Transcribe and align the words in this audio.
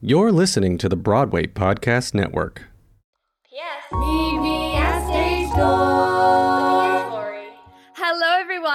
You're 0.00 0.30
listening 0.30 0.78
to 0.78 0.88
the 0.88 0.94
Broadway 0.94 1.48
Podcast 1.48 2.14
Network. 2.14 2.68
P.S. 3.90 6.07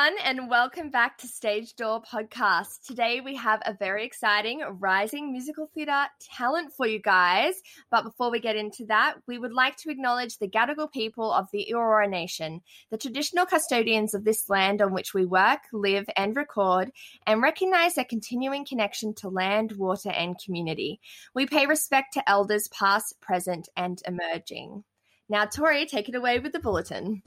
everyone, 0.04 0.26
and 0.26 0.50
welcome 0.50 0.90
back 0.90 1.18
to 1.18 1.28
Stage 1.28 1.76
Door 1.76 2.02
Podcast. 2.02 2.86
Today 2.86 3.22
we 3.22 3.36
have 3.36 3.62
a 3.66 3.74
very 3.74 4.06
exciting 4.06 4.62
rising 4.80 5.32
musical 5.32 5.70
theatre 5.74 6.06
talent 6.20 6.74
for 6.76 6.86
you 6.86 7.00
guys. 7.00 7.54
But 7.90 8.04
before 8.04 8.30
we 8.30 8.42
get 8.42 8.58
into 8.58 8.86
that, 8.88 9.16
we 9.28 9.38
would 9.38 9.54
like 9.54 9.78
to 9.78 9.92
acknowledge 9.92 10.38
the 10.38 10.50
Gadigal 10.50 10.92
people 10.92 11.32
of 11.32 11.48
the 11.54 11.68
Eora 11.72 12.10
Nation, 12.10 12.62
the 12.92 12.98
traditional 12.98 13.46
custodians 13.46 14.14
of 14.14 14.26
this 14.26 14.50
land 14.50 14.82
on 14.82 14.94
which 14.94 15.14
we 15.14 15.26
work, 15.26 15.60
live, 15.72 16.10
and 16.18 16.36
record, 16.36 16.92
and 17.26 17.42
recognise 17.42 17.96
their 17.96 18.04
continuing 18.04 18.66
connection 18.66 19.14
to 19.16 19.30
land, 19.30 19.74
water, 19.74 20.10
and 20.10 20.36
community. 20.44 21.00
We 21.34 21.46
pay 21.46 21.66
respect 21.66 22.14
to 22.16 22.30
elders 22.30 22.68
past, 22.68 23.22
present, 23.22 23.70
and 23.78 24.02
emerging. 24.06 24.84
Now, 25.30 25.46
Tori, 25.46 25.86
take 25.86 26.10
it 26.10 26.16
away 26.16 26.40
with 26.40 26.52
the 26.52 26.60
bulletin. 26.60 27.24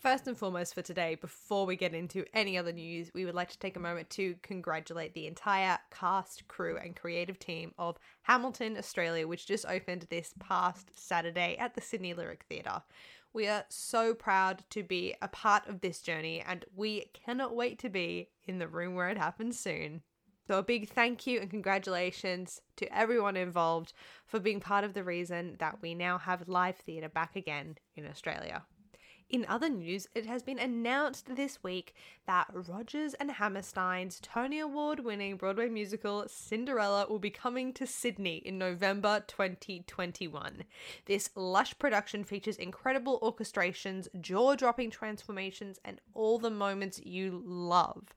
First 0.00 0.26
and 0.26 0.36
foremost 0.36 0.74
for 0.74 0.80
today, 0.80 1.16
before 1.16 1.66
we 1.66 1.76
get 1.76 1.92
into 1.92 2.24
any 2.32 2.56
other 2.56 2.72
news, 2.72 3.10
we 3.12 3.26
would 3.26 3.34
like 3.34 3.50
to 3.50 3.58
take 3.58 3.76
a 3.76 3.80
moment 3.80 4.08
to 4.10 4.34
congratulate 4.40 5.12
the 5.12 5.26
entire 5.26 5.78
cast, 5.90 6.48
crew, 6.48 6.78
and 6.78 6.96
creative 6.96 7.38
team 7.38 7.74
of 7.76 7.98
Hamilton, 8.22 8.78
Australia, 8.78 9.28
which 9.28 9.46
just 9.46 9.66
opened 9.66 10.06
this 10.08 10.32
past 10.38 10.90
Saturday 10.94 11.54
at 11.58 11.74
the 11.74 11.82
Sydney 11.82 12.14
Lyric 12.14 12.46
Theatre. 12.48 12.80
We 13.34 13.46
are 13.46 13.66
so 13.68 14.14
proud 14.14 14.64
to 14.70 14.82
be 14.82 15.16
a 15.20 15.28
part 15.28 15.68
of 15.68 15.82
this 15.82 16.00
journey, 16.00 16.42
and 16.46 16.64
we 16.74 17.10
cannot 17.12 17.54
wait 17.54 17.78
to 17.80 17.90
be 17.90 18.30
in 18.44 18.58
the 18.58 18.68
room 18.68 18.94
where 18.94 19.10
it 19.10 19.18
happens 19.18 19.60
soon. 19.60 20.00
So, 20.46 20.56
a 20.56 20.62
big 20.62 20.88
thank 20.88 21.26
you 21.26 21.40
and 21.40 21.50
congratulations 21.50 22.62
to 22.76 22.96
everyone 22.96 23.36
involved 23.36 23.92
for 24.24 24.40
being 24.40 24.60
part 24.60 24.82
of 24.82 24.94
the 24.94 25.04
reason 25.04 25.56
that 25.58 25.82
we 25.82 25.94
now 25.94 26.16
have 26.16 26.48
live 26.48 26.76
theatre 26.78 27.10
back 27.10 27.36
again 27.36 27.76
in 27.96 28.06
Australia. 28.06 28.62
In 29.30 29.46
other 29.48 29.68
news, 29.68 30.08
it 30.12 30.26
has 30.26 30.42
been 30.42 30.58
announced 30.58 31.36
this 31.36 31.62
week 31.62 31.94
that 32.26 32.48
Rodgers 32.52 33.14
and 33.14 33.30
Hammerstein's 33.30 34.18
Tony 34.20 34.58
Award 34.58 35.04
winning 35.04 35.36
Broadway 35.36 35.68
musical 35.68 36.24
Cinderella 36.26 37.06
will 37.08 37.20
be 37.20 37.30
coming 37.30 37.72
to 37.74 37.86
Sydney 37.86 38.38
in 38.38 38.58
November 38.58 39.22
2021. 39.28 40.64
This 41.04 41.30
lush 41.36 41.78
production 41.78 42.24
features 42.24 42.56
incredible 42.56 43.20
orchestrations, 43.20 44.08
jaw 44.20 44.56
dropping 44.56 44.90
transformations, 44.90 45.78
and 45.84 46.00
all 46.12 46.40
the 46.40 46.50
moments 46.50 47.00
you 47.04 47.40
love. 47.46 48.12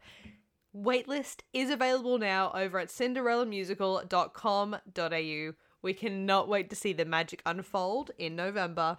Waitlist 0.76 1.42
is 1.54 1.70
available 1.70 2.18
now 2.18 2.52
over 2.56 2.80
at 2.80 2.88
cinderellamusical.com.au. 2.88 5.54
We 5.84 5.94
cannot 5.94 6.48
wait 6.48 6.72
to 6.72 6.76
see 6.76 6.94
the 6.94 7.06
magic 7.06 7.44
unfold 7.46 8.10
in 8.18 8.36
November. 8.36 8.98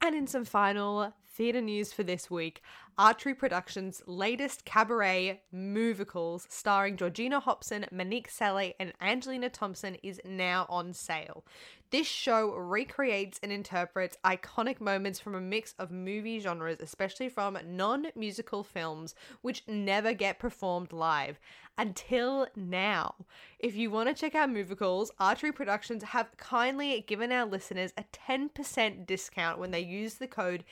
And 0.00 0.14
in 0.14 0.26
some 0.26 0.44
final 0.44 1.12
theatre 1.38 1.60
news 1.60 1.92
for 1.92 2.02
this 2.02 2.28
week, 2.28 2.62
Archery 2.98 3.32
Productions' 3.32 4.02
latest 4.06 4.64
cabaret, 4.64 5.40
Movicals, 5.54 6.46
starring 6.50 6.96
Georgina 6.96 7.38
Hobson, 7.38 7.86
Monique 7.92 8.28
Selle, 8.28 8.72
and 8.80 8.92
Angelina 9.00 9.48
Thompson, 9.48 9.94
is 10.02 10.20
now 10.24 10.66
on 10.68 10.92
sale. 10.92 11.44
This 11.90 12.08
show 12.08 12.52
recreates 12.54 13.38
and 13.42 13.52
interprets 13.52 14.18
iconic 14.24 14.80
moments 14.80 15.20
from 15.20 15.36
a 15.36 15.40
mix 15.40 15.74
of 15.78 15.92
movie 15.92 16.40
genres, 16.40 16.80
especially 16.80 17.28
from 17.28 17.56
non 17.64 18.08
musical 18.16 18.64
films, 18.64 19.14
which 19.40 19.62
never 19.68 20.12
get 20.12 20.40
performed 20.40 20.92
live 20.92 21.38
until 21.78 22.48
now. 22.56 23.14
If 23.58 23.76
you 23.76 23.90
want 23.90 24.08
to 24.08 24.14
check 24.14 24.34
out 24.34 24.50
Movicals, 24.50 25.10
Archery 25.18 25.52
Productions 25.52 26.02
have 26.02 26.36
kindly 26.36 27.04
given 27.06 27.32
our 27.32 27.46
listeners 27.46 27.92
a 27.96 28.04
10% 28.12 29.06
discount 29.06 29.58
when 29.58 29.70
they 29.70 29.80
use 29.80 30.14
the 30.14 30.26
code 30.26 30.64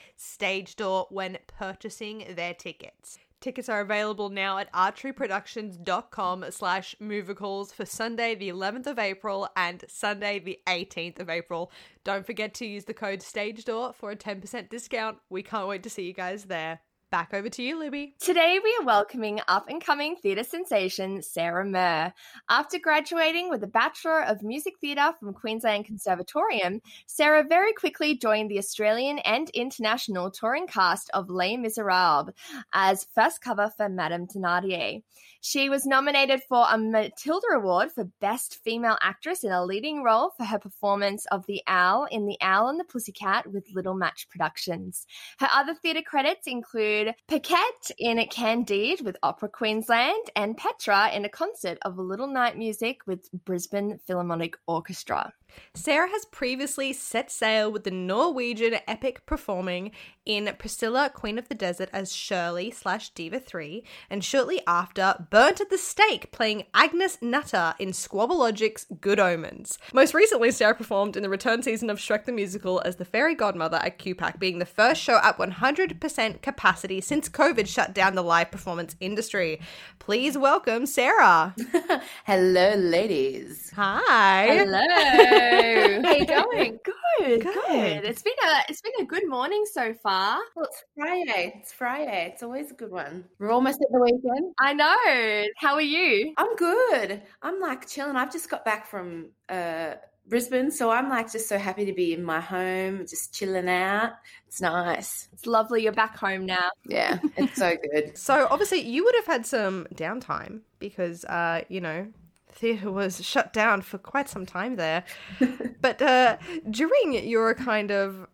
STAGEDOOR 0.57 1.07
when 1.09 1.37
purchasing 1.45 2.25
their 2.35 2.53
tickets. 2.53 3.19
Tickets 3.39 3.69
are 3.69 3.81
available 3.81 4.29
now 4.29 4.57
at 4.57 4.71
archeryproductions.com 4.73 6.45
slash 6.49 6.95
movicals 6.99 7.71
for 7.71 7.85
Sunday 7.85 8.33
the 8.33 8.49
11th 8.49 8.87
of 8.87 8.97
April 8.97 9.47
and 9.55 9.83
Sunday 9.87 10.39
the 10.39 10.59
18th 10.65 11.19
of 11.19 11.29
April. 11.29 11.71
Don't 12.03 12.25
forget 12.25 12.55
to 12.55 12.65
use 12.65 12.85
the 12.85 12.95
code 12.95 13.21
STAGEDOOR 13.21 13.93
for 13.93 14.09
a 14.09 14.15
10% 14.15 14.69
discount. 14.69 15.19
We 15.29 15.43
can't 15.43 15.67
wait 15.67 15.83
to 15.83 15.89
see 15.89 16.07
you 16.07 16.13
guys 16.13 16.45
there. 16.45 16.79
Back 17.09 17.33
over 17.33 17.47
to 17.47 17.63
you, 17.63 17.79
Libby. 17.79 18.15
Today, 18.19 18.59
we 18.61 18.77
are 18.81 18.85
welcoming 18.85 19.39
up 19.47 19.69
and 19.69 19.81
coming 19.81 20.17
theatre 20.17 20.43
sensation 20.43 21.21
Sarah 21.21 21.63
Murr. 21.63 22.11
After 22.49 22.79
graduating 22.79 23.49
with 23.49 23.63
a 23.63 23.67
Bachelor 23.67 24.23
of 24.23 24.43
Music 24.43 24.73
Theatre 24.81 25.13
from 25.17 25.33
Queensland 25.33 25.85
Conservatorium, 25.85 26.81
Sarah 27.05 27.45
very 27.47 27.71
quickly 27.71 28.17
joined 28.17 28.51
the 28.51 28.57
Australian 28.57 29.19
and 29.19 29.49
international 29.51 30.29
touring 30.31 30.67
cast 30.67 31.09
of 31.13 31.29
Les 31.29 31.55
Miserables 31.55 32.33
as 32.73 33.07
first 33.15 33.39
cover 33.39 33.71
for 33.77 33.87
Madame 33.87 34.27
Thénardier. 34.27 35.01
She 35.49 35.69
was 35.69 35.85
nominated 35.85 36.41
for 36.43 36.65
a 36.69 36.77
Matilda 36.77 37.47
Award 37.55 37.93
for 37.93 38.03
Best 38.19 38.61
Female 38.65 38.97
Actress 39.01 39.45
in 39.45 39.51
a 39.53 39.63
Leading 39.63 40.03
Role 40.03 40.31
for 40.35 40.43
her 40.43 40.59
performance 40.59 41.25
of 41.27 41.45
the 41.45 41.63
Owl 41.67 42.05
in 42.11 42.25
The 42.25 42.35
Owl 42.41 42.67
and 42.67 42.77
the 42.77 42.83
Pussycat 42.83 43.49
with 43.49 43.73
Little 43.73 43.93
Match 43.93 44.27
Productions. 44.29 45.07
Her 45.39 45.47
other 45.49 45.73
theatre 45.73 46.01
credits 46.01 46.47
include 46.47 47.15
Paquette 47.29 47.91
in 47.97 48.17
Candide 48.27 48.99
with 49.05 49.15
Opera 49.23 49.47
Queensland 49.47 50.29
and 50.35 50.57
Petra 50.57 51.11
in 51.13 51.23
a 51.23 51.29
concert 51.29 51.77
of 51.83 51.97
Little 51.97 52.27
Night 52.27 52.57
Music 52.57 53.07
with 53.07 53.31
Brisbane 53.45 54.01
Philharmonic 54.05 54.57
Orchestra. 54.67 55.31
Sarah 55.73 56.09
has 56.09 56.25
previously 56.25 56.93
set 56.93 57.31
sail 57.31 57.71
with 57.71 57.83
the 57.83 57.91
Norwegian 57.91 58.79
epic 58.87 59.25
performing 59.25 59.91
in 60.25 60.53
Priscilla, 60.57 61.09
Queen 61.13 61.37
of 61.37 61.47
the 61.47 61.55
Desert 61.55 61.89
as 61.93 62.13
Shirley 62.13 62.71
slash 62.71 63.11
Diva 63.11 63.39
3, 63.39 63.83
and 64.09 64.23
shortly 64.23 64.61
after, 64.67 65.15
burnt 65.37 65.61
at 65.61 65.69
the 65.69 65.77
stake 65.77 66.31
playing 66.31 66.63
Agnes 66.73 67.19
Nutter 67.21 67.75
in 67.77 67.89
Squabbalogic's 67.89 68.87
Good 68.99 69.19
Omens. 69.19 69.77
Most 69.93 70.15
recently, 70.15 70.49
Sarah 70.49 70.73
performed 70.73 71.15
in 71.15 71.21
the 71.21 71.29
return 71.29 71.61
season 71.61 71.91
of 71.91 71.99
Shrek 71.99 72.25
the 72.25 72.31
Musical 72.31 72.81
as 72.83 72.95
the 72.95 73.05
fairy 73.05 73.35
godmother 73.35 73.77
at 73.77 73.99
QPAC, 73.99 74.39
being 74.39 74.57
the 74.57 74.65
first 74.65 74.99
show 74.99 75.19
at 75.21 75.37
100% 75.37 76.41
capacity 76.41 77.01
since 77.01 77.29
COVID 77.29 77.67
shut 77.67 77.93
down 77.93 78.15
the 78.15 78.23
live 78.23 78.49
performance 78.49 78.95
industry. 78.99 79.61
Please 79.99 80.35
welcome 80.39 80.87
Sarah. 80.87 81.53
Hello, 82.25 82.73
ladies. 82.73 83.71
Hi. 83.75 84.47
Hello. 84.47 84.87
How 84.87 86.07
are 86.07 86.15
you 86.15 86.25
going? 86.25 86.79
Good, 86.83 87.43
Good. 87.43 87.43
good. 87.43 88.05
It's 88.05 88.23
been 88.23 88.33
a 88.43 88.61
it's 88.69 88.81
been 88.81 88.93
a 89.01 89.05
good 89.05 89.27
morning 89.27 89.65
so 89.71 89.93
far. 90.01 90.39
Well, 90.55 90.65
it's 90.65 90.83
Friday. 90.95 91.53
It's 91.59 91.73
Friday. 91.73 92.31
It's 92.33 92.41
always 92.41 92.71
a 92.71 92.73
good 92.73 92.91
one. 92.91 93.25
We're 93.37 93.51
almost 93.51 93.81
at 93.81 93.87
the 93.91 93.99
weekend. 93.99 94.53
I 94.59 94.73
know. 94.73 95.16
How 95.57 95.73
are 95.73 95.81
you? 95.81 96.33
I'm 96.37 96.55
good. 96.55 97.21
I'm 97.41 97.59
like 97.59 97.87
chilling. 97.87 98.15
I've 98.15 98.31
just 98.31 98.49
got 98.49 98.63
back 98.63 98.85
from 98.85 99.29
uh, 99.49 99.95
Brisbane, 100.27 100.71
so 100.71 100.89
I'm 100.89 101.09
like 101.09 101.31
just 101.31 101.47
so 101.47 101.57
happy 101.57 101.85
to 101.85 101.93
be 101.93 102.13
in 102.13 102.23
my 102.23 102.39
home, 102.39 102.99
just 103.07 103.33
chilling 103.33 103.69
out. 103.69 104.13
It's 104.47 104.61
nice. 104.61 105.29
It's 105.33 105.45
lovely 105.45 105.83
you're 105.83 105.93
back 105.93 106.17
home 106.17 106.45
now. 106.45 106.69
Yeah, 106.85 107.19
it's 107.37 107.55
so 107.55 107.75
good. 107.75 108.17
So, 108.17 108.47
obviously, 108.49 108.81
you 108.81 109.03
would 109.03 109.15
have 109.15 109.25
had 109.25 109.45
some 109.45 109.87
downtime 109.93 110.61
because, 110.79 111.23
uh, 111.25 111.61
you 111.69 111.79
know, 111.79 112.07
theatre 112.51 112.91
was 112.91 113.23
shut 113.25 113.53
down 113.53 113.81
for 113.81 113.97
quite 113.97 114.27
some 114.27 114.45
time 114.45 114.75
there. 114.75 115.03
but 115.81 116.01
uh, 116.01 116.37
during 116.69 117.25
your 117.25 117.53
kind 117.53 117.91
of 117.91 118.27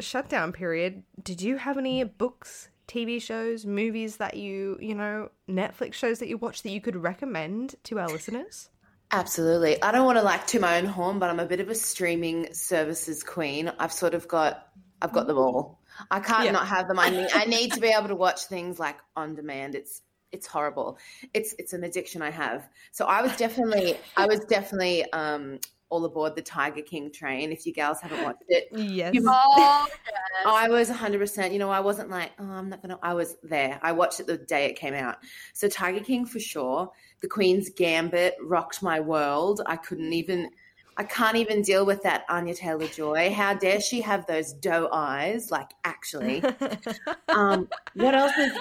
shutdown 0.00 0.52
period, 0.52 1.04
did 1.22 1.40
you 1.40 1.58
have 1.58 1.78
any 1.78 2.02
books, 2.02 2.68
TV 2.88 3.20
shows, 3.20 3.66
movies 3.66 4.16
that 4.18 4.36
you, 4.36 4.78
you 4.80 4.94
know, 4.94 5.30
Netflix 5.48 5.94
shows 5.94 6.18
that 6.20 6.28
you 6.28 6.38
watch 6.38 6.62
that 6.62 6.70
you 6.70 6.80
could 6.80 6.96
recommend 6.96 7.74
to 7.84 7.98
our 7.98 8.08
listeners? 8.08 8.70
Absolutely. 9.12 9.80
I 9.82 9.92
don't 9.92 10.04
want 10.04 10.18
to 10.18 10.24
like 10.24 10.46
to 10.48 10.60
my 10.60 10.78
own 10.78 10.86
horn, 10.86 11.18
but 11.18 11.30
I'm 11.30 11.38
a 11.40 11.46
bit 11.46 11.60
of 11.60 11.68
a 11.68 11.74
streaming 11.74 12.52
services 12.52 13.22
queen. 13.22 13.70
I've 13.78 13.92
sort 13.92 14.14
of 14.14 14.26
got, 14.26 14.68
I've 15.00 15.12
got 15.12 15.26
them 15.26 15.38
all. 15.38 15.80
I 16.10 16.20
can't 16.20 16.44
Yeah. 16.44 16.50
not 16.52 16.66
have 16.66 16.88
them. 16.88 16.98
I 16.98 17.10
need, 17.10 17.28
I 17.32 17.44
need 17.44 17.72
to 17.74 17.80
be 17.80 17.88
able 17.96 18.08
to 18.08 18.16
watch 18.16 18.44
things 18.46 18.78
like 18.80 18.96
on 19.14 19.34
demand. 19.34 19.74
It's, 19.74 20.02
it's 20.32 20.46
horrible. 20.46 20.98
It's, 21.32 21.54
it's 21.58 21.72
an 21.72 21.84
addiction 21.84 22.20
I 22.20 22.30
have. 22.30 22.68
So 22.90 23.06
I 23.06 23.22
was 23.22 23.34
definitely, 23.36 23.96
I 24.16 24.26
was 24.26 24.40
definitely 24.40 25.10
um, 25.12 25.60
all 25.88 26.04
aboard 26.04 26.34
the 26.34 26.42
Tiger 26.42 26.82
King 26.82 27.12
train. 27.12 27.52
If 27.52 27.64
you 27.66 27.72
gals 27.72 28.00
haven't 28.00 28.24
watched 28.24 28.44
it, 28.48 28.68
Yes. 28.72 29.14
Oh, 29.24 29.86
I 30.46 30.68
was 30.68 30.90
100%. 30.90 31.52
You 31.52 31.58
know, 31.58 31.70
I 31.70 31.80
wasn't 31.80 32.10
like, 32.10 32.32
oh, 32.38 32.44
I'm 32.44 32.68
not 32.68 32.82
to, 32.82 32.98
I 33.02 33.14
was 33.14 33.36
there. 33.42 33.78
I 33.82 33.92
watched 33.92 34.20
it 34.20 34.26
the 34.26 34.36
day 34.36 34.66
it 34.66 34.76
came 34.76 34.94
out. 34.94 35.18
So, 35.52 35.68
Tiger 35.68 36.00
King 36.00 36.26
for 36.26 36.40
sure. 36.40 36.90
The 37.22 37.28
Queen's 37.28 37.70
Gambit 37.70 38.34
rocked 38.42 38.82
my 38.82 39.00
world. 39.00 39.62
I 39.66 39.76
couldn't 39.76 40.12
even, 40.12 40.50
I 40.96 41.04
can't 41.04 41.36
even 41.36 41.62
deal 41.62 41.86
with 41.86 42.02
that 42.02 42.24
Anya 42.28 42.54
Taylor 42.54 42.88
Joy. 42.88 43.32
How 43.32 43.54
dare 43.54 43.80
she 43.80 44.00
have 44.00 44.26
those 44.26 44.52
doe 44.52 44.88
eyes? 44.92 45.50
Like, 45.50 45.70
actually. 45.84 46.42
um, 47.28 47.68
what 47.94 48.14
else 48.14 48.36
is 48.36 48.52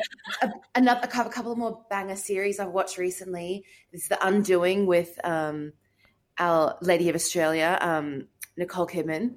a, 0.43 0.51
another 0.75 1.01
a 1.03 1.07
couple, 1.07 1.31
a 1.31 1.33
couple 1.33 1.51
of 1.51 1.57
more 1.57 1.81
banger 1.89 2.15
series 2.15 2.59
I've 2.59 2.69
watched 2.69 2.97
recently? 2.97 3.65
Is 3.93 4.07
The 4.07 4.25
Undoing 4.25 4.85
with 4.85 5.19
um, 5.23 5.73
our 6.39 6.77
Lady 6.81 7.09
of 7.09 7.15
Australia, 7.15 7.77
um, 7.81 8.27
Nicole 8.57 8.87
Kidman. 8.87 9.35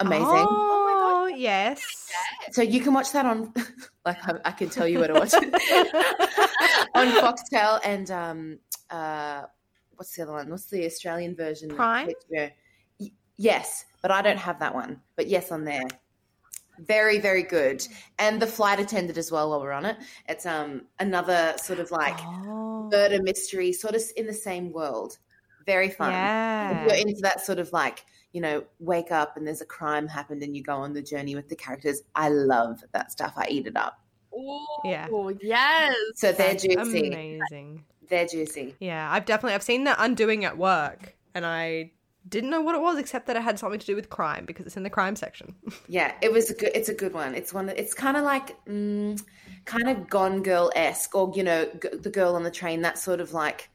Amazing. 0.00 0.24
Oh, 0.26 0.46
oh 0.48 1.24
my 1.24 1.30
god. 1.30 1.38
yes. 1.38 2.10
So 2.50 2.62
you 2.62 2.80
can 2.80 2.92
watch 2.94 3.12
that 3.12 3.24
on, 3.24 3.52
like, 4.04 4.18
I, 4.28 4.34
I 4.46 4.50
can 4.52 4.68
tell 4.68 4.88
you 4.88 4.98
where 4.98 5.08
to 5.08 5.14
watch 5.14 5.30
it 5.34 5.44
on 6.94 7.06
Foxtel 7.08 7.80
and 7.84 8.10
um, 8.10 8.58
uh, 8.90 9.42
what's 9.96 10.16
the 10.16 10.22
other 10.22 10.32
one? 10.32 10.50
What's 10.50 10.66
the 10.66 10.84
Australian 10.86 11.36
version? 11.36 11.68
Prime? 11.70 12.08
HBO? 12.08 12.50
Y- 13.00 13.10
Yes, 13.36 13.84
but 14.02 14.10
I 14.10 14.22
don't 14.22 14.38
have 14.38 14.58
that 14.60 14.74
one. 14.74 15.00
But 15.16 15.26
yes, 15.28 15.50
on 15.52 15.64
there. 15.64 15.82
Very, 16.78 17.18
very 17.18 17.42
good. 17.42 17.86
And 18.18 18.40
the 18.40 18.46
flight 18.46 18.80
attendant 18.80 19.18
as 19.18 19.30
well 19.30 19.50
while 19.50 19.60
we're 19.60 19.72
on 19.72 19.84
it. 19.86 19.96
It's 20.28 20.46
um 20.46 20.82
another 20.98 21.54
sort 21.58 21.78
of 21.78 21.90
like 21.90 22.16
Oh. 22.20 22.88
murder 22.90 23.22
mystery, 23.22 23.72
sort 23.72 23.94
of 23.94 24.02
in 24.16 24.26
the 24.26 24.32
same 24.34 24.72
world. 24.72 25.18
Very 25.66 25.90
fun. 25.90 26.12
If 26.76 26.86
you're 26.86 27.08
into 27.08 27.20
that 27.22 27.44
sort 27.44 27.58
of 27.58 27.72
like, 27.72 28.04
you 28.32 28.40
know, 28.40 28.64
wake 28.78 29.12
up 29.12 29.36
and 29.36 29.46
there's 29.46 29.60
a 29.60 29.66
crime 29.66 30.08
happened 30.08 30.42
and 30.42 30.56
you 30.56 30.62
go 30.62 30.76
on 30.76 30.92
the 30.94 31.02
journey 31.02 31.34
with 31.34 31.48
the 31.48 31.56
characters. 31.56 32.02
I 32.14 32.28
love 32.28 32.82
that 32.92 33.12
stuff. 33.12 33.34
I 33.36 33.46
eat 33.50 33.66
it 33.66 33.76
up. 33.76 33.98
Oh, 34.34 34.80
Yeah. 34.84 35.08
Yes. 35.40 35.94
So 36.14 36.32
they're 36.32 36.52
That's 36.52 36.62
juicy. 36.64 37.08
Amazing. 37.08 37.84
They're 38.08 38.26
juicy. 38.26 38.74
Yeah, 38.80 39.10
I've 39.10 39.24
definitely 39.24 39.54
I've 39.54 39.62
seen 39.62 39.84
the 39.84 40.02
undoing 40.02 40.44
at 40.44 40.56
work 40.58 41.14
and 41.34 41.44
I 41.46 41.92
didn't 42.28 42.50
know 42.50 42.60
what 42.60 42.74
it 42.74 42.80
was 42.80 42.98
except 42.98 43.26
that 43.26 43.36
it 43.36 43.42
had 43.42 43.58
something 43.58 43.80
to 43.80 43.86
do 43.86 43.96
with 43.96 44.08
crime 44.08 44.44
because 44.46 44.66
it's 44.66 44.76
in 44.76 44.82
the 44.82 44.90
crime 44.90 45.16
section. 45.16 45.54
Yeah, 45.88 46.12
it 46.22 46.32
was 46.32 46.50
a 46.50 46.54
good. 46.54 46.70
It's 46.74 46.88
a 46.88 46.94
good 46.94 47.12
one. 47.12 47.34
It's 47.34 47.52
one. 47.52 47.68
It's 47.68 47.92
kind 47.92 48.16
of 48.16 48.22
like, 48.24 48.64
mm, 48.64 49.20
kind 49.66 49.88
of 49.88 50.08
Gone 50.08 50.42
Girl 50.42 50.70
esque, 50.74 51.14
or 51.14 51.32
you 51.34 51.42
know, 51.42 51.66
g- 51.82 51.96
the 52.00 52.08
girl 52.10 52.34
on 52.34 52.44
the 52.44 52.50
train. 52.50 52.80
That 52.82 52.98
sort 52.98 53.20
of 53.20 53.32
like 53.32 53.68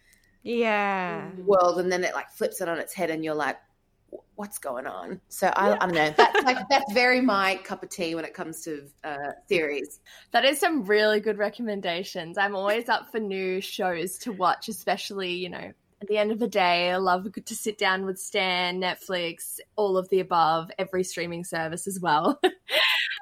yeah. 0.48 1.30
world, 1.46 1.80
and 1.80 1.92
then 1.92 2.04
it 2.04 2.14
like 2.14 2.30
flips 2.32 2.62
it 2.62 2.70
on 2.70 2.80
its 2.80 2.94
head, 2.94 3.10
and 3.10 3.24
you're 3.24 3.36
like, 3.36 3.58
what's 4.36 4.58
going 4.58 4.88
on? 4.88 5.20
So 5.30 5.48
I, 5.48 5.74
I 5.74 5.78
don't 5.78 5.94
know. 5.94 6.14
That's 6.16 6.44
like 6.44 6.58
that's 6.70 6.92
very 6.94 7.22
my 7.22 7.56
cup 7.58 7.84
of 7.84 7.90
tea 7.90 8.16
when 8.16 8.26
it 8.26 8.34
comes 8.34 8.64
to 8.64 8.88
uh, 9.04 9.32
series. 9.48 10.00
That 10.32 10.46
is 10.46 10.60
some 10.60 10.86
really 10.86 11.20
good 11.20 11.38
recommendations. 11.38 12.38
I'm 12.38 12.56
always 12.56 12.90
up 12.90 13.12
for 13.12 13.20
new 13.20 13.62
shows 13.62 14.18
to 14.20 14.32
watch, 14.32 14.70
especially, 14.70 15.34
you 15.34 15.50
know, 15.50 15.72
at 16.02 16.08
the 16.08 16.18
end 16.18 16.32
of 16.32 16.40
the 16.40 16.48
day, 16.48 16.92
I 16.92 16.98
love 16.98 17.28
to 17.34 17.56
sit 17.56 17.78
down 17.78 18.06
with 18.06 18.20
Stan, 18.20 18.80
Netflix, 18.80 19.60
all 19.76 19.98
of 19.98 20.08
the 20.10 20.20
above, 20.20 20.70
every 20.78 21.04
streaming 21.04 21.44
service 21.44 21.88
as 21.88 22.00
well. 22.00 22.40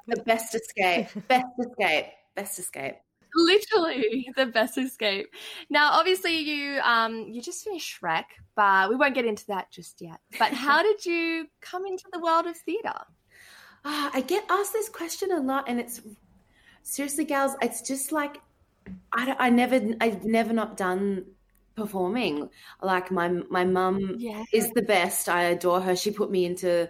The 0.07 0.21
best 0.21 0.54
escape. 0.54 1.07
Best 1.28 1.48
escape. 1.60 2.06
Best 2.36 2.60
escape. 2.60 2.95
Literally 3.35 4.29
the 4.35 4.45
best 4.45 4.77
escape. 4.77 5.27
Now, 5.69 5.91
obviously, 5.93 6.39
you 6.39 6.79
um 6.81 7.27
you 7.29 7.41
just 7.41 7.63
finished 7.63 7.99
Shrek, 8.01 8.25
but 8.55 8.89
we 8.89 8.95
won't 8.95 9.13
get 9.15 9.25
into 9.25 9.45
that 9.47 9.71
just 9.71 10.01
yet. 10.01 10.19
But 10.39 10.53
how 10.53 10.81
did 10.83 11.05
you 11.05 11.47
come 11.61 11.85
into 11.85 12.05
the 12.13 12.19
world 12.19 12.45
of 12.45 12.55
theatre? 12.57 13.01
Ah, 13.83 14.09
I 14.13 14.21
get 14.21 14.45
asked 14.49 14.73
this 14.73 14.89
question 14.89 15.31
a 15.31 15.39
lot, 15.41 15.65
and 15.67 15.79
it's 15.79 16.01
seriously, 16.83 17.25
gals. 17.25 17.55
It's 17.61 17.81
just 17.81 18.11
like 18.11 18.37
I, 19.11 19.25
don't- 19.25 19.41
I 19.41 19.49
never, 19.49 19.81
I've 19.99 20.23
never 20.23 20.53
not 20.53 20.77
done 20.77 21.25
performing. 21.75 22.49
Like 22.81 23.11
my 23.11 23.27
my 23.49 23.65
mum 23.65 24.15
Yeah. 24.17 24.43
is 24.53 24.69
the 24.71 24.81
best. 24.81 25.27
I 25.27 25.43
adore 25.43 25.81
her. 25.81 25.95
She 25.95 26.11
put 26.11 26.31
me 26.31 26.45
into 26.45 26.89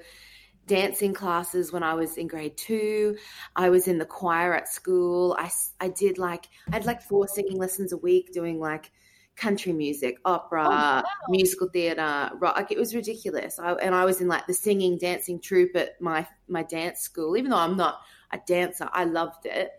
dancing 0.67 1.13
classes 1.13 1.71
when 1.71 1.83
I 1.83 1.93
was 1.93 2.17
in 2.17 2.27
grade 2.27 2.57
two. 2.57 3.17
I 3.55 3.69
was 3.69 3.87
in 3.87 3.97
the 3.97 4.05
choir 4.05 4.53
at 4.53 4.67
school. 4.67 5.35
I, 5.39 5.49
I 5.79 5.89
did 5.89 6.17
like, 6.17 6.47
I 6.71 6.75
had 6.75 6.85
like 6.85 7.01
four 7.01 7.27
singing 7.27 7.57
lessons 7.57 7.93
a 7.93 7.97
week 7.97 8.33
doing 8.33 8.59
like 8.59 8.91
country 9.35 9.73
music, 9.73 10.17
opera, 10.25 10.63
wow. 10.63 11.03
musical 11.29 11.69
theater, 11.69 12.31
rock. 12.39 12.55
Like 12.55 12.71
it 12.71 12.77
was 12.77 12.95
ridiculous. 12.95 13.59
I, 13.59 13.73
and 13.73 13.93
I 13.93 14.05
was 14.05 14.21
in 14.21 14.27
like 14.27 14.47
the 14.47 14.53
singing, 14.53 14.97
dancing 14.97 15.39
troupe 15.39 15.75
at 15.75 15.99
my, 16.01 16.27
my 16.47 16.63
dance 16.63 17.01
school. 17.01 17.37
Even 17.37 17.51
though 17.51 17.57
I'm 17.57 17.77
not 17.77 18.01
a 18.31 18.39
dancer, 18.47 18.89
I 18.91 19.03
loved 19.05 19.45
it. 19.45 19.71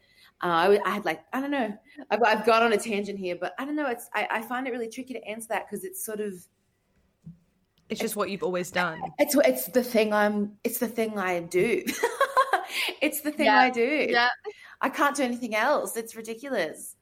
Uh, 0.42 0.48
I, 0.48 0.78
I 0.84 0.90
had 0.90 1.06
like 1.06 1.24
I 1.32 1.40
don't 1.40 1.50
know. 1.50 1.74
I've, 2.10 2.22
I've 2.22 2.44
gone 2.44 2.62
on 2.62 2.74
a 2.74 2.76
tangent 2.76 3.18
here, 3.18 3.36
but 3.40 3.54
I 3.58 3.64
don't 3.64 3.74
know. 3.74 3.86
It's 3.86 4.10
I, 4.12 4.28
I 4.30 4.42
find 4.42 4.66
it 4.66 4.70
really 4.70 4.88
tricky 4.88 5.14
to 5.14 5.24
answer 5.24 5.48
that 5.48 5.64
because 5.66 5.82
it's 5.82 6.04
sort 6.04 6.20
of 6.20 6.34
It's 7.88 8.00
just 8.00 8.16
what 8.16 8.30
you've 8.30 8.42
always 8.42 8.70
done. 8.70 9.00
it's 9.18 9.36
it's 9.44 9.66
the 9.66 9.82
thing 9.82 10.12
I'm. 10.12 10.52
It's 10.64 10.78
the 10.78 10.88
thing 10.88 11.18
I 11.18 11.40
do. 11.40 11.82
it's 13.02 13.20
the 13.20 13.30
thing 13.30 13.46
Yeah. 13.46 13.58
I 13.58 13.70
do. 13.70 14.06
Yeah. 14.10 14.28
I 14.80 14.88
can't 14.88 15.16
do 15.16 15.22
anything 15.22 15.54
else. 15.54 15.96
It's 15.96 16.16
ridiculous. 16.16 16.96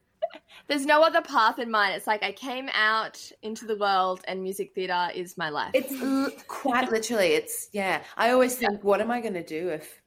There's 0.67 0.85
no 0.85 1.03
other 1.03 1.21
path 1.21 1.59
in 1.59 1.69
mind. 1.69 1.95
It's 1.95 2.07
like 2.07 2.23
I 2.23 2.31
came 2.31 2.69
out 2.73 3.19
into 3.43 3.65
the 3.65 3.77
world 3.77 4.21
and 4.27 4.41
music 4.41 4.73
theatre 4.73 5.09
is 5.13 5.37
my 5.37 5.49
life. 5.49 5.71
It's 5.73 5.93
l- 6.01 6.31
quite 6.47 6.91
literally. 6.91 7.33
It's 7.33 7.69
yeah. 7.73 8.01
I 8.17 8.31
always 8.31 8.55
think, 8.55 8.83
what 8.83 9.01
am 9.01 9.11
I 9.11 9.21
going 9.21 9.35
to 9.35 9.43
do 9.43 9.69
if, 9.69 10.01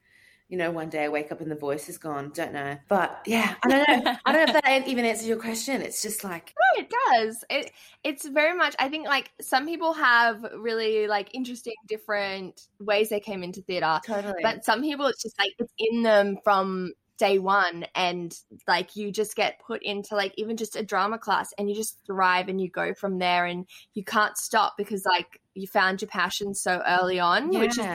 you 0.48 0.56
know, 0.56 0.70
one 0.70 0.88
day 0.88 1.04
I 1.04 1.08
wake 1.08 1.30
up 1.30 1.42
and 1.42 1.50
the 1.50 1.56
voice 1.56 1.90
is 1.90 1.98
gone? 1.98 2.30
Don't 2.34 2.54
know. 2.54 2.78
But 2.88 3.20
yeah, 3.26 3.54
I 3.62 3.68
don't 3.68 4.04
know. 4.04 4.16
I 4.24 4.32
don't 4.32 4.46
know 4.46 4.54
if 4.54 4.62
that 4.64 4.88
even 4.88 5.04
answers 5.04 5.28
your 5.28 5.36
question. 5.36 5.82
It's 5.82 6.00
just 6.00 6.24
like 6.24 6.54
No, 6.58 6.82
it 6.82 6.94
does. 7.06 7.44
It 7.50 7.70
it's 8.02 8.26
very 8.26 8.56
much. 8.56 8.74
I 8.78 8.88
think 8.88 9.06
like 9.06 9.30
some 9.40 9.66
people 9.66 9.92
have 9.92 10.44
really 10.56 11.06
like 11.06 11.28
interesting 11.34 11.74
different 11.86 12.62
ways 12.80 13.10
they 13.10 13.20
came 13.20 13.42
into 13.42 13.60
theatre, 13.60 14.00
totally. 14.06 14.40
but 14.42 14.64
some 14.64 14.80
people 14.80 15.06
it's 15.06 15.22
just 15.22 15.38
like 15.38 15.52
it's 15.58 15.72
in 15.78 16.02
them 16.02 16.38
from 16.42 16.94
day 17.18 17.38
one, 17.38 17.84
and 17.94 18.34
like 18.66 18.96
you 18.96 19.12
just 19.12 19.36
get 19.36 19.60
put 19.66 19.82
into 19.82 20.14
like 20.14 20.32
even 20.38 20.56
just 20.56 20.76
a 20.76 20.82
drama 20.82 21.18
class, 21.18 21.52
and 21.58 21.68
you 21.68 21.76
just 21.76 21.98
thrive, 22.06 22.48
and 22.48 22.58
you 22.58 22.70
go 22.70 22.94
from 22.94 23.18
there, 23.18 23.44
and 23.44 23.66
you 23.92 24.02
can't 24.02 24.38
stop 24.38 24.78
because 24.78 25.04
like 25.04 25.42
you 25.52 25.66
found 25.66 26.00
your 26.00 26.08
passion 26.08 26.54
so 26.54 26.80
early 26.86 27.20
on, 27.20 27.50
which 27.50 27.76
is 27.76 27.86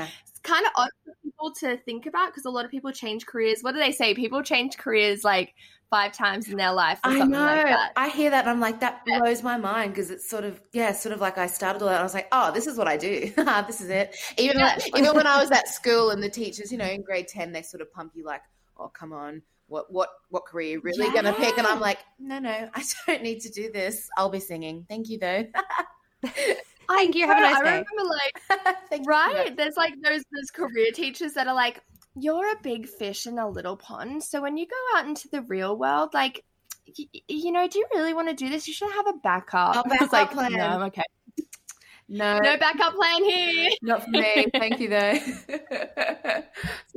kind 0.43 0.65
of 0.65 0.71
odd 0.75 0.89
people 1.35 1.53
to 1.59 1.77
think 1.83 2.05
about 2.05 2.27
because 2.27 2.45
a 2.45 2.49
lot 2.49 2.65
of 2.65 2.71
people 2.71 2.91
change 2.91 3.25
careers. 3.25 3.59
What 3.61 3.73
do 3.73 3.79
they 3.79 3.91
say? 3.91 4.13
People 4.13 4.41
change 4.43 4.77
careers 4.77 5.23
like 5.23 5.53
five 5.89 6.11
times 6.11 6.47
in 6.49 6.57
their 6.57 6.71
life 6.73 6.99
or 7.05 7.11
I 7.11 7.17
something 7.19 7.31
know. 7.31 7.39
like 7.39 7.65
that. 7.65 7.91
I 7.95 8.09
hear 8.09 8.29
that 8.31 8.41
and 8.45 8.49
I'm 8.49 8.59
like, 8.59 8.79
that 8.79 9.05
blows 9.05 9.43
my 9.43 9.57
mind 9.57 9.91
because 9.93 10.09
it's 10.09 10.27
sort 10.29 10.43
of, 10.43 10.59
yeah, 10.73 10.91
sort 10.91 11.13
of 11.13 11.21
like 11.21 11.37
I 11.37 11.47
started 11.47 11.81
all 11.81 11.89
that. 11.89 11.99
I 11.99 12.03
was 12.03 12.13
like, 12.13 12.27
oh, 12.31 12.51
this 12.51 12.65
is 12.67 12.77
what 12.77 12.87
I 12.87 12.97
do. 12.97 13.31
Ah, 13.37 13.63
this 13.65 13.81
is 13.81 13.89
it. 13.89 14.15
Even, 14.37 14.57
Yeah. 14.57 14.77
even 14.95 15.15
when 15.15 15.27
I 15.27 15.39
was 15.39 15.51
at 15.51 15.67
school 15.67 16.09
and 16.11 16.23
the 16.23 16.29
teachers, 16.29 16.71
you 16.71 16.77
know, 16.77 16.85
in 16.85 17.03
grade 17.03 17.27
10, 17.27 17.51
they 17.51 17.61
sort 17.61 17.81
of 17.81 17.91
pump 17.93 18.13
you 18.15 18.25
like, 18.25 18.41
oh, 18.77 18.87
come 18.87 19.13
on. 19.13 19.41
What 19.67 19.91
what 19.91 20.09
what 20.29 20.45
career 20.45 20.67
are 20.67 20.71
you 20.73 20.81
really 20.81 21.11
gonna 21.13 21.33
pick? 21.33 21.57
And 21.57 21.65
I'm 21.65 21.79
like, 21.79 21.99
no, 22.19 22.37
no, 22.37 22.69
I 22.73 22.83
don't 23.07 23.23
need 23.23 23.39
to 23.41 23.49
do 23.49 23.71
this. 23.71 24.09
I'll 24.17 24.29
be 24.29 24.39
singing. 24.39 24.85
Thank 24.89 25.09
you 25.09 25.19
though. 25.19 25.45
Thank 26.87 27.15
you. 27.15 27.27
Have 27.27 27.37
a 27.37 27.41
No, 27.41 27.47
nice 27.47 27.55
I 27.57 27.63
day. 27.63 27.83
remember 27.89 28.15
like 28.15 28.77
Thank 28.89 29.05
you. 29.05 29.09
right. 29.09 29.55
There's 29.57 29.75
like 29.77 29.93
those 30.03 30.23
those 30.31 30.51
career 30.53 30.91
teachers 30.93 31.33
that 31.33 31.47
are 31.47 31.55
like, 31.55 31.81
you're 32.15 32.51
a 32.51 32.59
big 32.61 32.87
fish 32.87 33.25
in 33.27 33.39
a 33.39 33.47
little 33.49 33.77
pond. 33.77 34.23
So 34.23 34.41
when 34.41 34.57
you 34.57 34.65
go 34.67 34.97
out 34.99 35.07
into 35.07 35.27
the 35.29 35.41
real 35.43 35.77
world, 35.77 36.13
like, 36.13 36.43
y- 36.97 37.21
you 37.27 37.51
know, 37.51 37.67
do 37.67 37.79
you 37.79 37.85
really 37.93 38.13
want 38.13 38.29
to 38.29 38.35
do 38.35 38.49
this? 38.49 38.67
You 38.67 38.73
should 38.73 38.91
have 38.91 39.07
a 39.07 39.13
backup. 39.23 39.75
I 39.85 39.89
backup 39.89 40.11
like, 40.13 40.31
plan. 40.31 40.51
No, 40.53 40.65
I'm 40.67 40.81
okay. 40.83 41.03
No, 42.09 42.37
No 42.39 42.57
backup 42.57 42.93
plan 42.95 43.23
here. 43.23 43.69
not 43.81 44.03
for 44.03 44.09
me. 44.11 44.45
Thank 44.53 44.79
you 44.79 44.89
though. 44.89 45.17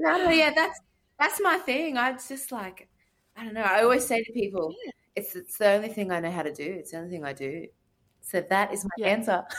I 0.07 0.19
know, 0.25 0.31
yeah, 0.31 0.53
that's 0.55 0.81
that's 1.19 1.41
my 1.41 1.57
thing. 1.59 1.97
I 1.97 2.13
just 2.13 2.53
like 2.53 2.89
I 3.37 3.45
don't 3.45 3.55
know. 3.55 3.63
I 3.63 3.83
always 3.83 4.05
say 4.07 4.23
to 4.23 4.33
people, 4.33 4.75
it's 5.15 5.35
it's 5.37 5.59
the 5.59 5.71
only 5.71 5.89
thing 5.89 6.11
I 6.11 6.21
know 6.21 6.31
how 6.31 6.43
to 6.43 6.53
do. 6.53 6.65
It's 6.65 6.91
the 6.91 6.99
only 6.99 7.11
thing 7.11 7.25
I 7.25 7.33
do. 7.33 7.67
So 8.29 8.41
that 8.51 8.73
is 8.73 8.85
my 8.85 8.91
Yeah. 8.99 9.07
answer. 9.09 9.45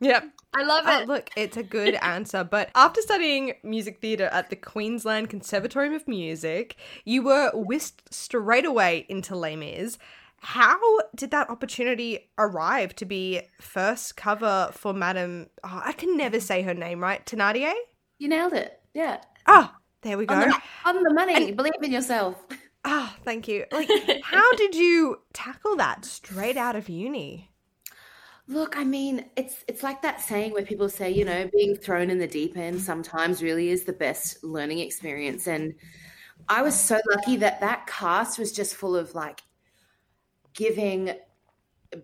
Yep. 0.00 0.24
I 0.52 0.64
love 0.64 0.84
Oh, 0.84 1.00
it. 1.02 1.06
look, 1.08 1.30
it's 1.36 1.56
a 1.56 1.62
good 1.62 1.94
answer. 2.02 2.42
But 2.42 2.70
after 2.74 3.00
studying 3.00 3.52
music 3.62 4.00
theatre 4.00 4.28
at 4.32 4.50
the 4.50 4.56
Queensland 4.56 5.30
Conservatorium 5.30 5.94
of 5.94 6.08
Music, 6.08 6.74
you 7.04 7.22
were 7.22 7.52
whisked 7.54 8.12
straight 8.12 8.64
away 8.64 9.06
into 9.08 9.36
Les 9.36 9.54
Mis. 9.54 9.98
How 10.40 10.76
did 11.14 11.30
that 11.30 11.48
opportunity 11.50 12.32
arrive 12.36 12.96
to 12.96 13.04
be 13.04 13.42
first 13.60 14.16
cover 14.16 14.70
for 14.72 14.92
Madame? 14.92 15.46
Oh, 15.62 15.82
I 15.84 15.92
can 15.92 16.16
never 16.16 16.40
say 16.40 16.62
her 16.62 16.74
name 16.74 16.98
right. 17.00 17.24
Thenardier. 17.24 17.72
You 18.18 18.26
nailed 18.28 18.54
it. 18.54 18.80
Yeah. 18.94 19.20
Ah, 19.46 19.76
there 20.00 20.18
we 20.18 20.26
go. 20.26 20.34
On 20.34 20.40
the, 20.48 20.60
on 20.84 21.02
the 21.04 21.14
money. 21.14 21.52
Believe 21.52 21.74
in 21.80 21.92
yourself. 21.92 22.42
Ah, 22.84 23.14
thank 23.24 23.46
you. 23.46 23.66
Like, 23.70 23.88
how 24.24 24.50
did 24.54 24.74
you 24.74 25.20
tackle 25.32 25.76
that 25.76 26.04
straight 26.04 26.56
out 26.56 26.74
of 26.74 26.88
uni? 26.88 27.50
Look, 28.48 28.76
I 28.76 28.84
mean, 28.84 29.26
it's 29.36 29.64
it's 29.68 29.82
like 29.82 30.02
that 30.02 30.20
saying 30.20 30.52
where 30.52 30.64
people 30.64 30.88
say, 30.88 31.10
you 31.10 31.24
know, 31.24 31.48
being 31.52 31.76
thrown 31.76 32.10
in 32.10 32.18
the 32.18 32.26
deep 32.26 32.56
end 32.56 32.80
sometimes 32.80 33.42
really 33.42 33.70
is 33.70 33.84
the 33.84 33.92
best 33.92 34.42
learning 34.42 34.80
experience. 34.80 35.46
And 35.46 35.74
I 36.48 36.62
was 36.62 36.78
so 36.78 37.00
lucky 37.10 37.36
that 37.36 37.60
that 37.60 37.86
cast 37.86 38.38
was 38.38 38.52
just 38.52 38.74
full 38.74 38.96
of 38.96 39.14
like 39.14 39.42
giving, 40.54 41.12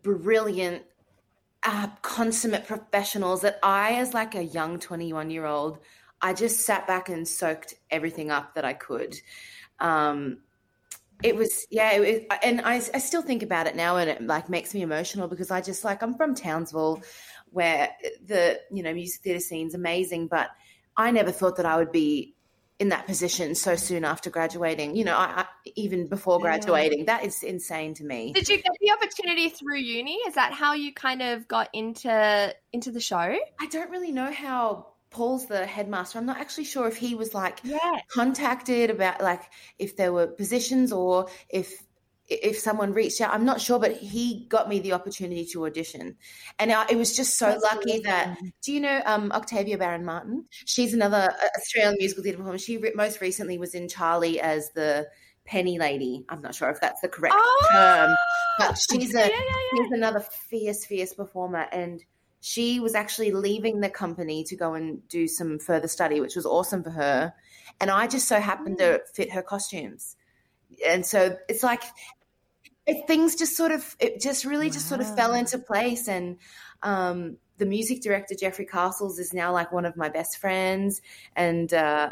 brilliant 0.03 0.85
uh, 1.65 1.89
consummate 2.03 2.67
professionals 2.67 3.43
that 3.43 3.59
I, 3.63 3.95
as 3.95 4.15
like 4.15 4.35
a 4.35 4.45
young 4.45 4.79
21 4.79 5.31
year 5.31 5.45
old, 5.45 5.79
I 6.21 6.35
just 6.35 6.61
sat 6.61 6.87
back 6.87 7.09
and 7.09 7.27
soaked 7.27 7.75
everything 7.91 8.31
up 8.31 8.55
that 8.55 8.65
I 8.65 8.75
could. 8.75 9.17
Um, 9.81 10.39
it 11.23 11.35
was 11.37 11.67
yeah 11.71 11.93
it, 11.93 12.27
and 12.43 12.61
I, 12.61 12.75
I 12.75 12.99
still 12.99 13.23
think 13.23 13.43
about 13.43 13.67
it 13.67 13.77
now 13.77 13.97
and 13.97 14.09
it 14.09 14.23
like 14.23 14.49
makes 14.49 14.75
me 14.75 14.83
emotional 14.83 15.29
because 15.29 15.51
i 15.51 15.61
just 15.61 15.85
like 15.85 16.03
i'm 16.03 16.15
from 16.15 16.35
townsville 16.35 17.03
where 17.51 17.91
the 18.25 18.61
you 18.71 18.83
know 18.83 18.93
music 18.93 19.23
theatre 19.23 19.41
scene's 19.41 19.75
amazing 19.75 20.29
but 20.29 20.51
i 20.97 21.11
never 21.11 21.33
thought 21.33 21.57
that 21.57 21.67
i 21.67 21.77
would 21.77 21.93
be 21.93 22.35
in 22.79 22.91
that 22.91 23.07
position 23.07 23.55
so 23.55 23.75
soon 23.75 24.05
after 24.05 24.31
graduating. 24.31 24.95
You 24.95 25.05
know 25.05 25.17
I, 25.17 25.41
I, 25.41 25.47
even 25.75 26.07
before 26.07 26.39
graduating 26.39 27.01
yeah. 27.01 27.05
that 27.07 27.25
is 27.25 27.43
insane 27.43 27.95
to 27.95 28.05
me. 28.05 28.33
Did 28.33 28.49
you 28.49 28.57
get 28.57 28.73
the 28.81 28.93
opportunity 28.93 29.49
through 29.49 29.79
uni? 29.79 30.15
Is 30.29 30.35
that 30.35 30.53
how 30.53 30.75
you 30.75 30.93
kind 30.93 31.23
of 31.23 31.49
got 31.49 31.69
into 31.73 32.55
into 32.73 32.93
the 32.93 33.01
show? 33.01 33.17
I 33.61 33.67
don't 33.71 33.91
really 33.91 34.13
know 34.13 34.31
how 34.31 34.89
Paul's 35.11 35.47
the 35.47 35.67
headmaster. 35.67 36.19
I'm 36.19 36.27
not 36.27 36.39
actually 36.39 36.65
sure 36.65 36.87
if 36.87 36.97
he 36.97 37.15
was 37.15 37.35
like 37.35 37.61
yeah. 37.65 38.01
contacted 38.11 38.91
about 38.91 39.23
like 39.23 39.43
if 39.79 39.97
there 39.97 40.13
were 40.13 40.27
positions 40.27 40.93
or 40.93 41.29
if 41.49 41.83
if 42.29 42.59
someone 42.59 42.93
reached 42.93 43.21
out. 43.21 43.33
I'm 43.33 43.45
not 43.45 43.61
sure, 43.61 43.79
but 43.79 43.97
he 43.97 44.47
got 44.49 44.69
me 44.69 44.81
the 44.81 44.93
opportunity 44.93 45.47
to 45.47 45.67
audition, 45.67 46.17
and 46.59 46.71
I, 46.71 46.87
it 46.91 46.97
was 46.97 47.17
just 47.17 47.39
so 47.39 47.47
That's 47.47 47.63
lucky 47.63 47.91
amazing. 47.91 48.03
that. 48.05 48.39
Do 48.63 48.73
you 48.73 48.81
know 48.81 49.03
um, 49.07 49.33
Octavia 49.33 49.79
Barron 49.79 50.05
Martin? 50.05 50.45
She's 50.51 50.93
another 50.93 51.31
uh, 51.31 51.47
Australian 51.59 51.97
musical 51.99 52.23
theatre 52.23 52.39
performer. 52.39 52.59
She 52.59 52.77
re- 52.77 52.93
most 52.95 53.21
recently 53.21 53.59
was 53.59 53.75
in 53.75 53.89
Charlie 53.89 54.41
as 54.41 54.71
the 54.73 55.09
penny 55.47 55.79
lady. 55.79 56.27
I'm 56.29 56.43
not 56.43 56.55
sure 56.55 56.69
if 56.69 56.81
that's 56.81 57.01
the 57.01 57.09
correct 57.09 57.35
oh! 57.37 57.69
term, 57.73 58.15
but 58.59 58.79
she's 58.79 59.15
a 59.15 59.21
yeah, 59.21 59.29
yeah, 59.29 59.79
she's 59.79 59.93
another 59.93 60.21
fierce, 60.21 60.85
fierce 60.85 61.15
performer 61.15 61.67
and 61.73 62.05
she 62.41 62.81
was 62.81 62.95
actually 62.95 63.33
leaving 63.33 63.81
the 63.81 63.91
company 63.91 64.45
to 64.45 64.57
go 64.57 64.75
and 64.75 65.07
do 65.09 65.27
some 65.27 65.59
further 65.59 65.89
study, 65.89 66.21
which 66.21 66.37
was 66.37 66.47
awesome 66.47 66.83
for 66.83 66.91
her. 66.91 67.35
And 67.81 67.91
I 67.91 68.07
just 68.07 68.29
so 68.29 68.41
happened 68.41 68.79
to 68.79 68.85
mm. 68.85 69.15
fit 69.15 69.33
her 69.33 69.43
costumes. 69.43 70.17
And 70.87 71.05
so 71.05 71.37
it's 71.49 71.63
like 71.63 71.83
it, 72.87 73.07
things 73.07 73.35
just 73.35 73.57
sort 73.57 73.73
of, 73.73 73.97
it 73.99 74.21
just 74.21 74.45
really 74.45 74.67
wow. 74.67 74.73
just 74.73 74.89
sort 74.89 75.01
of 75.01 75.17
fell 75.17 75.35
into 75.35 75.59
place. 75.59 76.09
And 76.09 76.37
um, 76.83 77.39
the 77.57 77.67
music 77.67 78.03
director, 78.03 78.35
Jeffrey 78.35 78.67
Castles, 78.67 79.19
is 79.19 79.33
now 79.33 79.53
like 79.53 79.73
one 79.73 79.85
of 79.85 79.97
my 79.97 80.09
best 80.09 80.39
friends. 80.39 81.01
And, 81.35 81.73
uh, 81.75 82.11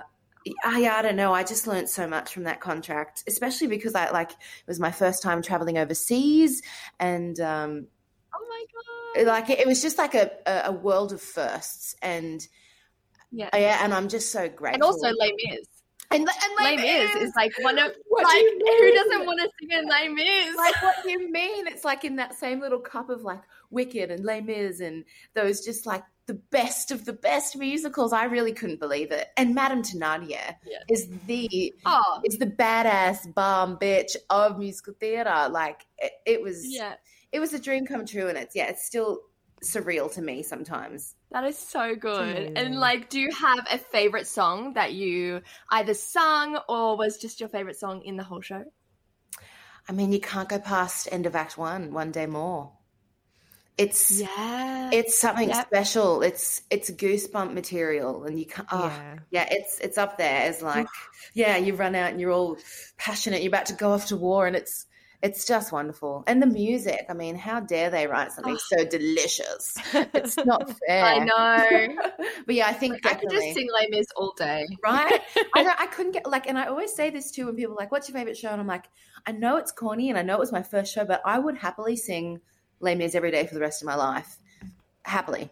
I, 0.65 0.89
I 0.89 1.03
don't 1.03 1.17
know. 1.17 1.33
I 1.33 1.43
just 1.43 1.67
learned 1.67 1.89
so 1.89 2.07
much 2.07 2.33
from 2.33 2.45
that 2.45 2.61
contract, 2.61 3.25
especially 3.27 3.67
because 3.67 3.97
I 3.97 4.11
like 4.11 4.31
it 4.31 4.37
was 4.69 4.79
my 4.79 4.93
first 4.93 5.21
time 5.21 5.43
traveling 5.43 5.77
overseas, 5.77 6.63
and 7.01 7.41
um, 7.41 7.87
my 9.15 9.25
god, 9.25 9.27
like 9.29 9.51
it 9.51 9.67
was 9.67 9.83
just 9.83 9.99
like 9.99 10.15
a, 10.15 10.31
a 10.65 10.73
world 10.73 11.13
of 11.13 11.21
firsts 11.21 11.95
and 12.03 12.47
yeah 13.31 13.49
yeah 13.55 13.81
and 13.83 13.93
i'm 13.93 14.09
just 14.09 14.31
so 14.31 14.49
grateful 14.49 14.75
and 14.75 14.83
also 14.83 15.09
Les 15.09 15.33
Mis 15.37 15.67
and, 16.11 16.21
and 16.21 16.53
Les 16.61 16.77
Mis 16.77 17.17
is 17.17 17.33
like 17.35 17.53
one 17.61 17.79
of 17.79 17.93
like 18.11 18.27
do 18.27 18.77
who 18.81 18.93
doesn't 18.93 19.27
want 19.27 19.41
to 19.41 19.51
sing 19.59 19.71
in 19.71 19.89
Les 19.89 20.09
Mis? 20.09 20.57
Like 20.57 20.83
what 20.83 20.97
do 21.03 21.11
you 21.11 21.31
mean? 21.31 21.67
It's 21.67 21.85
like 21.85 22.05
in 22.05 22.17
that 22.17 22.35
same 22.39 22.61
little 22.61 22.79
cup 22.79 23.11
of 23.11 23.23
like 23.23 23.43
Wicked 23.71 24.11
and 24.11 24.25
Les 24.25 24.41
Mis 24.41 24.81
and 24.81 25.05
those 25.35 25.65
just 25.65 25.87
like 25.87 26.05
the 26.27 26.35
best 26.35 26.91
of 26.91 27.05
the 27.05 27.13
best 27.13 27.57
musicals. 27.57 28.13
I 28.13 28.25
really 28.25 28.53
couldn't 28.53 28.81
believe 28.81 29.11
it. 29.11 29.29
And 29.37 29.55
Madame 29.55 29.83
Thenardier 29.83 30.57
yeah. 30.65 30.79
is 30.89 31.09
the 31.27 31.75
oh. 31.85 32.21
is 32.25 32.39
the 32.39 32.47
badass 32.47 33.33
bomb 33.35 33.77
bitch 33.77 34.17
of 34.31 34.59
musical 34.59 34.95
theater. 34.99 35.49
Like 35.51 35.87
it, 35.99 36.13
it 36.25 36.43
was 36.43 36.65
yeah 36.67 36.95
it 37.37 37.41
was 37.41 37.53
a 37.53 37.59
dream 37.59 37.85
come 37.87 38.07
true, 38.07 38.29
and 38.29 38.39
it's 38.39 38.57
yeah, 38.57 38.69
it's 38.69 38.87
still 38.87 39.21
surreal 39.63 40.11
to 40.15 40.23
me 40.23 40.43
sometimes. 40.43 41.15
That 41.33 41.45
is 41.45 41.59
so 41.59 41.95
good. 41.95 42.57
And 42.57 42.81
like, 42.81 43.11
do 43.11 43.21
you 43.21 43.31
have 43.31 43.67
a 43.71 43.77
favorite 43.77 44.27
song 44.27 44.73
that 44.73 44.95
you 44.95 45.43
either 45.71 45.93
sung 45.93 46.59
or 46.67 46.97
was 46.97 47.19
just 47.19 47.39
your 47.39 47.51
favorite 47.51 47.77
song 47.77 48.01
in 48.03 48.17
the 48.17 48.23
whole 48.23 48.41
show? 48.41 48.65
I 49.87 49.93
mean, 49.93 50.13
you 50.13 50.21
can't 50.21 50.49
go 50.49 50.59
past 50.59 51.09
end 51.13 51.27
of 51.27 51.37
Act 51.37 51.59
One. 51.59 51.93
One 51.93 52.11
day 52.11 52.25
more. 52.25 52.73
It's 53.77 54.19
yeah, 54.19 54.89
it's 54.91 55.19
something 55.19 55.51
yep. 55.51 55.67
special. 55.67 56.23
It's 56.23 56.63
it's 56.71 56.91
goosebump 56.91 57.53
material, 57.53 58.25
and 58.25 58.39
you 58.39 58.47
can't. 58.47 58.67
Oh, 58.73 58.87
yeah. 58.87 59.19
yeah, 59.31 59.49
it's 59.51 59.79
it's 59.81 59.99
up 59.99 60.17
there 60.17 60.49
as 60.49 60.63
like, 60.63 60.87
yeah, 61.35 61.59
you 61.59 61.75
run 61.75 61.95
out 61.95 62.13
and 62.13 62.19
you're 62.19 62.33
all 62.33 62.57
passionate. 62.97 63.43
You're 63.43 63.51
about 63.51 63.67
to 63.67 63.75
go 63.75 63.93
off 63.93 64.07
to 64.07 64.17
war, 64.17 64.47
and 64.47 64.57
it's 64.57 64.87
it's 65.23 65.47
just 65.47 65.73
wonderful. 65.73 66.25
And 66.27 66.43
the 66.43 66.47
music, 66.47 67.07
I 67.09 67.15
mean, 67.15 67.37
how 67.37 67.61
dare 67.61 67.91
they 67.91 68.07
write 68.07 68.33
something 68.33 68.55
oh. 68.57 68.77
so 68.77 68.85
delicious? 68.85 69.77
It's 70.15 70.37
not 70.45 70.71
fair. 70.87 71.05
I 71.05 71.19
know. 71.19 71.97
but 72.47 72.55
yeah, 72.55 72.67
I 72.67 72.73
think 72.73 73.05
like, 73.05 73.17
I 73.17 73.19
could 73.19 73.31
just 73.31 73.55
sing 73.55 73.69
Les 73.73 73.89
Mis 73.91 74.07
all 74.17 74.35
day. 74.37 74.67
Right? 74.83 75.21
I 75.55 75.63
know 75.63 75.73
I 75.79 75.87
couldn't 75.87 76.13
get 76.13 76.29
like 76.29 76.47
and 76.47 76.59
I 76.59 76.67
always 76.67 76.95
say 76.95 77.11
this 77.11 77.31
too 77.31 77.47
when 77.47 77.57
people 77.57 77.75
are 77.75 77.77
like, 77.77 77.93
What's 77.93 78.09
your 78.09 78.17
favorite 78.17 78.37
show? 78.37 78.51
And 78.51 78.61
I'm 78.61 78.67
like, 78.67 78.87
I 79.27 79.33
know 79.33 79.57
it's 79.57 79.73
corny 79.73 80.11
and 80.11 80.19
I 80.19 80.23
know 80.23 80.35
it 80.35 80.41
was 80.41 80.53
my 80.53 80.63
first 80.63 80.93
show, 80.93 81.05
but 81.05 81.23
I 81.25 81.39
would 81.39 81.57
happily 81.57 81.97
sing 81.97 82.41
Les 82.81 82.95
Mis 82.95 83.15
every 83.15 83.31
day 83.31 83.47
for 83.47 83.55
the 83.55 83.61
rest 83.61 83.83
of 83.83 83.87
my 83.87 83.95
life. 83.95 84.39
Happily. 85.03 85.51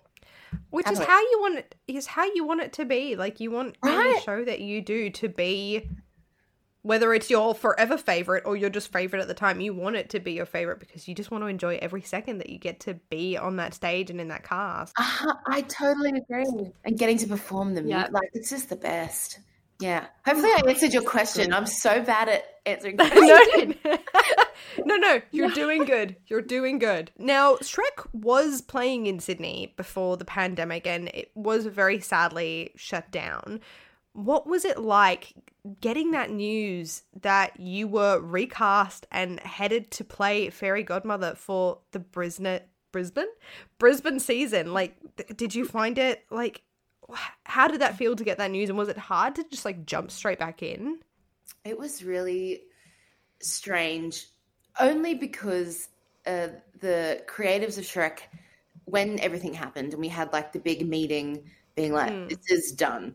Which 0.71 0.87
happily. 0.87 1.03
is 1.03 1.09
how 1.09 1.21
you 1.21 1.39
want 1.41 1.59
it 1.59 1.75
is 1.87 2.07
how 2.07 2.25
you 2.35 2.47
want 2.47 2.61
it 2.63 2.73
to 2.75 2.85
be. 2.85 3.17
Like 3.17 3.41
you 3.41 3.51
want 3.51 3.77
right? 3.83 4.07
any 4.07 4.21
show 4.21 4.45
that 4.45 4.61
you 4.61 4.83
do 4.83 5.11
to 5.11 5.29
be 5.29 5.89
whether 6.85 7.15
it's 7.15 7.31
your 7.31 7.55
forever 7.55 7.97
favorite 7.97 8.45
or 8.45 8.57
you're 8.57 8.69
just 8.69 8.93
favorite 8.93 9.23
at 9.23 9.27
the 9.27 9.35
time, 9.35 9.59
you 9.59 9.73
want 9.73 9.97
it 9.97 10.11
to 10.11 10.21
be 10.21 10.33
your 10.33 10.45
favorite 10.45 10.79
because 10.79 11.09
you 11.09 11.15
just 11.15 11.31
want 11.31 11.43
to 11.43 11.49
enjoy 11.49 11.79
every 11.81 12.03
second 12.03 12.39
that 12.39 12.51
you 12.51 12.59
get 12.59 12.79
to 12.81 12.93
be 13.09 13.39
on 13.39 13.57
that 13.57 13.73
stage 13.73 14.11
and 14.11 14.21
in 14.21 14.29
that 14.29 14.45
cast. 14.45 14.93
Uh, 14.99 15.33
I 15.47 15.63
totally 15.63 16.11
agree. 16.11 16.45
And 16.85 16.99
getting 16.99 17.17
to 17.19 17.27
perform 17.27 17.75
them, 17.75 17.89
yeah. 17.89 18.09
like 18.13 18.29
it's 18.35 18.51
just 18.51 18.69
the 18.69 18.77
best. 18.77 19.39
Yeah. 19.81 20.05
Hopefully, 20.27 20.51
I 20.51 20.63
answered 20.69 20.93
your 20.93 21.03
question. 21.03 21.55
I'm 21.55 21.65
so 21.65 22.03
bad 22.03 22.29
at 22.29 22.45
answering 22.67 22.97
questions. 22.99 23.77
no, 23.83 23.99
no, 24.85 24.97
no, 24.97 25.23
you're 25.31 25.51
doing 25.51 25.85
good. 25.85 26.17
You're 26.27 26.43
doing 26.43 26.79
good. 26.79 27.11
Now, 27.19 27.57
Shrek 27.57 28.07
was 28.13 28.61
playing 28.61 29.07
in 29.07 29.21
Sydney 29.21 29.73
before 29.79 30.19
the 30.19 30.27
pandemic 30.27 30.87
and 30.87 31.09
it 31.09 31.31
was 31.35 31.65
very 31.65 32.01
sadly 32.01 32.73
shut 32.77 33.11
down. 33.11 33.61
What 34.15 34.47
was 34.47 34.65
it 34.65 34.79
like 34.79 35.35
getting 35.81 36.13
that 36.13 36.31
news 36.31 37.03
that 37.21 37.59
you 37.61 37.87
were 37.87 38.21
recast 38.21 39.07
and 39.11 39.39
headed 39.41 39.91
to 39.93 40.05
play 40.05 40.51
fairy 40.51 40.83
godmother 40.83 41.35
for 41.37 41.79
the 41.93 41.99
Brisbane 41.99 42.61
Brisbane? 42.93 43.29
Brisbane 43.79 44.21
season 44.21 44.73
like 44.73 44.97
th- 45.17 45.37
did 45.37 45.55
you 45.55 45.65
find 45.65 45.99
it 45.99 46.25
like 46.31 46.63
how 47.45 47.69
did 47.69 47.81
that 47.81 47.99
feel 47.99 48.17
to 48.17 48.25
get 48.25 48.39
that 48.39 48.51
news 48.51 48.69
and 48.69 48.79
was 48.79 48.89
it 48.89 48.97
hard 48.97 49.35
to 49.35 49.45
just 49.51 49.65
like 49.65 49.85
jump 49.85 50.11
straight 50.11 50.39
back 50.39 50.63
in? 50.63 51.01
It 51.65 51.79
was 51.79 52.03
really 52.03 52.63
strange 53.41 54.27
only 54.81 55.15
because 55.15 55.89
uh, 56.27 56.49
the 56.81 57.23
creatives 57.27 57.79
of 57.79 57.85
Shrek 57.85 58.21
when 58.87 59.19
everything 59.21 59.55
happened 59.55 59.93
and 59.93 60.01
we 60.01 60.09
had 60.09 60.33
like 60.33 60.53
the 60.53 60.59
big 60.59 60.87
meeting 60.87 61.51
being 61.75 61.93
like 61.93 62.13
mm. 62.13 62.29
this 62.29 62.51
is 62.51 62.73
done 62.73 63.15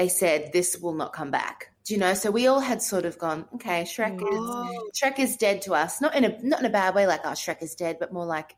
they 0.00 0.08
said 0.08 0.50
this 0.52 0.78
will 0.78 0.94
not 0.94 1.12
come 1.12 1.30
back 1.30 1.70
do 1.90 1.94
you 1.94 2.00
know? 2.00 2.14
So 2.14 2.30
we 2.30 2.46
all 2.46 2.60
had 2.60 2.82
sort 2.82 3.04
of 3.04 3.18
gone, 3.18 3.46
okay, 3.56 3.82
Shrek 3.82 4.14
is 4.14 5.00
Shrek 5.02 5.18
is 5.18 5.36
dead 5.36 5.62
to 5.62 5.74
us. 5.74 6.00
Not 6.00 6.14
in 6.14 6.24
a 6.24 6.38
not 6.40 6.60
in 6.60 6.66
a 6.66 6.70
bad 6.70 6.94
way, 6.94 7.04
like 7.06 7.22
oh 7.24 7.30
Shrek 7.30 7.62
is 7.62 7.74
dead, 7.74 7.96
but 7.98 8.12
more 8.12 8.24
like 8.24 8.54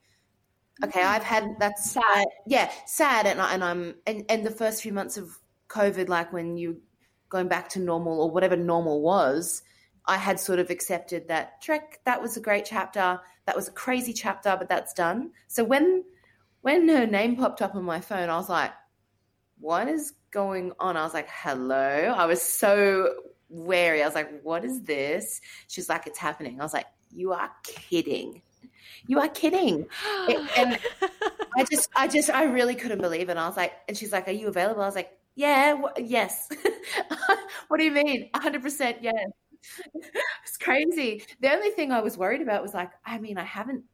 okay, 0.85 1.01
mm-hmm. 1.01 1.15
I've 1.15 1.23
had 1.23 1.57
that's 1.59 1.93
sad. 1.93 2.27
Yeah, 2.47 2.71
sad, 2.85 3.25
and, 3.25 3.41
I, 3.41 3.55
and 3.55 3.65
I'm 3.65 3.95
and 4.07 4.27
and 4.29 4.45
the 4.45 4.51
first 4.51 4.83
few 4.83 4.93
months 4.93 5.17
of 5.17 5.39
COVID, 5.69 6.11
like 6.11 6.31
when 6.31 6.59
you 6.59 6.83
going 7.31 7.49
back 7.49 7.71
to 7.71 7.81
normal 7.81 8.21
or 8.21 8.31
whatever 8.31 8.55
normal 8.55 9.01
was, 9.01 9.63
I 10.05 10.19
had 10.19 10.39
sort 10.39 10.59
of 10.59 10.69
accepted 10.69 11.29
that 11.29 11.63
Shrek 11.63 12.03
that 12.05 12.21
was 12.21 12.37
a 12.37 12.41
great 12.41 12.67
chapter, 12.67 13.19
that 13.47 13.57
was 13.57 13.67
a 13.67 13.73
crazy 13.73 14.13
chapter, 14.13 14.57
but 14.59 14.69
that's 14.69 14.93
done. 14.93 15.31
So 15.49 15.65
when 15.65 16.05
when 16.61 16.87
her 16.89 17.07
name 17.07 17.37
popped 17.37 17.63
up 17.63 17.75
on 17.77 17.85
my 17.85 18.01
phone, 18.01 18.29
I 18.29 18.37
was 18.37 18.51
like, 18.51 18.73
what 19.63 19.87
is 19.87 20.13
going 20.33 20.73
on? 20.81 20.97
I 20.97 21.05
was 21.05 21.15
like, 21.15 21.29
hello. 21.31 22.13
I 22.17 22.27
was 22.27 22.43
so 22.43 23.15
wary. 23.49 24.03
I 24.03 24.07
was 24.07 24.15
like, 24.15 24.43
what 24.43 24.65
is 24.65 24.83
this? 24.83 25.41
She's 25.69 25.89
like, 25.89 26.07
it's 26.09 26.19
happening. 26.19 26.61
I 26.61 26.65
was 26.65 26.75
like, 26.75 26.87
you 27.13 27.33
are 27.33 27.51
kidding. 27.63 28.43
You 29.07 29.21
are 29.21 29.29
kidding. 29.29 29.87
and 30.29 30.79
I 31.57 31.65
just, 31.71 31.89
I 31.95 32.09
just, 32.09 32.29
I 32.29 32.45
really 32.45 32.75
couldn't 32.75 33.01
believe 33.01 33.29
it. 33.29 33.33
And 33.33 33.39
I 33.39 33.47
was 33.47 33.57
like, 33.57 33.73
and 33.87 33.97
she's 33.97 34.11
like, 34.11 34.27
are 34.27 34.33
you 34.33 34.49
available? 34.49 34.83
I 34.83 34.87
was 34.87 34.97
like, 34.97 35.17
yeah, 35.37 35.81
yes. 35.97 36.49
what 37.69 37.79
do 37.79 37.85
you 37.85 37.93
mean? 37.93 38.31
100% 38.35 38.97
yes. 39.01 39.15
it's 39.95 40.57
crazy. 40.59 41.23
The 41.41 41.53
only 41.53 41.71
thing 41.71 41.93
I 41.93 42.01
was 42.01 42.19
worried 42.19 42.43
about 42.43 42.63
was 42.63 42.75
like, 42.75 42.91
I 43.07 43.19
mean, 43.19 43.39
I 43.39 43.45
haven't, 43.45 43.85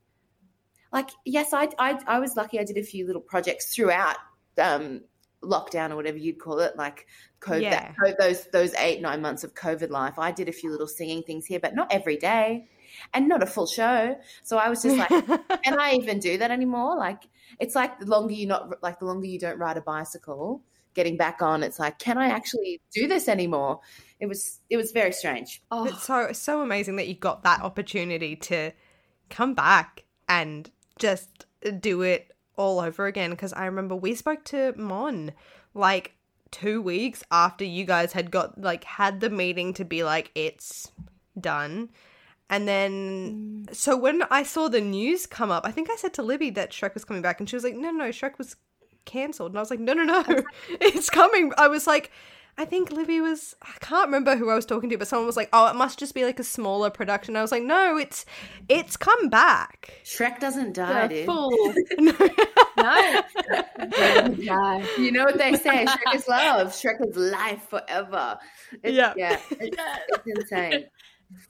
like, 0.94 1.10
yes, 1.26 1.52
I, 1.52 1.68
I, 1.78 2.00
I 2.06 2.20
was 2.20 2.36
lucky 2.36 2.58
I 2.58 2.64
did 2.64 2.78
a 2.78 2.82
few 2.82 3.06
little 3.06 3.20
projects 3.20 3.74
throughout 3.74 4.16
um, 4.56 5.02
lockdown 5.42 5.90
or 5.90 5.96
whatever 5.96 6.18
you'd 6.18 6.38
call 6.38 6.58
it, 6.60 6.76
like 6.76 7.06
COVID, 7.40 7.62
yeah. 7.62 7.92
that, 8.04 8.18
those 8.18 8.46
those 8.46 8.74
eight 8.74 9.00
nine 9.00 9.22
months 9.22 9.44
of 9.44 9.54
COVID 9.54 9.90
life. 9.90 10.18
I 10.18 10.32
did 10.32 10.48
a 10.48 10.52
few 10.52 10.70
little 10.70 10.88
singing 10.88 11.22
things 11.22 11.46
here, 11.46 11.60
but 11.60 11.74
not 11.74 11.92
every 11.92 12.16
day, 12.16 12.68
and 13.14 13.28
not 13.28 13.42
a 13.42 13.46
full 13.46 13.66
show. 13.66 14.16
So 14.42 14.58
I 14.58 14.68
was 14.68 14.82
just 14.82 14.96
like, 14.96 15.08
can 15.64 15.78
I 15.78 15.94
even 15.94 16.18
do 16.18 16.38
that 16.38 16.50
anymore? 16.50 16.96
Like, 16.96 17.22
it's 17.58 17.74
like 17.74 17.98
the 18.00 18.06
longer 18.06 18.34
you 18.34 18.46
not 18.46 18.82
like 18.82 18.98
the 18.98 19.06
longer 19.06 19.26
you 19.26 19.38
don't 19.38 19.58
ride 19.58 19.76
a 19.76 19.82
bicycle, 19.82 20.62
getting 20.94 21.16
back 21.16 21.42
on, 21.42 21.62
it's 21.62 21.78
like, 21.78 21.98
can 21.98 22.18
I 22.18 22.26
actually 22.26 22.80
do 22.92 23.06
this 23.06 23.28
anymore? 23.28 23.80
It 24.20 24.26
was 24.26 24.60
it 24.68 24.76
was 24.76 24.92
very 24.92 25.12
strange. 25.12 25.62
Oh, 25.70 25.84
It's 25.84 26.04
so 26.04 26.32
so 26.32 26.60
amazing 26.60 26.96
that 26.96 27.08
you 27.08 27.14
got 27.14 27.44
that 27.44 27.62
opportunity 27.62 28.36
to 28.36 28.72
come 29.30 29.54
back 29.54 30.04
and 30.28 30.70
just 30.98 31.46
do 31.80 32.02
it 32.02 32.32
all 32.58 32.80
over 32.80 33.06
again. 33.06 33.30
Because 33.30 33.54
I 33.54 33.64
remember 33.64 33.96
we 33.96 34.14
spoke 34.14 34.44
to 34.46 34.74
Mon 34.76 35.32
like 35.74 36.12
two 36.50 36.82
weeks 36.82 37.22
after 37.30 37.64
you 37.64 37.84
guys 37.84 38.12
had 38.12 38.30
got 38.30 38.60
like 38.60 38.84
had 38.84 39.20
the 39.20 39.30
meeting 39.30 39.72
to 39.74 39.84
be 39.84 40.04
like 40.04 40.30
it's 40.34 40.92
done. 41.40 41.90
And 42.50 42.66
then, 42.66 43.66
mm. 43.68 43.74
so 43.74 43.96
when 43.96 44.22
I 44.30 44.42
saw 44.42 44.68
the 44.68 44.80
news 44.80 45.26
come 45.26 45.50
up, 45.50 45.66
I 45.66 45.70
think 45.70 45.90
I 45.90 45.96
said 45.96 46.14
to 46.14 46.22
Libby 46.22 46.50
that 46.50 46.70
Shrek 46.70 46.94
was 46.94 47.04
coming 47.04 47.22
back, 47.22 47.40
and 47.40 47.48
she 47.48 47.56
was 47.56 47.64
like, 47.64 47.74
"No, 47.74 47.90
no, 47.90 48.08
Shrek 48.08 48.38
was 48.38 48.56
cancelled." 49.04 49.52
And 49.52 49.58
I 49.58 49.62
was 49.62 49.70
like, 49.70 49.80
"No, 49.80 49.92
no, 49.92 50.04
no, 50.04 50.24
it's 50.68 51.10
coming." 51.10 51.52
I 51.58 51.68
was 51.68 51.86
like, 51.86 52.10
I 52.58 52.64
think 52.64 52.90
Libby 52.90 53.20
was 53.20 53.54
I 53.62 53.70
can't 53.80 54.06
remember 54.08 54.34
who 54.36 54.50
I 54.50 54.54
was 54.56 54.66
talking 54.66 54.90
to, 54.90 54.98
but 54.98 55.06
someone 55.08 55.26
was 55.26 55.36
like, 55.36 55.48
"Oh, 55.52 55.68
it 55.68 55.76
must 55.76 55.98
just 55.98 56.12
be 56.14 56.24
like 56.24 56.40
a 56.40 56.44
smaller 56.44 56.90
production." 56.90 57.36
I 57.36 57.42
was 57.42 57.52
like, 57.52 57.62
"No, 57.62 57.96
it's 57.96 58.26
it's 58.68 58.96
come 58.96 59.28
back." 59.28 59.92
Shrek 60.04 60.40
doesn't 60.40 60.74
die, 60.74 60.92
you're 60.92 61.04
a 61.04 61.08
dude. 61.08 61.26
fool. 61.26 61.74
No. 62.78 63.22
no. 63.76 64.34
Yeah. 64.38 64.86
You 64.98 65.10
know 65.12 65.24
what 65.24 65.36
they 65.38 65.54
say? 65.54 65.84
Shrek 65.84 66.14
is 66.14 66.28
love. 66.28 66.68
Shrek 66.68 67.04
is 67.08 67.16
life 67.16 67.66
forever. 67.68 68.38
It's, 68.84 68.94
Yeah. 68.96 69.14
yeah. 69.16 69.38
It's, 69.50 69.76
it's 70.10 70.26
insane. 70.26 70.84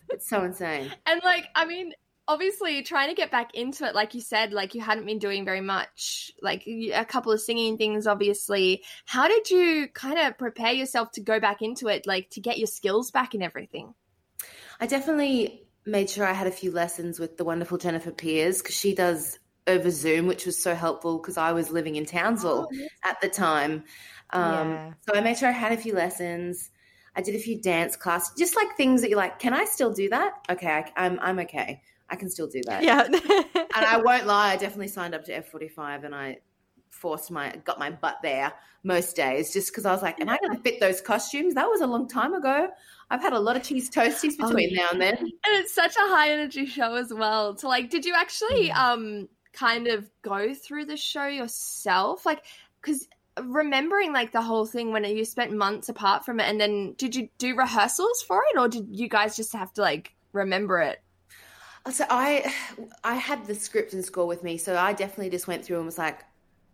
It's 0.09 0.29
so 0.29 0.43
insane. 0.45 0.91
And 1.07 1.21
like, 1.25 1.45
I 1.55 1.67
mean, 1.67 1.93
obviously 2.29 2.83
trying 2.83 3.09
to 3.09 3.15
get 3.15 3.31
back 3.31 3.55
into 3.55 3.85
it, 3.85 3.95
like 3.95 4.15
you 4.15 4.21
said, 4.21 4.53
like 4.53 4.75
you 4.75 4.81
hadn't 4.83 5.07
been 5.07 5.19
doing 5.19 5.45
very 5.45 5.63
much, 5.63 6.31
like 6.43 6.65
a 6.67 7.05
couple 7.05 7.33
of 7.33 7.41
singing 7.41 7.79
things, 7.79 8.07
obviously. 8.07 8.85
How 9.07 9.27
did 9.27 9.51
you 9.51 9.89
kind 9.95 10.19
of 10.19 10.39
prepare 10.39 10.73
yourself 10.73 11.11
to 11.13 11.23
go 11.23 11.41
back 11.41 11.63
into 11.63 11.89
it, 11.89 12.07
like 12.07 12.31
to 12.31 12.41
get 12.41 12.59
your 12.59 12.67
skills 12.67 13.11
back 13.11 13.35
and 13.35 13.43
everything? 13.43 13.95
I 14.81 14.87
definitely 14.87 15.63
made 15.87 16.11
sure 16.11 16.27
I 16.27 16.33
had 16.33 16.47
a 16.47 16.53
few 16.53 16.71
lessons 16.71 17.19
with 17.19 17.37
the 17.39 17.45
wonderful 17.45 17.79
Jennifer 17.79 18.11
Pierce 18.11 18.61
because 18.61 18.77
she 18.77 18.95
does 18.95 19.39
over 19.67 19.91
Zoom, 19.91 20.27
which 20.27 20.47
was 20.47 20.63
so 20.63 20.75
helpful 20.75 21.19
because 21.19 21.37
I 21.37 21.53
was 21.53 21.71
living 21.71 21.97
in 21.97 22.07
Townsville 22.07 22.69
at 23.05 23.21
the 23.21 23.29
time. 23.29 23.85
Um, 24.31 24.53
Yeah. 24.53 24.93
So 25.01 25.15
I 25.15 25.21
made 25.23 25.39
sure 25.39 25.49
I 25.49 25.53
had 25.53 25.73
a 25.73 25.77
few 25.77 25.95
lessons. 25.95 26.71
I 27.17 27.23
did 27.23 27.35
a 27.35 27.39
few 27.39 27.61
dance 27.61 27.97
classes, 27.97 28.35
just 28.39 28.55
like 28.55 28.77
things 28.77 29.01
that 29.01 29.11
you're 29.11 29.19
like, 29.19 29.39
can 29.39 29.53
I 29.55 29.65
still 29.65 29.93
do 29.93 30.11
that? 30.11 30.33
Okay, 30.51 30.69
I, 30.69 30.93
I'm 30.97 31.19
I'm 31.21 31.39
okay. 31.41 31.83
I 32.11 32.17
can 32.17 32.31
still 32.31 32.47
do 32.47 32.63
that. 32.67 32.83
yeah. 32.83 33.05
And 33.05 33.67
I 33.75 33.97
won't 34.05 34.27
lie, 34.27 34.53
I 34.53 34.57
definitely 34.57 34.89
signed 34.89 35.15
up 35.15 35.25
to 35.25 35.43
F45 35.43 36.05
and 36.05 36.15
I 36.15 36.39
forced 36.91 37.31
my 37.31 37.55
got 37.65 37.79
my 37.79 37.91
butt 37.91 38.17
there 38.23 38.53
most 38.83 39.15
days 39.15 39.53
just 39.53 39.71
because 39.71 39.85
I 39.85 39.93
was 39.93 40.03
like, 40.03 40.21
am 40.21 40.29
I 40.29 40.39
going 40.39 40.57
to 40.57 40.63
fit 40.63 40.81
those 40.81 41.01
costumes? 41.01 41.55
That 41.55 41.69
was 41.69 41.81
a 41.81 41.87
long 41.87 42.09
time 42.09 42.35
ago. 42.35 42.69
I've 43.11 43.21
had 43.21 43.33
a 43.33 43.39
lot 43.39 43.57
of 43.57 43.63
cheese 43.63 43.91
toasties 43.91 44.35
Oh, 44.41 44.49
between 44.49 44.75
now 44.75 44.89
and 44.93 45.01
then. 45.01 45.17
And 45.19 45.31
it's 45.45 45.75
such 45.75 45.97
a 45.97 46.01
high 46.01 46.31
energy 46.31 46.67
show 46.67 46.95
as 46.95 47.13
well. 47.13 47.57
So 47.57 47.69
like, 47.69 47.91
did 47.91 48.05
you 48.05 48.15
actually 48.17 48.71
um 48.73 49.29
kind 49.53 49.89
of 49.89 50.11
go 50.23 50.55
through 50.55 50.87
the 50.87 50.97
show 50.97 51.27
yourself? 51.27 52.25
Like, 52.25 52.45
because 52.81 53.09
remembering 53.43 54.13
like 54.13 54.33
the 54.33 54.43
whole 54.43 54.67
thing 54.67 54.93
when 54.93 55.05
you 55.05 55.25
spent 55.25 55.53
months 55.53 55.89
apart 55.89 56.25
from 56.25 56.41
it, 56.41 56.49
and 56.49 56.61
then 56.61 56.95
did 56.95 57.15
you 57.15 57.29
do 57.39 57.55
rehearsals 57.57 58.23
for 58.23 58.43
it, 58.51 58.59
or 58.59 58.69
did 58.69 58.89
you 58.91 59.09
guys 59.09 59.37
just 59.37 59.53
have 59.53 59.73
to 59.75 59.83
like 59.83 60.15
remember 60.33 60.81
it? 60.81 61.03
So 61.91 62.05
I 62.11 62.53
I 63.05 63.15
had 63.15 63.47
the 63.47 63.55
script 63.55 63.93
and 63.95 64.05
score 64.05 64.27
with 64.27 64.43
me, 64.43 64.59
so 64.59 64.77
I 64.77 64.93
definitely 64.93 65.31
just 65.31 65.47
went 65.47 65.65
through 65.65 65.77
and 65.79 65.87
was 65.87 65.99
like, 65.99 66.21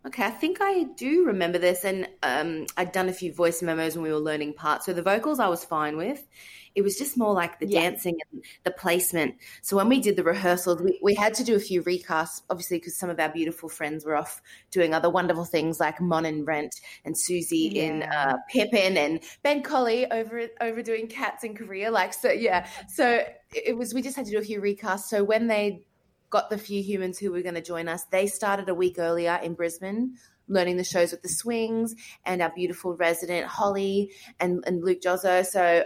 okay, 0.05 0.23
I 0.25 0.29
think 0.29 0.57
I 0.61 0.83
do 0.97 1.25
remember 1.25 1.57
this. 1.57 1.83
And 1.85 2.07
um, 2.21 2.65
I'd 2.77 2.91
done 2.91 3.09
a 3.09 3.13
few 3.13 3.33
voice 3.33 3.61
memos 3.61 3.95
when 3.95 4.03
we 4.03 4.11
were 4.11 4.19
learning 4.19 4.53
parts, 4.53 4.85
so 4.85 4.93
the 4.93 5.01
vocals 5.01 5.39
I 5.39 5.47
was 5.47 5.63
fine 5.63 5.97
with. 5.97 6.27
It 6.75 6.81
was 6.83 6.97
just 6.97 7.17
more 7.17 7.33
like 7.33 7.59
the 7.59 7.67
Yeah. 7.67 7.79
dancing 7.89 8.17
and 8.33 8.43
the 8.65 8.71
placement. 8.71 9.35
So 9.61 9.77
when 9.77 9.87
we 9.87 10.01
did 10.01 10.17
the 10.17 10.25
rehearsals, 10.25 10.81
we, 10.81 10.99
we 11.01 11.15
had 11.15 11.33
to 11.35 11.43
do 11.45 11.55
a 11.55 11.59
few 11.59 11.81
recasts, 11.83 12.41
obviously, 12.49 12.79
because 12.79 12.97
some 12.97 13.09
of 13.09 13.17
our 13.17 13.29
beautiful 13.29 13.69
friends 13.69 14.03
were 14.03 14.17
off 14.17 14.41
doing 14.71 14.93
other 14.93 15.09
wonderful 15.09 15.45
things 15.45 15.79
like 15.79 16.01
Mon 16.01 16.25
and 16.25 16.45
Rent 16.45 16.75
and 17.05 17.17
Susie 17.17 17.67
in 17.67 18.01
Yeah. 18.01 18.33
uh, 18.33 18.37
Pippin 18.51 18.97
and 18.97 19.21
Ben 19.41 19.63
Colley 19.63 20.11
over 20.11 20.47
over 20.59 20.81
doing 20.81 21.07
Cats 21.07 21.45
in 21.45 21.55
Korea. 21.55 21.89
Like 21.91 22.13
so, 22.13 22.29
yeah. 22.29 22.67
So 22.89 23.23
it 23.55 23.77
was 23.77 23.93
we 23.93 24.01
just 24.01 24.15
had 24.15 24.25
to 24.25 24.31
do 24.31 24.37
a 24.37 24.43
few 24.43 24.61
recasts. 24.61 25.05
So 25.05 25.23
when 25.23 25.47
they 25.47 25.85
got 26.29 26.49
the 26.49 26.57
few 26.57 26.81
humans 26.81 27.17
who 27.17 27.31
were 27.31 27.41
going 27.41 27.55
to 27.55 27.61
join 27.61 27.87
us, 27.87 28.03
they 28.05 28.27
started 28.27 28.67
a 28.69 28.75
week 28.75 28.99
earlier 28.99 29.39
in 29.41 29.53
Brisbane. 29.53 30.15
Learning 30.47 30.77
the 30.77 30.83
shows 30.83 31.09
with 31.09 31.23
the 31.23 31.29
swings 31.29 31.95
and 32.23 32.39
our 32.39 32.51
beautiful 32.53 32.95
resident 32.95 33.47
Holly 33.47 34.11
and, 34.39 34.63
and 34.67 34.83
Luke 34.83 35.01
Jozzo. 35.01 35.43
So 35.43 35.85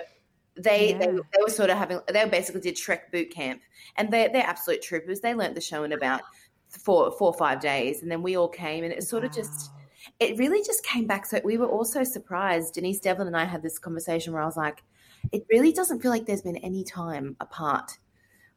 they, 0.56 0.92
they 0.94 1.06
Yeah. 1.06 1.20
they 1.32 1.42
were 1.42 1.50
sort 1.50 1.70
of 1.70 1.78
having 1.78 2.02
they 2.12 2.28
basically 2.28 2.60
did 2.60 2.76
Shrek 2.76 3.10
boot 3.12 3.32
camp 3.32 3.62
and 3.96 4.12
they 4.12 4.28
they're 4.28 4.44
absolute 4.44 4.82
troopers. 4.82 5.22
They 5.22 5.34
learnt 5.34 5.56
the 5.56 5.62
show 5.62 5.84
in 5.84 5.94
about 5.94 6.22
four 6.68 7.12
four 7.12 7.30
or 7.30 7.38
five 7.38 7.62
days, 7.62 8.02
and 8.02 8.12
then 8.12 8.22
we 8.22 8.36
all 8.36 8.50
came, 8.50 8.84
and 8.84 8.92
it 8.92 9.04
sort 9.04 9.24
of 9.24 9.32
just 9.32 9.72
it 10.20 10.38
really 10.38 10.62
just 10.64 10.84
came 10.84 11.08
back. 11.08 11.26
So 11.26 11.40
we 11.44 11.58
were 11.58 11.68
all 11.68 11.86
so 11.86 12.04
surprised. 12.04 12.74
Denise 12.74 13.00
Devlin 13.00 13.28
and 13.28 13.38
I 13.38 13.46
had 13.46 13.62
this 13.62 13.80
conversation 13.80 14.34
where 14.34 14.42
I 14.42 14.46
was 14.46 14.58
like, 14.58 14.84
it 15.32 15.46
really 15.52 15.72
doesn't 15.72 16.02
feel 16.02 16.12
like 16.12 16.26
there's 16.26 16.42
been 16.42 16.58
any 16.58 16.84
time 16.84 17.36
apart. 17.40 17.98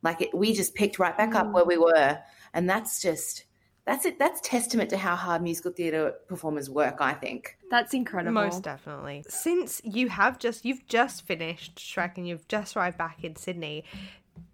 Like 0.02 0.20
it, 0.20 0.34
we 0.34 0.52
just 0.52 0.74
picked 0.74 0.98
right 0.98 1.16
back 1.16 1.34
up 1.34 1.52
where 1.52 1.64
mm. 1.64 1.68
we 1.68 1.78
were, 1.78 2.18
and 2.54 2.68
that's 2.68 3.00
just 3.00 3.44
that's 3.84 4.04
it. 4.04 4.18
That's 4.18 4.40
testament 4.40 4.90
to 4.90 4.96
how 4.96 5.16
hard 5.16 5.42
musical 5.42 5.72
theatre 5.72 6.14
performers 6.28 6.70
work. 6.70 6.96
I 7.00 7.14
think. 7.14 7.56
That's 7.70 7.94
incredible. 7.94 8.32
Most 8.32 8.62
definitely. 8.62 9.24
Since 9.28 9.80
you 9.84 10.08
have 10.08 10.38
just 10.38 10.64
you've 10.64 10.86
just 10.86 11.26
finished 11.26 11.76
Shrek 11.76 12.16
and 12.16 12.26
you've 12.26 12.46
just 12.48 12.76
arrived 12.76 12.98
back 12.98 13.24
in 13.24 13.36
Sydney, 13.36 13.84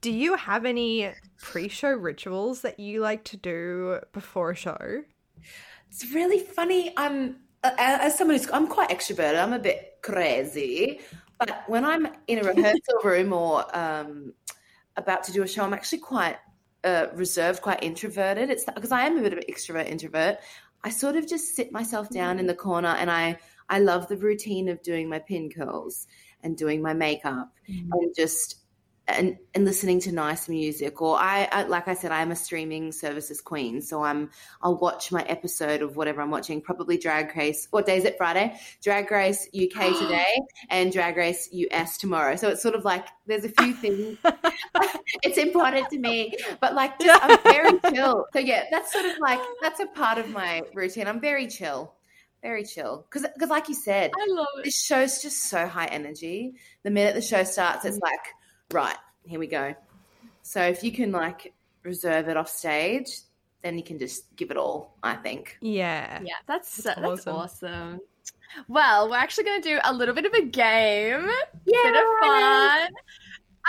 do 0.00 0.10
you 0.10 0.36
have 0.36 0.64
any 0.64 1.12
pre-show 1.38 1.90
rituals 1.90 2.62
that 2.62 2.78
you 2.78 3.00
like 3.00 3.24
to 3.24 3.36
do 3.36 4.00
before 4.12 4.50
a 4.50 4.56
show? 4.56 5.02
It's 5.90 6.10
really 6.12 6.40
funny. 6.40 6.92
I'm 6.96 7.36
as 7.62 8.16
someone 8.16 8.36
who's 8.36 8.50
I'm 8.50 8.66
quite 8.66 8.90
extroverted. 8.90 9.42
I'm 9.42 9.52
a 9.52 9.58
bit 9.58 9.98
crazy, 10.02 11.00
but 11.38 11.64
when 11.66 11.85
I'm 11.85 12.09
in 12.27 12.38
a 12.38 12.42
rehearsal 12.42 12.98
room 13.05 13.33
or 13.33 13.64
um, 13.77 14.33
about 14.96 15.24
to 15.24 15.33
do 15.33 15.42
a 15.42 15.48
show, 15.48 15.64
I'm 15.64 15.74
actually 15.74 15.98
quite 15.98 16.37
uh, 16.85 17.07
reserved, 17.14 17.62
quite 17.62 17.83
introverted. 17.83 18.51
It's 18.51 18.64
because 18.64 18.92
I 18.92 19.07
am 19.07 19.18
a 19.18 19.22
bit 19.22 19.33
of 19.33 19.38
an 19.38 19.44
extrovert 19.48 19.88
introvert. 19.88 20.38
I 20.85 20.90
sort 20.90 21.16
of 21.16 21.29
just 21.29 21.57
sit 21.57 21.72
myself 21.72 22.09
down 22.11 22.38
in 22.38 22.46
the 22.46 22.55
corner, 22.55 22.88
and 22.88 23.11
I 23.11 23.38
I 23.68 23.81
love 23.81 24.09
the 24.09 24.16
routine 24.16 24.68
of 24.68 24.83
doing 24.83 25.09
my 25.09 25.18
pin 25.18 25.51
curls 25.51 26.07
and 26.42 26.57
doing 26.57 26.81
my 26.81 26.94
makeup 26.94 27.53
and 27.66 28.14
just 28.16 28.57
and 29.08 29.38
and 29.54 29.64
listening 29.64 30.00
to 30.00 30.12
nice 30.12 30.48
music 30.48 31.00
or 31.00 31.16
I, 31.16 31.48
I 31.50 31.62
like 31.64 31.88
I 31.88 31.94
said 31.94 32.12
I'm 32.12 32.30
a 32.30 32.36
streaming 32.36 32.92
services 32.92 33.40
queen 33.40 33.80
so 33.80 34.02
I'm 34.04 34.30
I'll 34.62 34.76
watch 34.76 35.10
my 35.10 35.22
episode 35.22 35.82
of 35.82 35.96
whatever 35.96 36.20
I'm 36.20 36.30
watching 36.30 36.60
probably 36.60 36.98
Drag 36.98 37.34
Race 37.34 37.66
what 37.70 37.86
day 37.86 37.96
is 37.96 38.04
it 38.04 38.18
Friday? 38.18 38.58
Drag 38.82 39.10
Race 39.10 39.48
UK 39.48 39.98
today 39.98 40.40
and 40.68 40.92
Drag 40.92 41.16
Race 41.16 41.48
US 41.52 41.96
tomorrow. 41.96 42.36
So 42.36 42.50
it's 42.50 42.62
sort 42.62 42.74
of 42.74 42.84
like 42.84 43.06
there's 43.26 43.44
a 43.44 43.50
few 43.50 43.72
things. 43.74 44.18
It's 45.22 45.38
important 45.38 45.88
to 45.90 45.98
me 45.98 46.34
but 46.60 46.74
like 46.74 46.98
just, 47.00 47.24
I'm 47.24 47.42
very 47.42 47.80
chill. 47.94 48.26
So 48.32 48.38
yeah 48.38 48.64
that's 48.70 48.92
sort 48.92 49.06
of 49.06 49.18
like 49.20 49.40
that's 49.62 49.80
a 49.80 49.86
part 49.86 50.18
of 50.18 50.28
my 50.30 50.62
routine. 50.74 51.08
I'm 51.08 51.20
very 51.20 51.46
chill 51.46 51.94
very 52.42 52.64
chill. 52.64 53.06
Because 53.10 53.28
because 53.34 53.50
like 53.50 53.68
you 53.68 53.74
said 53.74 54.10
I 54.14 54.26
love 54.28 54.46
it. 54.58 54.64
this 54.64 54.80
show's 54.80 55.22
just 55.22 55.44
so 55.44 55.66
high 55.66 55.86
energy. 55.86 56.54
The 56.84 56.90
minute 56.90 57.14
the 57.14 57.22
show 57.22 57.42
starts, 57.44 57.84
it's 57.84 57.98
mm. 57.98 58.02
like, 58.02 58.20
right, 58.72 58.96
here 59.24 59.38
we 59.38 59.46
go. 59.46 59.74
So 60.42 60.62
if 60.62 60.83
you 60.83 60.92
can 60.92 61.12
like 61.12 61.52
reserve 61.83 62.28
it 62.28 62.37
off 62.37 62.48
stage, 62.48 63.09
then 63.62 63.76
you 63.76 63.85
can 63.85 63.98
just 63.98 64.35
give 64.37 64.50
it 64.50 64.57
all, 64.57 64.94
I 65.02 65.14
think. 65.14 65.59
Yeah. 65.61 66.20
Yeah, 66.22 66.35
that's 66.46 66.76
That's 66.76 67.00
that's 67.00 67.26
awesome. 67.26 67.35
awesome. 67.35 68.00
Well, 68.66 69.11
we're 69.11 69.16
actually 69.16 69.44
going 69.44 69.62
to 69.62 69.68
do 69.68 69.78
a 69.85 69.92
little 69.92 70.14
bit 70.14 70.24
of 70.24 70.33
a 70.33 70.42
game. 70.42 71.28
Yeah. 71.66 71.83
Bit 71.83 71.96
of 71.96 72.02
fun. 72.20 72.90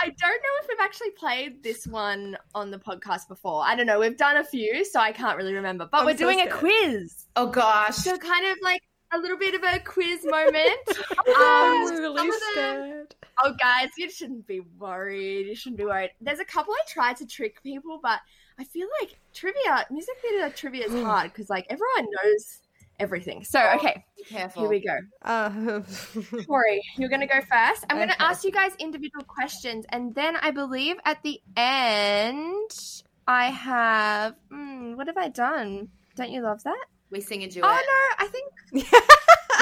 I 0.02 0.06
don't 0.06 0.20
know 0.20 0.56
if 0.62 0.68
we've 0.68 0.78
actually 0.80 1.10
played 1.10 1.62
this 1.62 1.86
one 1.86 2.38
on 2.54 2.70
the 2.70 2.78
podcast 2.78 3.28
before. 3.28 3.62
I 3.62 3.76
don't 3.76 3.86
know. 3.86 4.00
We've 4.00 4.16
done 4.16 4.38
a 4.38 4.44
few, 4.44 4.82
so 4.86 4.98
I 4.98 5.12
can't 5.12 5.36
really 5.36 5.52
remember. 5.52 5.86
But 5.90 5.98
I'm 6.00 6.06
we're 6.06 6.16
so 6.16 6.24
doing 6.24 6.40
a 6.40 6.50
quiz. 6.50 7.26
Oh 7.36 7.48
gosh. 7.48 7.96
So 7.96 8.16
kind 8.16 8.46
of 8.46 8.56
like 8.62 8.82
a 9.12 9.18
little 9.18 9.36
bit 9.38 9.54
of 9.54 9.62
a 9.62 9.78
quiz 9.80 10.24
moment. 10.24 10.88
I'm 11.36 11.86
Um, 11.86 11.98
really 11.98 12.28
of 12.28 12.34
the- 12.34 12.40
scared. 12.52 13.14
Oh, 13.42 13.54
guys, 13.58 13.88
you 13.96 14.10
shouldn't 14.10 14.46
be 14.46 14.60
worried. 14.78 15.46
You 15.46 15.54
shouldn't 15.54 15.78
be 15.78 15.84
worried. 15.84 16.10
There's 16.20 16.40
a 16.40 16.44
couple 16.44 16.74
I 16.74 16.80
tried 16.88 17.16
to 17.18 17.26
trick 17.26 17.62
people, 17.62 17.98
but 18.02 18.20
I 18.58 18.64
feel 18.64 18.86
like 19.00 19.18
trivia, 19.32 19.86
music 19.90 20.14
theater 20.20 20.50
trivia 20.54 20.84
is 20.86 20.92
hard 21.04 21.32
because 21.32 21.48
like 21.48 21.66
everyone 21.70 22.06
knows 22.22 22.58
everything. 22.98 23.42
So, 23.44 23.58
okay, 23.76 24.04
Be 24.18 24.24
careful. 24.24 24.62
here 24.62 24.70
we 24.70 24.80
go. 24.80 24.98
Uh, 25.24 25.80
Corey, 26.46 26.82
you're 26.98 27.08
going 27.08 27.22
to 27.22 27.26
go 27.26 27.40
first. 27.40 27.86
I'm 27.88 27.96
going 27.96 28.10
to 28.10 28.22
ask 28.22 28.44
you 28.44 28.52
guys 28.52 28.72
individual 28.78 29.24
questions, 29.24 29.86
and 29.88 30.14
then 30.14 30.36
I 30.36 30.50
believe 30.50 30.96
at 31.06 31.22
the 31.22 31.40
end 31.56 32.70
I 33.26 33.46
have. 33.50 34.34
Hmm, 34.50 34.96
what 34.96 35.06
have 35.06 35.16
I 35.16 35.28
done? 35.28 35.88
Don't 36.16 36.30
you 36.30 36.42
love 36.42 36.62
that? 36.64 36.84
We 37.10 37.20
sing 37.20 37.42
a 37.42 37.48
duet. 37.48 37.64
Oh 37.64 37.68
no, 37.68 38.24
I 38.24 38.28
think 38.28 38.52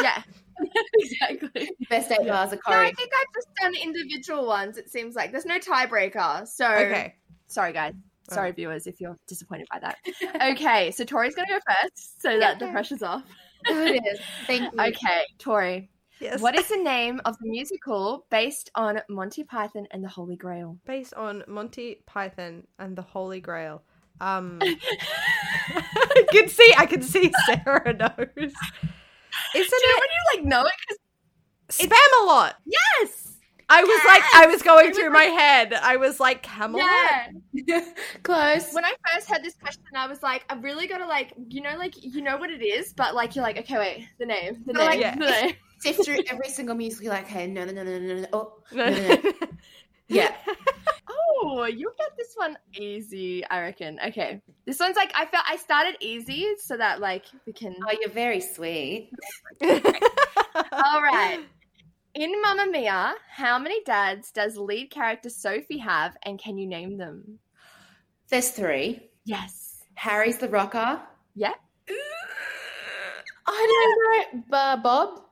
yeah, 0.02 0.22
exactly. 0.94 1.70
Best 1.88 2.10
eight 2.12 2.26
bars 2.26 2.52
of 2.52 2.62
Corey. 2.62 2.76
No, 2.76 2.82
I 2.82 2.92
think 2.92 3.10
I've 3.18 3.34
just 3.34 3.48
done 3.60 3.74
individual 3.74 4.46
ones. 4.46 4.76
It 4.76 4.90
seems 4.90 5.14
like 5.14 5.32
there's 5.32 5.46
no 5.46 5.58
tiebreaker. 5.58 6.46
So 6.46 6.66
Okay. 6.66 7.14
sorry 7.46 7.72
guys. 7.72 7.94
Sorry 8.30 8.52
viewers 8.52 8.86
if 8.86 9.00
you're 9.00 9.16
disappointed 9.26 9.66
by 9.72 9.78
that. 9.80 9.96
Okay, 10.52 10.90
so 10.90 11.02
Tori's 11.04 11.34
gonna 11.34 11.48
go 11.48 11.58
first 11.66 12.20
so 12.20 12.38
that 12.38 12.58
the 12.58 12.66
pressure's 12.68 13.02
off. 13.02 13.22
Oh, 13.68 13.84
it 13.86 14.02
is. 14.12 14.20
Thank 14.46 14.72
you. 14.72 14.80
Okay, 14.80 15.22
Tori. 15.38 15.88
Yes. 16.20 16.40
What 16.40 16.54
is 16.58 16.68
the 16.68 16.76
name 16.76 17.20
of 17.24 17.38
the 17.38 17.48
musical 17.48 18.26
based 18.28 18.70
on 18.74 19.00
Monty 19.08 19.44
Python 19.44 19.86
and 19.92 20.02
the 20.04 20.08
Holy 20.08 20.36
Grail? 20.36 20.76
based 20.84 21.14
on 21.14 21.42
Monty 21.46 22.02
Python 22.06 22.66
and 22.78 22.96
the 22.96 23.02
Holy 23.02 23.40
Grail? 23.40 23.82
Um, 24.20 24.58
I 24.62 26.24
can 26.30 26.48
see, 26.48 26.72
I 26.76 26.86
can 26.86 27.02
see 27.02 27.32
Sarah 27.46 27.92
knows. 27.98 28.08
Isn't 28.36 28.52
Do 29.54 29.58
you 29.58 29.64
know 29.64 29.96
it 29.96 30.00
when 30.00 30.10
you 30.10 30.36
like 30.36 30.44
know 30.44 30.64
it? 30.66 30.72
'Cause- 30.88 30.98
Spamalot? 31.86 32.54
Yes. 32.66 33.24
I 33.70 33.84
was 33.84 34.00
like, 34.06 34.22
I 34.34 34.46
was 34.46 34.62
going 34.62 34.86
It 34.86 34.88
was 34.88 34.98
through 34.98 35.10
my 35.10 35.24
head. 35.24 35.74
I 35.74 35.96
was 35.96 36.18
like, 36.18 36.42
Camelot. 36.42 36.86
Yeah. 37.52 37.84
Close. 38.22 38.72
When 38.72 38.82
I 38.86 38.94
first 39.12 39.28
had 39.28 39.44
this 39.44 39.54
question, 39.60 39.82
I 39.94 40.06
was 40.06 40.22
like, 40.22 40.46
I've 40.48 40.64
really 40.64 40.86
gotta 40.86 41.04
like, 41.06 41.34
you 41.48 41.60
know, 41.60 41.76
like 41.76 42.02
you 42.02 42.22
know 42.22 42.38
what 42.38 42.50
it 42.50 42.62
is, 42.64 42.94
but 42.94 43.14
like 43.14 43.36
you're 43.36 43.42
like, 43.44 43.58
okay, 43.58 43.76
wait, 43.78 44.08
the 44.18 44.24
name, 44.24 44.62
the 44.66 44.72
But, 44.72 44.78
name, 44.78 44.86
like, 44.86 45.00
Yeah. 45.00 45.14
the 45.16 45.26
name. 45.26 45.54
Sift 45.80 46.02
through 46.04 46.20
every 46.30 46.48
single 46.48 46.74
music. 46.74 47.02
You're 47.04 47.12
like, 47.12 47.26
okay, 47.26 47.46
no, 47.46 47.64
no, 47.66 47.72
no, 47.72 47.82
no, 47.84 47.98
no, 47.98 48.14
no. 48.22 48.26
Oh, 48.32 48.52
No. 48.72 48.88
no, 48.88 49.14
no. 49.14 49.32
Yeah. 50.08 50.34
Oh, 51.40 51.64
you'll 51.64 51.92
get 51.96 52.10
this 52.16 52.34
one 52.34 52.58
easy, 52.74 53.44
I 53.46 53.60
reckon. 53.60 53.98
Okay, 54.08 54.42
this 54.66 54.80
one's 54.80 54.96
like 54.96 55.12
I 55.14 55.26
felt 55.26 55.44
I 55.48 55.56
started 55.56 55.96
easy 56.00 56.46
so 56.58 56.76
that 56.76 57.00
like 57.00 57.26
we 57.46 57.52
can. 57.52 57.76
Oh, 57.88 57.96
you're 58.00 58.10
very 58.10 58.40
sweet. 58.40 59.10
All 59.62 61.02
right. 61.02 61.40
In 62.14 62.42
Mamma 62.42 62.66
Mia, 62.70 63.14
how 63.30 63.58
many 63.58 63.82
dads 63.84 64.32
does 64.32 64.56
lead 64.56 64.90
character 64.90 65.30
Sophie 65.30 65.78
have, 65.78 66.16
and 66.24 66.38
can 66.38 66.58
you 66.58 66.66
name 66.66 66.96
them? 66.96 67.38
There's 68.28 68.50
three. 68.50 69.08
Yes. 69.24 69.84
Harry's 69.94 70.38
the 70.38 70.48
rocker. 70.48 71.00
Yeah. 71.34 71.54
I 73.46 74.26
don't 74.32 74.50
know. 74.50 74.76
Bob. 74.82 75.22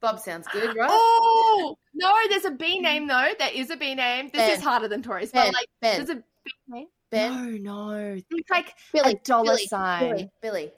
Bob 0.00 0.20
sounds 0.20 0.46
good, 0.52 0.76
right? 0.76 0.88
Oh 0.90 1.76
no, 1.94 2.14
there's 2.28 2.44
a 2.44 2.50
B 2.50 2.78
name 2.80 3.06
though. 3.06 3.30
There 3.38 3.50
is 3.52 3.70
a 3.70 3.76
B 3.76 3.94
name. 3.94 4.26
This 4.26 4.42
Ben. 4.42 4.50
is 4.58 4.62
harder 4.62 4.88
than 4.88 5.02
Tori's, 5.02 5.32
Ben. 5.32 5.46
but 5.46 5.54
like 5.54 5.68
Ben. 5.80 5.96
there's 5.96 6.10
a 6.10 6.22
B 6.44 6.52
name. 6.68 6.86
Ben. 7.10 7.62
No, 7.62 7.90
no. 7.90 8.20
Think 8.30 8.46
like 8.50 8.74
Billy. 8.92 9.12
a 9.12 9.14
dollar 9.24 9.54
Billy, 9.54 9.66
sign. 9.66 10.10
Billy. 10.10 10.30
Billy. 10.42 10.72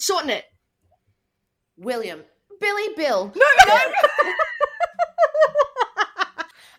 Shorten 0.00 0.30
it. 0.30 0.44
William. 1.76 2.22
Billy. 2.60 2.88
Bill. 2.96 3.32
no, 3.34 3.44
no. 3.66 3.78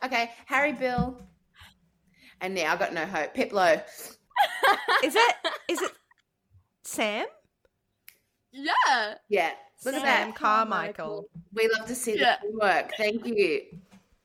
Okay. 0.05 0.31
Harry. 0.45 0.73
Bill. 0.73 1.19
And 2.39 2.53
now 2.53 2.71
I've 2.71 2.79
got 2.79 2.93
no 2.93 3.05
hope. 3.05 3.33
Piplo. 3.33 3.81
is 5.03 5.15
it? 5.15 5.35
Is 5.67 5.81
it 5.81 5.91
Sam? 6.83 7.25
Yeah. 8.51 9.15
Yeah. 9.29 9.51
Look 9.85 9.95
at 9.95 10.01
Sam 10.01 10.29
that. 10.29 10.35
Carmichael. 10.35 11.25
We 11.53 11.69
love 11.77 11.87
to 11.87 11.95
see 11.95 12.17
the 12.17 12.37
work. 12.53 12.91
Thank 12.97 13.25
you. 13.25 13.61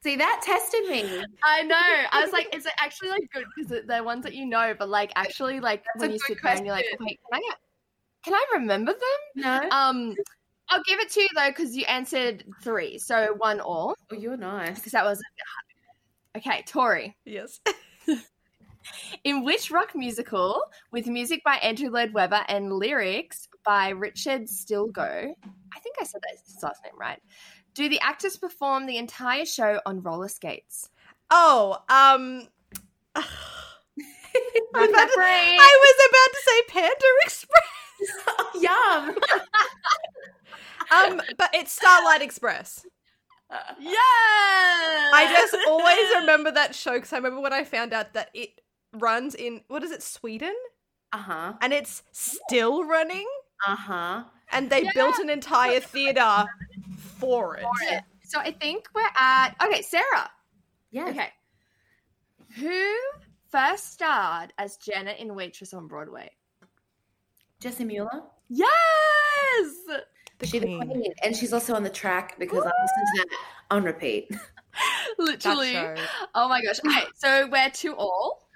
See, 0.03 0.17
that 0.17 0.41
tested 0.43 0.89
me. 0.89 1.23
I 1.45 1.63
know. 1.63 1.77
I 1.77 2.23
was 2.25 2.33
like, 2.33 2.55
is 2.55 2.67
it 2.67 2.73
actually 2.79 3.11
like 3.11 3.29
good 3.33 3.45
because 3.57 3.87
they're 3.87 4.03
ones 4.03 4.25
that 4.25 4.35
you 4.35 4.47
know, 4.47 4.75
but 4.77 4.89
like 4.89 5.13
actually 5.15 5.61
like 5.61 5.85
That's 5.95 6.03
when 6.03 6.11
you 6.13 6.19
sit 6.19 6.39
there 6.43 6.57
and 6.57 6.67
you're 6.67 6.75
like, 6.75 6.87
wait, 6.99 7.21
can 7.31 7.41
I 7.41 7.55
can 8.25 8.35
I 8.35 8.45
remember 8.55 8.93
them? 8.93 9.45
No. 9.45 9.69
Um, 9.71 10.17
I'll 10.71 10.83
give 10.85 10.99
it 11.01 11.11
to 11.13 11.21
you 11.21 11.29
though 11.37 11.49
because 11.51 11.77
you 11.77 11.85
answered 11.85 12.45
three, 12.63 12.99
so 12.99 13.35
one 13.39 13.61
all 13.61 13.95
Oh, 14.11 14.17
you're 14.17 14.37
nice. 14.37 14.77
because 14.77 14.93
that 14.93 15.05
was 15.05 15.19
a 15.19 15.23
bit 15.37 16.45
hard. 16.45 16.55
Okay, 16.57 16.65
Tori. 16.67 17.17
Yes. 17.25 17.61
In 19.25 19.45
which 19.45 19.71
rock 19.71 19.95
musical, 19.95 20.63
with 20.91 21.07
music 21.07 21.43
by 21.45 21.57
Andrew 21.57 21.91
Lloyd 21.91 22.13
Webber 22.13 22.43
and 22.49 22.73
lyrics 22.73 23.47
by 23.65 23.91
Richard 23.91 24.43
Stilgoe, 24.43 25.35
I 25.75 25.79
think 25.81 25.97
I 26.01 26.05
said 26.05 26.21
that 26.23 26.39
his 26.45 26.63
last 26.63 26.83
name 26.85 26.99
right, 26.99 27.21
do 27.75 27.89
the 27.89 28.01
actors 28.01 28.37
perform 28.37 28.87
the 28.87 28.99
entire 28.99 29.45
show 29.47 29.81
on 29.87 30.03
roller 30.03 30.29
skates? 30.29 30.91
Oh, 31.31 31.79
um. 31.89 32.49
I 33.15 33.25
was, 34.75 34.91
to. 34.91 35.21
I 35.21 35.79
was 35.81 35.97
about 36.09 36.31
to 36.33 36.41
say 36.47 36.63
Panda 36.69 37.07
Express. 37.25 37.69
Yum. 38.63 39.19
Um, 40.91 41.23
but 41.39 41.49
it's 41.55 41.73
Starlight 41.73 42.21
Express. 42.21 42.85
Yeah. 43.81 43.97
I 45.15 45.27
just 45.33 45.57
always 45.67 46.21
remember 46.21 46.51
that 46.51 46.75
show 46.75 46.93
because 46.95 47.15
I 47.15 47.17
remember 47.17 47.41
when 47.41 47.55
I 47.55 47.65
found 47.65 47.95
out 47.95 48.13
that 48.13 48.29
it 48.35 48.61
runs 48.93 49.35
in 49.35 49.63
what 49.69 49.83
is 49.83 49.91
it, 49.91 50.03
Sweden, 50.03 50.55
Uh 51.13 51.19
huh. 51.19 51.53
and 51.63 51.73
it's 51.73 52.03
still 52.13 52.85
running, 52.85 53.27
Uh 53.67 53.77
huh. 53.77 54.25
and 54.51 54.69
they 54.71 54.83
Yeah. 54.85 54.91
built 54.95 55.19
an 55.19 55.31
entire 55.31 55.81
theater 55.81 56.45
for 57.19 57.57
it. 57.57 57.65
Yeah. 57.85 58.01
So 58.25 58.39
I 58.41 58.51
think 58.53 58.87
we're 58.95 59.09
at 59.17 59.55
okay, 59.65 59.83
Sarah. 59.83 60.31
Yeah. 60.91 61.07
Okay. 61.09 61.29
Who 62.57 62.95
first 63.51 63.93
starred 63.93 64.53
as 64.59 64.77
Janet 64.77 65.19
in 65.19 65.35
Waitress 65.35 65.73
on 65.75 65.87
Broadway? 65.87 66.31
Jessie 67.61 67.85
Mueller. 67.85 68.23
Yes. 68.49 68.69
The 70.39 70.47
She's 70.47 70.61
the 70.61 70.67
Queen. 70.67 70.87
queen, 70.91 71.15
and 71.25 71.37
she's 71.37 71.53
also 71.53 71.75
on 71.75 71.83
the 71.85 71.91
track 71.91 72.37
because 72.39 72.65
I 72.65 72.71
listened 72.83 73.07
to 73.15 73.19
that 73.29 73.37
on 73.77 73.85
repeat. 73.85 74.31
Literally. 75.19 75.73
show. 75.73 75.95
Oh 76.35 76.49
my 76.49 76.61
gosh. 76.63 76.81
Okay, 76.85 77.05
so 77.15 77.49
we're 77.51 77.71
two 77.71 77.95
all. 77.95 78.49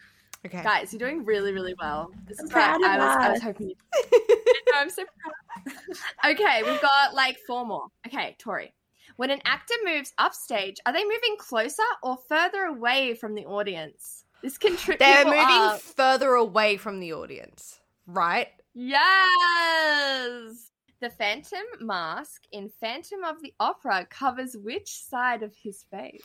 Okay. 0.47 0.63
Guys, 0.63 0.93
you're 0.93 1.01
doing 1.01 1.25
really, 1.25 1.53
really 1.53 1.75
well. 1.81 2.11
This 2.29 2.39
I'm 2.39 2.47
is 2.47 2.53
what 2.53 2.63
proud 2.63 2.77
of 2.77 2.83
I 2.91 2.99
was 2.99 3.17
I 3.17 3.33
was 3.33 3.43
hoping 3.43 3.73
No, 4.13 4.79
I'm 4.81 4.91
so 4.91 5.03
proud. 5.05 6.33
Okay, 6.33 6.63
we've 6.63 6.81
got 6.81 7.15
like 7.15 7.39
four 7.47 7.67
more. 7.67 7.87
Okay, 8.07 8.37
Tori. 8.39 8.73
When 9.17 9.31
an 9.31 9.41
actor 9.45 9.75
moves 9.85 10.13
upstage, 10.19 10.77
are 10.87 10.93
they 10.93 11.03
moving 11.05 11.37
closer 11.39 11.83
or 12.03 12.17
further 12.29 12.65
away 12.65 13.15
from 13.15 13.35
the 13.35 13.47
audience? 13.47 14.25
This 14.43 14.59
can 14.59 14.77
trip 14.77 14.99
They're 14.99 15.25
moving 15.25 15.41
up. 15.41 15.81
further 15.81 16.35
away 16.35 16.77
from 16.77 17.01
the 17.01 17.13
audience, 17.15 17.81
right? 18.07 18.49
Yes. 18.75 20.71
The 21.01 21.11
Phantom 21.11 21.65
mask 21.81 22.43
in 22.53 22.69
Phantom 22.81 23.25
of 23.25 23.41
the 23.43 23.53
Opera 23.61 24.07
covers 24.11 24.57
which 24.57 24.89
side 24.91 25.43
of 25.43 25.55
his 25.57 25.85
face? 25.91 26.23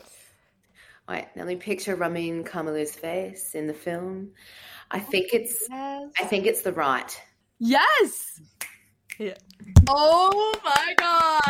Wait, 1.09 1.27
let 1.35 1.47
me 1.47 1.55
picture 1.55 1.95
Ramin 1.95 2.43
Karimloo's 2.43 2.95
face 2.95 3.55
in 3.55 3.67
the 3.67 3.73
film. 3.73 4.31
I 4.91 4.97
oh, 4.97 4.99
think 4.99 5.33
it's 5.33 5.65
Yes. 5.69 6.11
I 6.19 6.23
think 6.25 6.45
it's 6.45 6.61
the 6.61 6.71
right. 6.73 7.21
Yes. 7.59 8.41
Yeah. 9.19 9.35
Oh 9.87 10.53
my 10.63 10.93
gosh. 10.97 11.41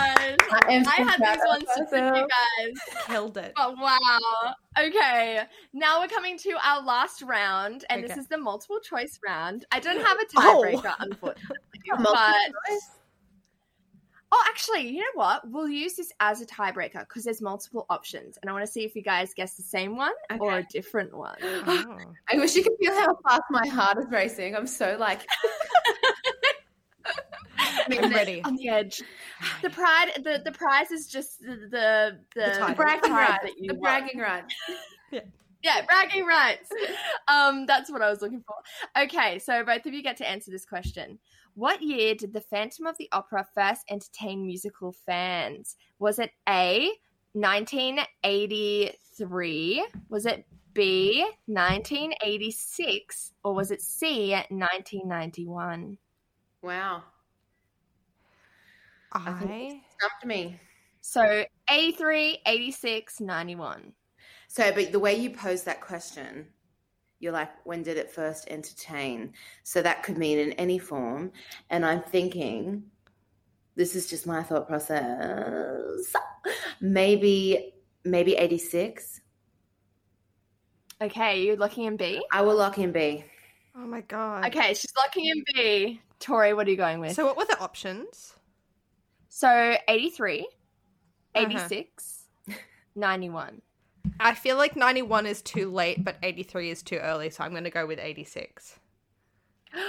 I 0.52 0.84
I 0.86 1.02
had 1.02 1.20
these 1.22 1.44
ones 1.48 1.64
to 1.78 1.86
pick 1.86 2.04
you 2.04 2.28
guys. 2.28 3.06
Killed 3.08 3.38
it. 3.38 3.54
Oh 3.58 3.74
wow. 3.80 4.54
Okay. 4.78 5.42
Now 5.74 6.02
we're 6.02 6.08
coming 6.08 6.38
to 6.40 6.58
our 6.64 6.82
last 6.84 7.22
round, 7.22 7.86
and 7.90 8.04
this 8.04 8.18
is 8.18 8.28
the 8.28 8.38
multiple 8.38 8.80
choice 8.80 9.20
round. 9.26 9.66
I 9.72 9.80
don't 9.80 10.02
have 10.06 10.18
a 10.18 10.26
Oh. 10.38 10.64
tiebreaker, 10.66 10.96
unfortunately. 11.00 11.58
Multiple 11.88 12.14
but 12.14 12.70
choice? 12.70 12.90
Oh 14.32 14.44
actually, 14.48 14.88
you 14.88 15.00
know 15.00 15.06
what? 15.16 15.42
We'll 15.50 15.70
use 15.70 15.96
this 15.96 16.12
as 16.20 16.42
a 16.42 16.46
tiebreaker 16.46 17.00
because 17.00 17.24
there's 17.24 17.42
multiple 17.42 17.86
options. 17.90 18.38
And 18.42 18.50
I 18.50 18.54
want 18.54 18.66
to 18.66 18.72
see 18.72 18.84
if 18.84 18.96
you 18.96 19.02
guys 19.02 19.34
guess 19.34 19.56
the 19.56 19.64
same 19.64 19.98
one 19.98 20.14
or 20.40 20.60
a 20.60 20.64
different 20.64 21.16
one. 21.16 21.38
Oh. 21.64 21.98
I 22.30 22.36
wish 22.38 22.56
you 22.56 22.64
could 22.64 22.74
feel 22.80 22.94
how 22.94 23.16
fast 23.28 23.44
my 23.50 23.68
heart 23.68 23.98
is 23.98 24.06
racing. 24.10 24.56
I'm 24.56 24.68
so 24.68 24.98
like 25.00 25.26
I'm 27.58 28.12
ready. 28.12 28.42
On 28.44 28.56
the 28.56 28.70
edge. 28.70 29.02
The 29.62 29.70
pride 29.70 30.12
the, 30.24 30.42
the 30.44 30.52
prize 30.52 30.92
is 30.92 31.08
just 31.08 31.40
the 31.42 31.56
the, 31.56 32.20
the, 32.36 32.68
the 32.68 32.74
bragging 32.76 33.12
pride 33.12 33.40
rights. 33.44 33.56
The 33.60 33.74
want. 33.74 33.82
bragging 33.82 34.20
rights. 34.20 34.56
Yeah, 35.64 35.86
bragging 35.86 36.26
rights. 36.26 36.70
Um, 37.28 37.66
that's 37.66 37.92
what 37.92 38.02
I 38.02 38.10
was 38.10 38.22
looking 38.22 38.42
for. 38.42 38.56
Okay, 39.04 39.38
so 39.38 39.64
both 39.64 39.86
of 39.86 39.94
you 39.94 40.02
get 40.02 40.18
to 40.18 40.28
answer 40.28 40.50
this 40.50 40.66
question. 40.66 41.20
What 41.56 41.82
year 41.82 42.16
did 42.16 42.34
the 42.34 42.42
Phantom 42.42 42.88
of 42.88 42.98
the 42.98 43.08
Opera 43.12 43.48
first 43.54 43.84
entertain 43.90 44.46
musical 44.46 44.92
fans? 44.92 45.78
Was 46.00 46.20
it 46.20 46.32
A, 46.48 46.92
1983? 47.34 49.86
Was 50.10 50.26
it 50.26 50.46
B, 50.74 51.26
1986? 51.48 53.34
Or 53.44 53.54
was 53.54 53.72
it 53.72 53.82
C, 53.82 54.32
1991? 54.32 55.98
Wow. 56.62 57.04
I 59.14 59.82
Stumped 59.98 60.26
me. 60.26 60.58
So 61.02 61.44
83, 61.70 62.40
86, 62.46 63.20
91. 63.20 63.92
So 64.48 64.72
but 64.72 64.92
the 64.92 65.00
way 65.00 65.16
you 65.16 65.32
pose 65.32 65.64
that 65.64 65.82
question, 65.82 66.48
you're 67.22 67.32
like, 67.32 67.52
when 67.66 67.84
did 67.84 67.98
it 67.98 68.12
first 68.12 68.48
entertain? 68.50 69.34
So 69.64 69.82
that 69.82 70.04
could 70.04 70.18
mean 70.18 70.40
in 70.40 70.52
any 70.54 70.80
form. 70.80 71.32
And 71.70 71.86
I'm 71.86 72.02
thinking, 72.02 72.84
this 73.76 73.96
is 73.96 74.10
just 74.10 74.28
my 74.28 74.44
thought 74.44 74.68
process. 74.68 76.14
Maybe, 76.82 77.74
maybe 78.04 78.34
86. 78.34 79.22
Okay, 81.02 81.44
you're 81.44 81.56
locking 81.56 81.86
in 81.86 81.96
B. 81.96 82.22
I 82.32 82.42
will 82.42 82.56
lock 82.56 82.78
in 82.78 82.92
B. 82.92 83.24
Oh 83.76 83.86
my 83.86 84.02
god. 84.02 84.46
Okay, 84.48 84.74
she's 84.74 84.94
locking 84.98 85.26
in 85.26 85.44
B. 85.54 86.02
Tori, 86.20 86.54
what 86.54 86.68
are 86.68 86.72
you 86.72 86.78
going 86.78 87.00
with? 87.00 87.14
So 87.14 87.26
what 87.26 87.38
were 87.38 87.46
the 87.46 87.60
options? 87.60 88.34
So 89.30 89.78
83, 89.88 90.42
Uh-huh. 90.42 91.46
86, 91.46 92.26
91. 92.96 93.62
I 94.20 94.34
feel 94.36 94.58
like 94.58 94.76
91 94.76 95.26
is 95.26 95.42
too 95.42 95.72
late, 95.72 96.04
but 96.04 96.18
83 96.24 96.70
is 96.72 96.84
too 96.84 96.98
early, 96.98 97.30
so 97.30 97.44
I'm 97.44 97.52
going 97.52 97.64
to 97.64 97.70
go 97.70 97.86
with 97.86 98.00
86. 98.00 98.80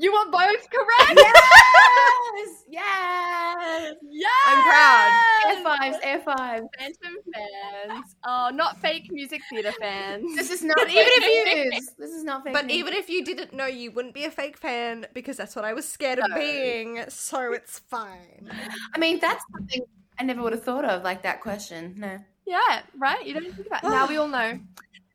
You 0.00 0.12
were 0.12 0.30
both 0.30 0.70
correct. 0.70 1.18
Yes! 1.18 2.64
Yes! 2.68 3.94
yes. 4.08 4.32
I'm 4.46 4.62
proud. 4.62 5.10
Air 5.48 5.64
fives, 5.64 5.96
air 6.04 6.20
fives. 6.20 6.66
Phantom 6.78 7.16
fans. 7.34 8.14
Oh, 8.24 8.50
not 8.54 8.78
fake 8.80 9.10
music 9.10 9.40
theater 9.50 9.72
fans. 9.80 10.36
This 10.36 10.50
is 10.52 10.62
not 10.62 10.76
But 10.78 10.88
even 10.90 11.02
if 11.04 11.24
fake 11.24 11.56
you- 11.56 11.70
news. 11.70 11.90
This 11.98 12.10
is 12.12 12.22
not 12.22 12.44
fake 12.44 12.52
But 12.52 12.66
news. 12.66 12.76
even 12.76 12.92
if 12.94 13.10
you 13.10 13.24
didn't 13.24 13.52
know, 13.52 13.66
you 13.66 13.90
wouldn't 13.90 14.14
be 14.14 14.24
a 14.24 14.30
fake 14.30 14.56
fan 14.56 15.06
because 15.14 15.36
that's 15.36 15.56
what 15.56 15.64
I 15.64 15.72
was 15.72 15.88
scared 15.88 16.20
of 16.20 16.30
No. 16.30 16.36
being, 16.36 17.02
so 17.08 17.52
it's 17.52 17.80
fine. 17.80 18.48
I 18.94 18.98
mean, 19.00 19.18
that's 19.18 19.44
something 19.52 19.82
I 20.20 20.22
never 20.22 20.42
would 20.42 20.52
have 20.52 20.62
thought 20.62 20.84
of, 20.84 21.02
like 21.02 21.22
that 21.22 21.40
question. 21.40 21.94
No. 21.98 22.18
Yeah, 22.48 22.82
right? 22.98 23.24
You 23.26 23.34
don't 23.34 23.52
think 23.52 23.66
about 23.66 23.84
it. 23.84 23.88
Now 23.88 24.08
we 24.08 24.16
all 24.16 24.28
know. 24.28 24.58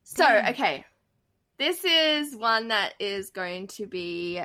So, 0.06 0.44
okay. 0.50 0.86
This 1.58 1.84
is 1.84 2.36
one 2.36 2.68
that 2.68 2.94
is 3.00 3.32
going 3.32 3.66
to 3.68 3.88
be 3.88 4.42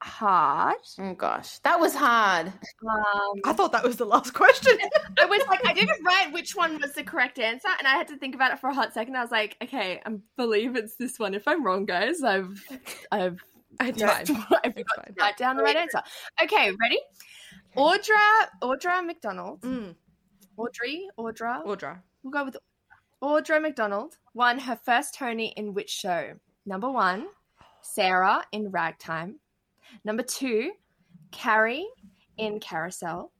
hard. 0.00 0.76
Oh 1.00 1.14
gosh, 1.14 1.58
that 1.60 1.80
was 1.80 1.94
hard. 1.94 2.46
Um, 2.48 3.40
I 3.44 3.52
thought 3.52 3.72
that 3.72 3.82
was 3.82 3.96
the 3.96 4.04
last 4.04 4.34
question. 4.34 4.78
I 5.20 5.24
was 5.24 5.42
like, 5.48 5.66
I 5.66 5.72
didn't 5.72 6.04
write 6.04 6.32
which 6.32 6.54
one 6.54 6.80
was 6.80 6.92
the 6.92 7.02
correct 7.02 7.40
answer, 7.40 7.68
and 7.78 7.88
I 7.88 7.92
had 7.92 8.06
to 8.08 8.16
think 8.16 8.36
about 8.36 8.52
it 8.52 8.60
for 8.60 8.70
a 8.70 8.74
hot 8.74 8.94
second. 8.94 9.16
I 9.16 9.22
was 9.22 9.32
like, 9.32 9.56
okay, 9.62 10.00
I 10.06 10.10
believe 10.36 10.76
it's 10.76 10.94
this 10.94 11.18
one. 11.18 11.34
If 11.34 11.48
I'm 11.48 11.64
wrong, 11.64 11.86
guys, 11.86 12.22
I've, 12.22 12.62
I've. 13.10 13.42
I've 13.80 13.88
It's 13.96 14.02
got 14.02 14.26
to 14.26 15.14
write 15.18 15.36
down 15.38 15.56
the 15.56 15.62
right 15.64 15.76
answer. 15.84 16.02
Okay, 16.42 16.72
ready? 16.80 17.00
Audra, 17.76 18.48
Audra 18.60 19.04
McDonald, 19.04 19.62
Mm. 19.62 19.96
Audrey, 20.56 21.08
Audra. 21.18 21.64
Audra. 21.64 22.00
We'll 22.22 22.32
go 22.32 22.44
with 22.44 22.56
Audra 23.22 23.60
McDonald. 23.60 24.18
Won 24.34 24.58
her 24.58 24.76
first 24.76 25.14
Tony 25.14 25.52
in 25.56 25.74
which 25.74 25.90
show? 25.90 26.34
Number 26.66 26.90
one, 26.90 27.26
Sarah 27.82 28.44
in 28.52 28.70
Ragtime. 28.70 29.38
Number 30.04 30.22
two, 30.22 30.72
Carrie 31.30 31.86
in 32.38 32.60
Carousel. 32.60 33.32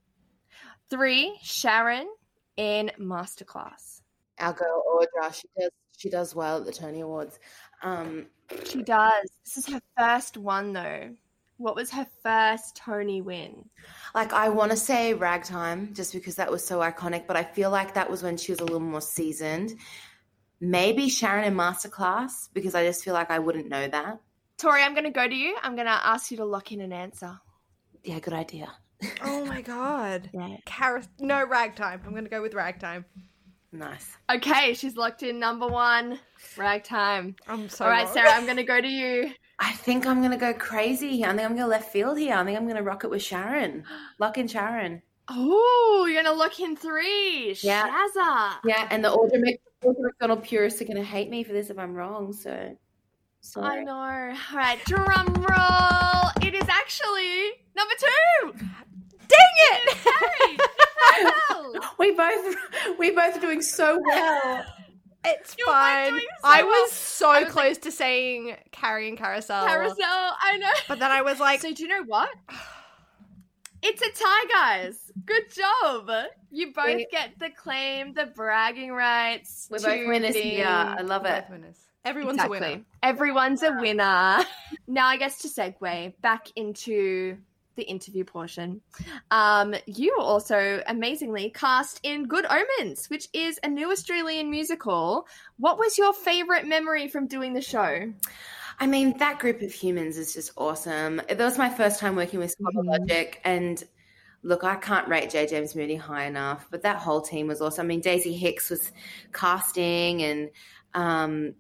Three, 0.91 1.39
Sharon 1.43 2.09
in 2.57 2.91
Masterclass. 3.01 4.03
Our 4.39 4.53
girl 4.53 4.83
Audra, 4.87 5.33
she 5.35 5.49
does 5.59 5.71
she 5.97 6.11
does 6.11 6.35
well 6.35 6.59
at 6.59 6.67
the 6.67 6.73
Tony 6.73 7.01
Awards. 7.01 7.39
Um, 7.83 8.27
She 8.65 8.83
does. 8.83 9.31
This 9.45 9.59
is 9.59 9.67
her 9.73 9.81
first 9.97 10.37
one 10.37 10.73
though. 10.73 11.15
What 11.63 11.77
was 11.77 11.91
her 11.93 12.07
first 12.23 12.77
Tony 12.77 13.21
win? 13.21 13.65
like 14.15 14.33
I 14.33 14.49
want 14.49 14.73
to 14.73 14.77
say 14.77 15.15
Ragtime, 15.15 15.95
just 15.95 16.13
because 16.13 16.37
that 16.37 16.51
was 16.51 16.65
so 16.65 16.81
iconic, 16.81 17.27
but 17.27 17.37
I 17.37 17.45
feel 17.45 17.71
like 17.71 17.95
that 17.95 18.11
was 18.11 18.23
when 18.23 18.37
she 18.37 18.53
was 18.53 18.61
a 18.61 18.65
little 18.65 18.81
more 18.81 19.01
seasoned. 19.01 19.75
Maybe 20.61 21.09
Sharon 21.09 21.45
in 21.45 21.55
Masterclass, 21.55 22.49
because 22.53 22.75
I 22.75 22.85
just 22.85 23.05
feel 23.05 23.15
like 23.15 23.31
I 23.31 23.39
wouldn't 23.39 23.69
know 23.69 23.89
that. 23.89 24.21
Tori, 24.59 24.83
I'm 24.83 24.93
going 24.93 25.05
to 25.05 25.11
go 25.11 25.27
to 25.27 25.35
you. 25.35 25.57
I'm 25.63 25.75
going 25.75 25.87
to 25.87 25.93
ask 25.93 26.31
you 26.31 26.37
to 26.39 26.45
lock 26.45 26.73
in 26.73 26.81
an 26.81 26.93
answer. 26.93 27.39
Yeah, 28.05 28.19
good 28.19 28.35
idea. 28.35 28.73
Oh 29.25 29.45
my 29.45 29.63
god. 29.63 30.31
Yeah. 30.33 30.57
Car- 30.65 31.03
no, 31.19 31.45
ragtime. 31.45 32.01
I'm 32.05 32.13
going 32.13 32.25
to 32.25 32.31
go 32.31 32.41
with 32.41 32.55
ragtime. 32.55 33.05
Nice. 33.73 34.17
Okay, 34.33 34.75
she's 34.75 34.97
locked 34.97 35.23
in 35.25 35.41
number 35.41 35.67
one, 35.67 36.21
Ragtime. 36.57 37.35
I'm 37.49 37.69
so 37.69 37.85
All 37.85 37.91
right, 37.91 38.05
wrong. 38.05 38.13
Sarah, 38.13 38.31
I'm 38.31 38.45
going 38.45 38.59
to 38.59 38.65
go 38.65 38.81
to 38.81 38.89
you. 38.89 39.33
I 39.65 39.71
think 39.71 40.07
I'm 40.07 40.21
gonna 40.21 40.37
go 40.37 40.53
crazy 40.53 41.17
here. 41.17 41.29
I 41.29 41.37
think 41.37 41.43
I'm 41.49 41.55
gonna 41.55 41.69
left 41.69 41.93
field 41.93 42.19
here. 42.19 42.35
I 42.35 42.45
think 42.45 42.59
I'm 42.59 42.67
gonna 42.67 42.83
rock 42.83 43.05
it 43.05 43.11
with 43.11 43.23
Sharon. 43.23 43.85
Lock 44.19 44.37
in 44.37 44.49
Sharon. 44.49 45.01
Oh, 45.29 46.07
you're 46.11 46.21
gonna 46.21 46.37
look 46.37 46.59
in 46.59 46.75
three. 46.75 47.57
Yeah. 47.63 47.87
Shazza. 47.89 48.55
Yeah, 48.65 48.89
and 48.91 49.05
the 49.05 49.09
Audra, 49.11 49.41
Mc- 49.41 49.61
Audra 49.85 49.95
McDonald 50.01 50.43
purists 50.43 50.83
are 50.83 50.85
gonna 50.85 51.05
hate 51.05 51.31
me 51.31 51.45
for 51.45 51.53
this 51.53 51.71
if 51.71 51.79
I'm 51.79 51.95
wrong. 51.95 52.33
So, 52.33 52.77
sorry. 53.41 53.83
I 53.83 53.85
know. 53.85 53.93
All 53.95 54.57
right, 54.59 54.85
drum 54.85 55.33
roll. 55.35 56.31
It 56.45 56.55
is 56.55 56.69
actually 56.69 57.53
number 57.77 57.95
two. 57.99 58.67
Dang 59.29 59.57
it! 59.73 60.61
Well, 61.51 61.73
We 61.99 62.11
both 62.11 62.57
we 62.99 63.11
both 63.13 63.37
are 63.37 63.41
doing 63.41 63.63
so 63.63 64.01
well. 64.05 64.65
it's 65.25 65.55
You 65.59 65.65
fine. 65.67 66.19
so 66.19 66.27
I 66.45 66.63
well. 66.63 66.71
was 66.83 66.93
so 66.93 67.31
I 67.31 67.39
was 67.39 67.45
like- 67.45 67.53
close 67.53 67.79
to 67.79 67.93
saying 67.93 68.57
carry 68.73 69.09
and 69.09 69.17
carousel. 69.19 69.67
Carousel. 69.67 69.97
I 70.07 70.57
know. 70.59 70.71
But 70.89 70.99
then 70.99 71.11
I 71.11 71.23
was 71.23 71.39
like, 71.41 71.61
so 71.61 71.73
do 71.73 71.83
you 71.83 71.89
know 71.89 72.03
what? 72.05 72.29
It's 73.85 74.01
a 74.01 74.11
tie, 74.11 74.45
guys. 74.53 75.11
Good 75.27 75.53
job. 75.53 76.09
You 76.51 76.73
both 76.73 76.87
We- 76.95 77.07
get 77.11 77.31
the 77.41 77.51
claim, 77.51 78.15
the 78.15 78.27
bragging 78.27 78.93
rights. 78.93 79.67
We're 79.71 79.79
both 79.81 80.07
winners 80.07 80.35
being- 80.35 80.57
here. 80.57 80.67
I 80.67 81.01
love 81.01 81.25
it. 81.27 81.43
both 81.43 81.51
winners. 81.51 81.79
Everyone's 82.05 82.35
exactly. 82.37 82.59
a 82.59 82.61
winner. 82.61 82.85
Everyone's 83.03 83.63
a 83.63 83.73
winner. 83.81 84.45
now, 84.89 85.07
I 85.07 85.17
guess 85.17 85.39
to 85.43 85.49
segue 85.49 86.21
back 86.21 86.49
into 86.57 87.37
the 87.77 87.83
interview 87.83 88.25
portion, 88.25 88.81
um, 89.31 89.75
you 89.87 90.15
were 90.17 90.25
also 90.25 90.83
amazingly 90.87 91.51
cast 91.51 92.01
in 92.03 92.27
Good 92.27 92.47
Omens, 92.47 93.07
which 93.07 93.29
is 93.33 93.59
a 93.63 93.69
new 93.69 93.91
Australian 93.91 94.51
musical. 94.51 95.27
What 95.59 95.79
was 95.79 95.99
your 95.99 96.13
favorite 96.13 96.67
memory 96.67 97.09
from 97.09 97.27
doing 97.27 97.55
the 97.55 97.63
show? 97.63 98.13
I 98.81 98.87
mean, 98.87 99.17
that 99.19 99.39
group 99.39 99.63
of 99.63 99.73
humans 99.73 100.17
is 100.17 100.33
just 100.33 100.53
awesome. 100.57 101.21
That 101.29 101.39
was 101.39 101.59
my 101.59 101.71
first 101.71 102.01
time 102.01 102.17
working 102.17 102.41
with 102.41 102.51
Scott 102.51 102.75
Mhm. 102.75 102.87
Logic, 102.87 103.41
and 103.45 103.83
look, 104.43 104.65
I 104.65 104.75
can't 104.77 105.07
rate 105.09 105.31
Jay 105.31 105.47
James-Moody 105.47 105.97
high 105.97 106.25
enough, 106.25 106.67
but 106.71 106.83
that 106.83 106.97
whole 106.97 107.21
team 107.21 107.47
was 107.47 107.61
awesome. 107.61 107.87
I 107.87 107.89
mean, 107.89 108.01
Daisy 108.01 108.33
Hicks 108.33 108.71
was 108.71 108.91
casting, 109.33 110.23
and 110.23 110.51
um, 110.95 111.55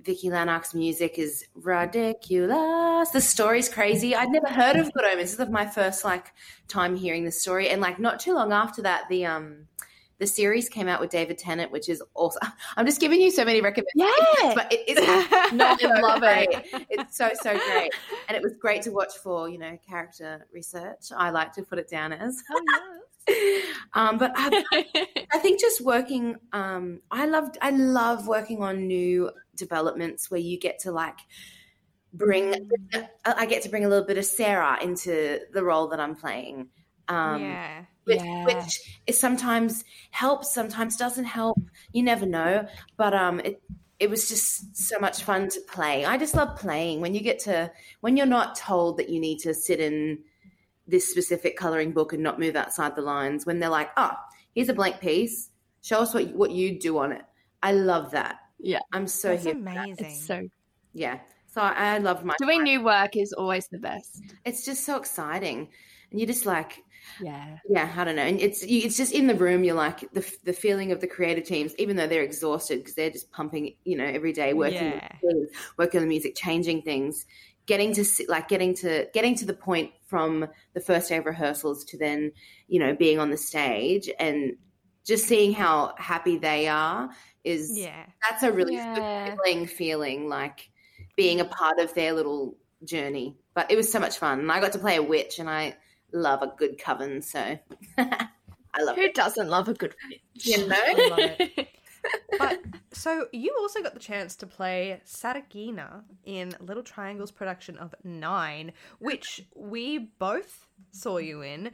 Vicky 0.00 0.30
Lanark's 0.30 0.74
music 0.74 1.18
is 1.18 1.44
ridiculous. 1.54 3.10
The 3.10 3.20
story's 3.20 3.68
crazy. 3.68 4.14
I'd 4.16 4.30
never 4.30 4.48
heard 4.48 4.76
of 4.76 4.92
Good 4.92 5.04
Omens. 5.04 5.36
This 5.36 5.46
is 5.46 5.52
my 5.52 5.66
first 5.66 6.04
like 6.04 6.32
time 6.68 6.96
hearing 6.96 7.24
the 7.24 7.30
story, 7.32 7.68
and 7.68 7.80
like 7.80 7.98
not 7.98 8.18
too 8.20 8.34
long 8.34 8.52
after 8.52 8.82
that, 8.82 9.08
the 9.08 9.26
um. 9.26 9.66
The 10.18 10.26
series 10.28 10.68
came 10.68 10.86
out 10.86 11.00
with 11.00 11.10
David 11.10 11.36
Tennant, 11.36 11.72
which 11.72 11.88
is 11.88 12.00
awesome. 12.14 12.52
I'm 12.76 12.86
just 12.86 13.00
giving 13.00 13.20
you 13.20 13.32
so 13.32 13.44
many 13.44 13.60
recommendations, 13.60 14.14
Yeah. 14.40 14.52
but 14.54 14.72
it 14.72 14.88
is 14.88 15.52
No, 15.52 15.66
I 15.66 15.76
so 15.80 15.88
love 16.00 16.20
it. 16.22 16.86
It's 16.90 17.16
so 17.16 17.30
so 17.34 17.58
great, 17.58 17.90
and 18.28 18.36
it 18.36 18.42
was 18.42 18.52
great 18.60 18.82
to 18.82 18.90
watch 18.92 19.14
for 19.20 19.48
you 19.48 19.58
know 19.58 19.76
character 19.88 20.46
research. 20.52 21.06
I 21.16 21.30
like 21.30 21.52
to 21.54 21.62
put 21.64 21.80
it 21.80 21.88
down 21.88 22.12
as, 22.12 22.40
um, 23.94 24.18
but 24.18 24.30
I, 24.36 24.64
I 25.32 25.38
think 25.38 25.58
just 25.60 25.80
working. 25.80 26.36
Um, 26.52 27.00
I 27.10 27.26
loved. 27.26 27.58
I 27.60 27.70
love 27.70 28.28
working 28.28 28.62
on 28.62 28.86
new 28.86 29.28
developments 29.56 30.30
where 30.30 30.40
you 30.40 30.58
get 30.58 30.80
to 30.80 30.92
like 30.92 31.18
bring. 32.12 32.70
I 33.24 33.46
get 33.46 33.62
to 33.62 33.68
bring 33.68 33.84
a 33.84 33.88
little 33.88 34.06
bit 34.06 34.18
of 34.18 34.24
Sarah 34.24 34.78
into 34.82 35.40
the 35.52 35.62
role 35.64 35.88
that 35.88 36.00
I'm 36.00 36.14
playing. 36.14 36.68
Um, 37.08 37.42
yeah. 37.42 37.84
which, 38.04 38.22
Yeah. 38.22 38.44
which 38.44 38.98
is 39.06 39.18
sometimes 39.18 39.84
helps, 40.10 40.52
sometimes 40.54 40.96
doesn't 40.96 41.24
help. 41.24 41.58
You 41.92 42.02
never 42.02 42.26
know. 42.26 42.66
But 42.96 43.14
um, 43.14 43.40
it 43.40 43.62
it 43.98 44.10
was 44.10 44.28
just 44.28 44.76
so 44.76 44.98
much 44.98 45.22
fun 45.22 45.48
to 45.48 45.60
play. 45.68 46.04
I 46.04 46.18
just 46.18 46.34
love 46.34 46.58
playing 46.58 47.00
when 47.00 47.14
you 47.14 47.20
get 47.20 47.38
to 47.40 47.70
when 48.00 48.16
you're 48.16 48.26
not 48.26 48.56
told 48.56 48.96
that 48.98 49.08
you 49.08 49.20
need 49.20 49.38
to 49.40 49.54
sit 49.54 49.78
in 49.80 50.18
this 50.88 51.08
specific 51.08 51.56
coloring 51.56 51.92
book 51.92 52.12
and 52.12 52.22
not 52.22 52.40
move 52.40 52.56
outside 52.56 52.96
the 52.96 53.02
lines. 53.02 53.46
When 53.46 53.60
they're 53.60 53.68
like, 53.68 53.90
oh, 53.96 54.12
here's 54.54 54.68
a 54.68 54.74
blank 54.74 55.00
piece. 55.00 55.50
Show 55.82 56.00
us 56.00 56.14
what 56.14 56.34
what 56.34 56.50
you 56.50 56.78
do 56.78 56.98
on 56.98 57.12
it. 57.12 57.22
I 57.62 57.72
love 57.72 58.10
that. 58.10 58.36
Yeah. 58.62 58.78
I'm 58.92 59.06
so 59.06 59.28
That's 59.30 59.44
here. 59.44 59.54
amazing. 59.54 59.96
It's 60.06 60.26
so 60.26 60.48
Yeah. 60.94 61.18
So 61.48 61.60
I, 61.60 61.96
I 61.96 61.98
love 61.98 62.24
my. 62.24 62.34
doing 62.38 62.62
new 62.62 62.82
work 62.82 63.14
is 63.16 63.32
always 63.34 63.68
the 63.68 63.78
best. 63.78 64.22
It's 64.44 64.64
just 64.64 64.86
so 64.86 64.96
exciting, 64.96 65.68
and 66.10 66.20
you 66.20 66.26
just 66.26 66.46
like 66.46 66.82
Yeah. 67.20 67.58
yeah 67.68 67.92
i 67.96 68.04
don't 68.04 68.14
know 68.16 68.22
and 68.22 68.40
it's 68.40 68.62
you- 68.64 68.82
it's 68.84 68.96
just 68.96 69.12
in 69.12 69.26
the 69.26 69.34
room 69.34 69.64
you're 69.64 69.74
like 69.74 70.00
the, 70.12 70.24
the 70.44 70.52
feeling 70.52 70.92
of 70.92 71.00
the 71.00 71.06
creative 71.08 71.44
teams 71.44 71.74
even 71.78 71.96
though 71.96 72.06
they're 72.06 72.22
exhausted 72.22 72.78
because 72.78 72.94
they're 72.94 73.10
just 73.10 73.30
pumping 73.32 73.74
you 73.84 73.96
know 73.98 74.04
every 74.04 74.32
day 74.32 74.54
working 74.54 74.92
Yeah. 74.92 75.08
with 75.22 75.32
things, 75.32 75.48
working 75.78 75.98
on 75.98 76.04
the 76.04 76.08
music 76.08 76.34
changing 76.36 76.82
things 76.82 77.26
getting 77.66 77.92
to 77.94 78.04
see, 78.04 78.24
like 78.28 78.46
getting 78.48 78.74
to 78.76 79.08
getting 79.14 79.34
to 79.36 79.44
the 79.44 79.54
point 79.54 79.90
from 80.06 80.46
the 80.74 80.80
first 80.80 81.08
day 81.08 81.16
of 81.16 81.26
rehearsals 81.26 81.84
to 81.86 81.98
then 81.98 82.30
you 82.68 82.78
know 82.78 82.94
being 82.94 83.18
on 83.18 83.30
the 83.30 83.36
stage 83.36 84.08
and 84.18 84.52
just 85.04 85.26
seeing 85.26 85.52
how 85.52 85.94
happy 85.98 86.38
they 86.38 86.68
are 86.68 87.10
is 87.44 87.76
Yeah. 87.76 88.06
that's 88.28 88.42
a 88.42 88.52
really 88.52 88.74
Yeah. 88.74 89.34
fulfilling 89.34 89.66
feeling, 89.66 90.28
like 90.28 90.70
being 91.16 91.40
a 91.40 91.44
part 91.44 91.78
of 91.78 91.92
their 91.94 92.12
little 92.12 92.56
journey. 92.84 93.36
But 93.54 93.70
it 93.70 93.76
was 93.76 93.90
so 93.90 93.98
much 94.00 94.18
fun, 94.18 94.40
and 94.40 94.50
I 94.52 94.60
got 94.60 94.72
to 94.72 94.78
play 94.78 94.96
a 94.96 95.02
witch, 95.02 95.38
and 95.38 95.48
I 95.50 95.76
love 96.12 96.42
a 96.42 96.46
good 96.56 96.78
coven, 96.78 97.20
so 97.22 97.58
I 97.98 98.82
love 98.82 98.96
Who 98.96 99.02
it. 99.02 99.14
doesn't 99.14 99.48
love 99.48 99.68
a 99.68 99.74
good 99.74 99.94
witch? 100.08 100.46
You 100.46 100.66
know? 100.66 100.76
I 100.78 101.08
love 101.08 101.18
it. 101.18 101.68
But 102.36 102.58
so 102.90 103.28
you 103.30 103.54
also 103.60 103.80
got 103.80 103.94
the 103.94 104.00
chance 104.00 104.34
to 104.36 104.46
play 104.46 105.00
Saraghina 105.06 106.02
in 106.24 106.52
Little 106.58 106.82
Triangle's 106.82 107.30
production 107.30 107.78
of 107.78 107.94
Nine, 108.02 108.72
which 108.98 109.40
we 109.54 109.98
both 110.18 110.66
saw 110.90 111.18
you 111.18 111.42
in. 111.42 111.70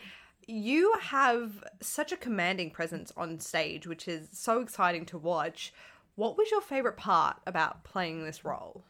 You 0.51 0.95
have 0.99 1.63
such 1.83 2.11
a 2.11 2.17
commanding 2.17 2.71
presence 2.71 3.13
on 3.19 3.39
stage, 3.39 3.87
which 3.87 4.09
is 4.09 4.29
so 4.33 4.61
exciting 4.61 5.05
to 5.07 5.19
watch. 5.19 5.75
What 6.15 6.39
was 6.39 6.51
your 6.51 6.63
favorite 6.63 6.97
part 6.97 7.37
about 7.47 7.85
playing 7.85 8.25
this 8.25 8.47
role? 8.47 8.83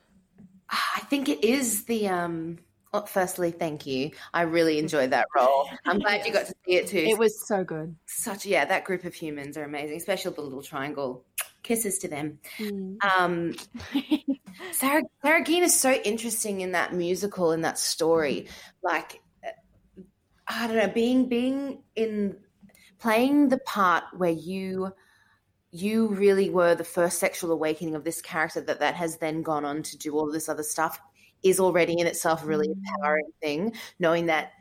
I 0.70 1.00
think 1.10 1.28
it 1.28 1.42
is 1.44 1.84
the 1.84 2.08
um. 2.08 2.58
Well, 2.92 3.06
firstly, 3.06 3.50
thank 3.50 3.86
you. 3.86 4.12
I 4.32 4.42
really 4.42 4.78
enjoyed 4.78 5.10
that 5.10 5.26
role. 5.36 5.68
I'm 5.84 5.98
glad 5.98 6.24
you 6.24 6.32
got 6.32 6.46
to 6.46 6.54
see 6.64 6.76
it 6.76 6.86
too. 6.86 6.98
It 6.98 7.18
was 7.18 7.44
so 7.46 7.64
good. 7.64 7.96
such 8.06 8.46
yeah. 8.46 8.64
That 8.64 8.84
group 8.84 9.02
of 9.02 9.12
humans 9.12 9.56
are 9.56 9.64
amazing, 9.64 9.96
especially 9.96 10.34
the 10.34 10.42
little 10.42 10.62
triangle. 10.62 11.24
Kisses 11.64 11.98
to 11.98 12.08
them. 12.08 12.38
Mm. 12.58 13.04
Um, 13.04 13.54
Sarah 14.70 15.02
Saraghina 15.24 15.64
is 15.64 15.78
so 15.78 15.92
interesting 15.92 16.60
in 16.60 16.72
that 16.72 16.94
musical 16.94 17.50
in 17.50 17.62
that 17.62 17.80
story. 17.80 18.46
Like 18.80 19.20
I 20.48 20.66
don't 20.66 20.76
know, 20.76 20.88
being 20.88 21.28
being 21.28 21.82
in 21.94 22.36
playing 22.98 23.48
the 23.48 23.58
part 23.58 24.04
where 24.16 24.30
you 24.30 24.92
you 25.70 26.08
really 26.08 26.48
were 26.48 26.74
the 26.74 26.84
first 26.84 27.18
sexual 27.18 27.52
awakening 27.52 27.94
of 27.94 28.04
this 28.04 28.22
character 28.22 28.60
that 28.62 28.80
that 28.80 28.94
has 28.94 29.18
then 29.18 29.42
gone 29.42 29.64
on 29.64 29.82
to 29.82 29.98
do 29.98 30.14
all 30.16 30.30
this 30.30 30.48
other 30.48 30.62
stuff 30.62 30.98
is 31.42 31.60
already 31.60 31.92
in 31.98 32.06
itself 32.06 32.42
a 32.42 32.46
really 32.46 32.68
empowering 32.70 33.30
thing. 33.42 33.72
Knowing 33.98 34.26
that 34.26 34.52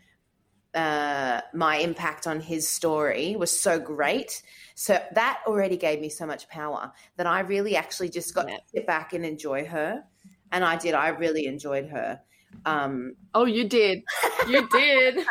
uh, 0.75 1.41
my 1.53 1.77
impact 1.77 2.27
on 2.27 2.39
his 2.41 2.67
story 2.67 3.35
was 3.37 3.57
so 3.57 3.79
great. 3.79 4.43
So 4.75 5.01
that 5.13 5.39
already 5.47 5.77
gave 5.77 5.99
me 6.01 6.09
so 6.09 6.25
much 6.27 6.47
power 6.49 6.91
that 7.15 7.25
I 7.25 7.39
really 7.39 7.75
actually 7.75 8.09
just 8.09 8.35
got 8.35 8.47
Yeah. 8.49 8.57
to 8.57 8.61
sit 8.75 8.85
back 8.87 9.13
and 9.13 9.25
enjoy 9.25 9.65
her. 9.65 10.03
And 10.51 10.63
I 10.63 10.75
did. 10.75 10.93
I 10.93 11.07
really 11.09 11.45
enjoyed 11.47 11.87
her. 11.89 12.21
Um, 12.65 13.15
Oh, 13.33 13.45
you 13.45 13.67
did. 13.67 14.03
You 14.47 14.67
did. 14.69 15.15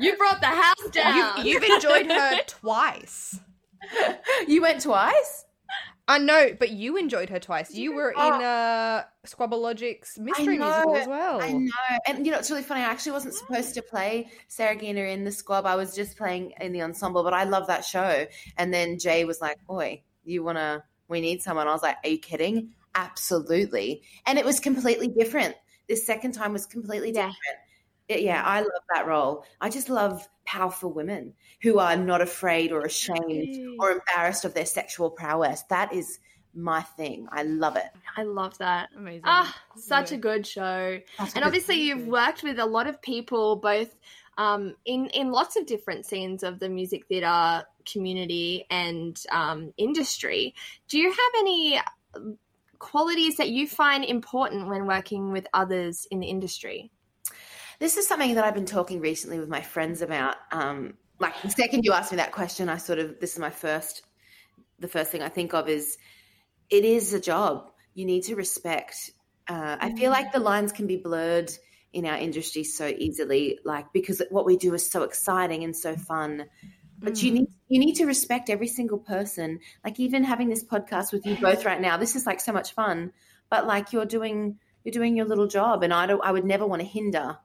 you 0.00 0.16
brought 0.16 0.40
the 0.40 0.46
house 0.46 0.74
down. 0.92 1.44
You've, 1.44 1.62
you've 1.62 1.62
enjoyed 1.70 2.06
her 2.06 2.38
twice. 2.46 3.38
you 4.46 4.62
went 4.62 4.82
twice? 4.82 5.44
I 6.08 6.18
know, 6.18 6.48
but 6.58 6.70
you 6.70 6.96
enjoyed 6.96 7.30
her 7.30 7.38
twice. 7.38 7.72
You 7.72 7.94
were 7.94 8.10
in 8.10 8.18
uh, 8.18 9.04
Squabbalogic's 9.24 10.18
mystery 10.18 10.58
know, 10.58 10.66
musical 10.66 10.96
as 10.96 11.06
well. 11.06 11.40
I 11.40 11.52
know. 11.52 11.70
And 12.08 12.26
you 12.26 12.32
know, 12.32 12.38
it's 12.38 12.50
really 12.50 12.64
funny. 12.64 12.80
I 12.80 12.84
actually 12.86 13.12
wasn't 13.12 13.34
supposed 13.34 13.74
to 13.74 13.82
play 13.82 14.28
Saraghina 14.50 15.12
in 15.12 15.24
the 15.24 15.30
squab. 15.30 15.64
I 15.64 15.76
was 15.76 15.94
just 15.94 16.16
playing 16.16 16.54
in 16.60 16.72
the 16.72 16.82
ensemble, 16.82 17.22
but 17.22 17.32
I 17.34 17.44
love 17.44 17.68
that 17.68 17.84
show. 17.84 18.26
And 18.58 18.74
then 18.74 18.98
Jay 18.98 19.24
was 19.24 19.40
like, 19.40 19.64
Boy, 19.66 20.02
you 20.24 20.42
want 20.42 20.58
to, 20.58 20.82
we 21.08 21.20
need 21.20 21.40
someone. 21.40 21.68
I 21.68 21.72
was 21.72 21.82
like, 21.82 21.96
Are 22.04 22.08
you 22.08 22.18
kidding? 22.18 22.70
Absolutely. 22.96 24.02
And 24.26 24.38
it 24.38 24.44
was 24.44 24.58
completely 24.58 25.08
different. 25.08 25.54
This 25.88 26.04
second 26.04 26.32
time 26.32 26.52
was 26.52 26.66
completely 26.66 27.12
different. 27.12 27.36
It- 27.36 27.58
yeah, 28.08 28.42
I 28.44 28.60
love 28.60 28.82
that 28.94 29.06
role. 29.06 29.44
I 29.60 29.70
just 29.70 29.88
love 29.88 30.28
powerful 30.44 30.92
women 30.92 31.34
who 31.62 31.78
are 31.78 31.96
not 31.96 32.20
afraid 32.20 32.72
or 32.72 32.80
ashamed 32.80 33.78
or 33.78 33.90
embarrassed 33.92 34.44
of 34.44 34.54
their 34.54 34.66
sexual 34.66 35.10
prowess. 35.10 35.62
That 35.70 35.92
is 35.92 36.18
my 36.54 36.82
thing. 36.82 37.26
I 37.30 37.44
love 37.44 37.76
it. 37.76 37.90
I 38.16 38.24
love 38.24 38.58
that. 38.58 38.90
Amazing. 38.96 39.22
Ah, 39.24 39.56
such 39.76 40.12
a 40.12 40.16
good 40.16 40.46
show. 40.46 40.98
Such 41.16 41.26
And 41.26 41.34
good 41.34 41.44
obviously, 41.44 41.80
you've 41.80 42.06
worked 42.06 42.42
with 42.42 42.58
a 42.58 42.66
lot 42.66 42.86
of 42.86 43.00
people, 43.00 43.56
both 43.56 43.96
um, 44.38 44.74
in 44.84 45.06
in 45.08 45.30
lots 45.30 45.56
of 45.56 45.66
different 45.66 46.06
scenes 46.06 46.42
of 46.42 46.58
the 46.58 46.68
music 46.68 47.06
theatre 47.06 47.64
community 47.90 48.66
and 48.70 49.22
um, 49.30 49.72
industry. 49.76 50.54
Do 50.88 50.98
you 50.98 51.10
have 51.10 51.32
any 51.38 51.80
um, 52.14 52.38
qualities 52.78 53.36
that 53.36 53.48
you 53.48 53.66
find 53.66 54.04
important 54.04 54.68
when 54.68 54.86
working 54.86 55.32
with 55.32 55.46
others 55.54 56.06
in 56.10 56.20
the 56.20 56.26
industry? 56.26 56.90
This 57.82 57.96
is 57.96 58.06
something 58.06 58.36
that 58.36 58.44
I've 58.44 58.54
been 58.54 58.64
talking 58.64 59.00
recently 59.00 59.40
with 59.40 59.48
my 59.48 59.60
friends 59.60 60.02
about. 60.02 60.36
Um, 60.52 60.94
like 61.18 61.34
the 61.42 61.50
second 61.50 61.82
you 61.82 61.92
asked 61.92 62.12
me 62.12 62.18
that 62.18 62.30
question, 62.30 62.68
I 62.68 62.76
sort 62.76 63.00
of 63.00 63.18
this 63.18 63.32
is 63.32 63.40
my 63.40 63.50
first. 63.50 64.02
The 64.78 64.86
first 64.86 65.10
thing 65.10 65.20
I 65.20 65.28
think 65.28 65.52
of 65.52 65.68
is 65.68 65.98
it 66.70 66.84
is 66.84 67.12
a 67.12 67.18
job. 67.18 67.72
You 67.94 68.04
need 68.04 68.22
to 68.26 68.36
respect. 68.36 69.10
Uh, 69.48 69.78
I 69.80 69.96
feel 69.96 70.12
like 70.12 70.30
the 70.30 70.38
lines 70.38 70.70
can 70.70 70.86
be 70.86 70.96
blurred 70.96 71.50
in 71.92 72.06
our 72.06 72.16
industry 72.16 72.62
so 72.62 72.86
easily, 72.86 73.58
like 73.64 73.92
because 73.92 74.22
what 74.30 74.46
we 74.46 74.56
do 74.56 74.72
is 74.74 74.88
so 74.88 75.02
exciting 75.02 75.64
and 75.64 75.74
so 75.74 75.96
fun. 75.96 76.44
But 77.00 77.20
you 77.20 77.32
need 77.32 77.48
you 77.66 77.80
need 77.80 77.94
to 77.94 78.06
respect 78.06 78.48
every 78.48 78.68
single 78.68 78.98
person. 78.98 79.58
Like 79.84 79.98
even 79.98 80.22
having 80.22 80.48
this 80.48 80.62
podcast 80.62 81.12
with 81.12 81.26
you 81.26 81.34
both 81.34 81.64
right 81.64 81.80
now, 81.80 81.96
this 81.96 82.14
is 82.14 82.26
like 82.26 82.38
so 82.38 82.52
much 82.52 82.74
fun. 82.74 83.12
But 83.50 83.66
like 83.66 83.92
you're 83.92 84.06
doing 84.06 84.60
you're 84.84 84.92
doing 84.92 85.16
your 85.16 85.26
little 85.26 85.48
job, 85.48 85.82
and 85.82 85.92
I 85.92 86.06
don't. 86.06 86.22
I 86.24 86.30
would 86.30 86.44
never 86.44 86.64
want 86.64 86.80
to 86.80 86.86
hinder 86.86 87.38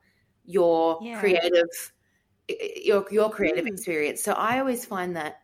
your 0.47 0.99
Yeah. 1.01 1.19
creative 1.19 1.67
your 2.83 3.05
your 3.11 3.29
creative 3.29 3.65
Mm. 3.65 3.73
experience. 3.73 4.23
So 4.23 4.31
I 4.31 4.59
always 4.59 4.85
find 4.85 5.15
that 5.15 5.41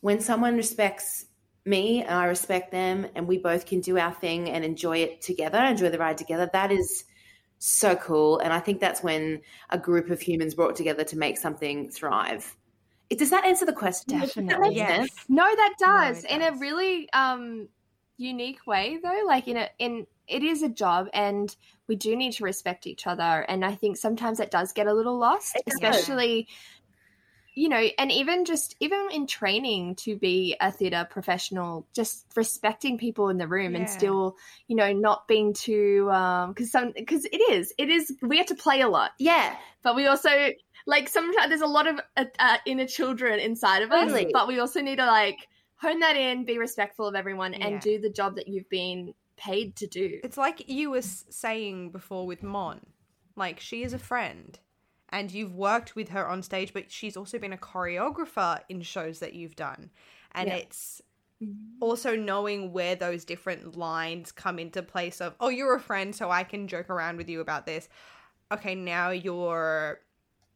when 0.00 0.20
someone 0.20 0.56
respects 0.56 1.26
me 1.64 2.02
and 2.02 2.14
I 2.14 2.26
respect 2.26 2.70
them 2.70 3.06
and 3.14 3.26
we 3.26 3.38
both 3.38 3.66
can 3.66 3.80
do 3.80 3.98
our 3.98 4.12
thing 4.12 4.50
and 4.50 4.64
enjoy 4.64 4.98
it 4.98 5.20
together, 5.20 5.58
enjoy 5.58 5.90
the 5.90 5.98
ride 5.98 6.18
together, 6.18 6.50
that 6.52 6.70
is 6.70 7.04
so 7.58 7.96
cool. 7.96 8.38
And 8.38 8.52
I 8.52 8.60
think 8.60 8.80
that's 8.80 9.02
when 9.02 9.40
a 9.70 9.78
group 9.78 10.10
of 10.10 10.20
humans 10.20 10.54
brought 10.54 10.76
together 10.76 11.04
to 11.04 11.16
make 11.16 11.38
something 11.38 11.88
thrive. 11.90 12.56
Does 13.10 13.30
that 13.30 13.44
answer 13.44 13.64
the 13.64 13.72
question? 13.72 14.18
Does 14.18 14.34
that 14.34 14.36
Definitely. 14.36 14.76
Yes. 14.76 14.98
sense? 14.98 15.26
No, 15.28 15.44
that 15.44 15.74
No, 15.80 15.86
does 15.86 16.24
it 16.24 16.30
in 16.30 16.42
a 16.42 16.52
really 16.58 17.08
um, 17.12 17.68
unique 18.16 18.66
way, 18.66 18.98
though. 19.02 19.22
Like 19.26 19.48
in 19.48 19.56
a 19.56 19.70
in 19.78 20.06
it 20.26 20.42
is 20.42 20.62
a 20.62 20.68
job, 20.68 21.08
and 21.14 21.54
we 21.88 21.96
do 21.96 22.16
need 22.16 22.32
to 22.34 22.44
respect 22.44 22.86
each 22.86 23.06
other. 23.06 23.22
And 23.48 23.64
I 23.64 23.74
think 23.74 23.96
sometimes 23.96 24.40
it 24.40 24.50
does 24.50 24.72
get 24.72 24.86
a 24.86 24.94
little 24.94 25.18
lost, 25.18 25.56
especially 25.66 26.48
you 27.58 27.70
know, 27.70 27.82
and 27.98 28.12
even 28.12 28.44
just 28.44 28.76
even 28.80 29.08
in 29.10 29.26
training 29.26 29.94
to 29.96 30.14
be 30.14 30.54
a 30.60 30.70
theater 30.70 31.06
professional, 31.08 31.86
just 31.94 32.26
respecting 32.36 32.98
people 32.98 33.30
in 33.30 33.38
the 33.38 33.48
room 33.48 33.74
and 33.74 33.88
still, 33.88 34.36
you 34.68 34.76
know, 34.76 34.92
not 34.92 35.26
being 35.26 35.54
too 35.54 36.08
um 36.12 36.52
because 36.52 36.70
some 36.70 36.92
because 36.94 37.24
it 37.24 37.40
is 37.50 37.72
it 37.78 37.88
is 37.88 38.14
we 38.20 38.36
have 38.36 38.46
to 38.46 38.54
play 38.54 38.82
a 38.82 38.88
lot, 38.88 39.12
Yeah. 39.18 39.56
but 39.82 39.96
we 39.96 40.06
also 40.06 40.28
like 40.86 41.08
sometimes 41.08 41.48
there's 41.48 41.62
a 41.62 41.66
lot 41.66 41.86
of 41.86 41.98
uh, 42.18 42.26
uh, 42.38 42.58
inner 42.66 42.86
children 42.86 43.40
inside 43.40 43.82
of 43.82 43.90
us 43.90 44.02
Totally. 44.02 44.30
but 44.34 44.46
we 44.48 44.58
also 44.60 44.82
need 44.82 44.96
to 44.96 45.06
like 45.06 45.38
hone 45.76 46.00
that 46.00 46.16
in 46.16 46.44
be 46.44 46.58
respectful 46.58 47.06
of 47.06 47.14
everyone 47.14 47.54
Yeah. 47.54 47.68
and 47.68 47.80
do 47.80 47.98
the 47.98 48.10
job 48.10 48.36
that 48.36 48.48
you've 48.48 48.68
been 48.68 49.14
paid 49.36 49.76
to 49.76 49.86
do 49.86 50.20
It's 50.22 50.36
like 50.36 50.68
you 50.68 50.90
were 50.90 51.02
saying 51.02 51.90
before 51.90 52.26
with 52.26 52.42
Mon. 52.42 52.80
Like, 53.36 53.60
she 53.60 53.82
is 53.82 53.92
a 53.92 53.98
friend. 53.98 54.58
And 55.10 55.30
you've 55.30 55.54
worked 55.54 55.94
with 55.94 56.08
her 56.08 56.26
on 56.26 56.42
stage, 56.42 56.72
but 56.72 56.90
she's 56.90 57.16
also 57.16 57.38
been 57.38 57.52
a 57.52 57.58
choreographer 57.58 58.60
in 58.68 58.82
shows 58.82 59.20
that 59.20 59.34
you've 59.34 59.54
done. 59.56 59.90
And 60.32 60.48
Yeah. 60.48 60.56
it's 60.56 61.00
also 61.80 62.16
knowing 62.16 62.72
where 62.72 62.96
those 62.96 63.24
different 63.24 63.76
lines 63.76 64.32
come 64.32 64.58
into 64.58 64.82
place 64.82 65.20
of, 65.20 65.34
oh, 65.38 65.48
you're 65.48 65.76
a 65.76 65.80
friend, 65.80 66.14
so 66.14 66.30
I 66.30 66.44
can 66.44 66.66
joke 66.66 66.90
around 66.90 67.18
with 67.18 67.28
you 67.28 67.40
about 67.40 67.66
this. 67.66 67.88
Okay, 68.50 68.74
now 68.74 69.10
you're 69.10 70.00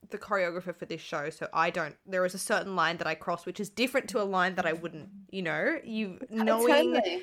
the 0.08 0.18
choreographer 0.18 0.74
for 0.74 0.86
this 0.86 1.00
show, 1.00 1.30
so 1.30 1.46
I 1.52 1.70
don't. 1.70 1.96
There 2.06 2.24
is 2.24 2.34
a 2.34 2.38
certain 2.38 2.74
line 2.74 2.96
that 2.96 3.06
I 3.06 3.14
cross, 3.14 3.44
which 3.46 3.60
is 3.60 3.68
different 3.68 4.08
to 4.10 4.22
a 4.22 4.24
line 4.24 4.54
that 4.54 4.66
I 4.66 4.72
wouldn't, 4.72 5.10
you 5.30 5.42
know, 5.42 5.78
you 5.84 6.18
uh, 6.32 6.42
knowing 6.42 6.94
Totally. 6.94 7.22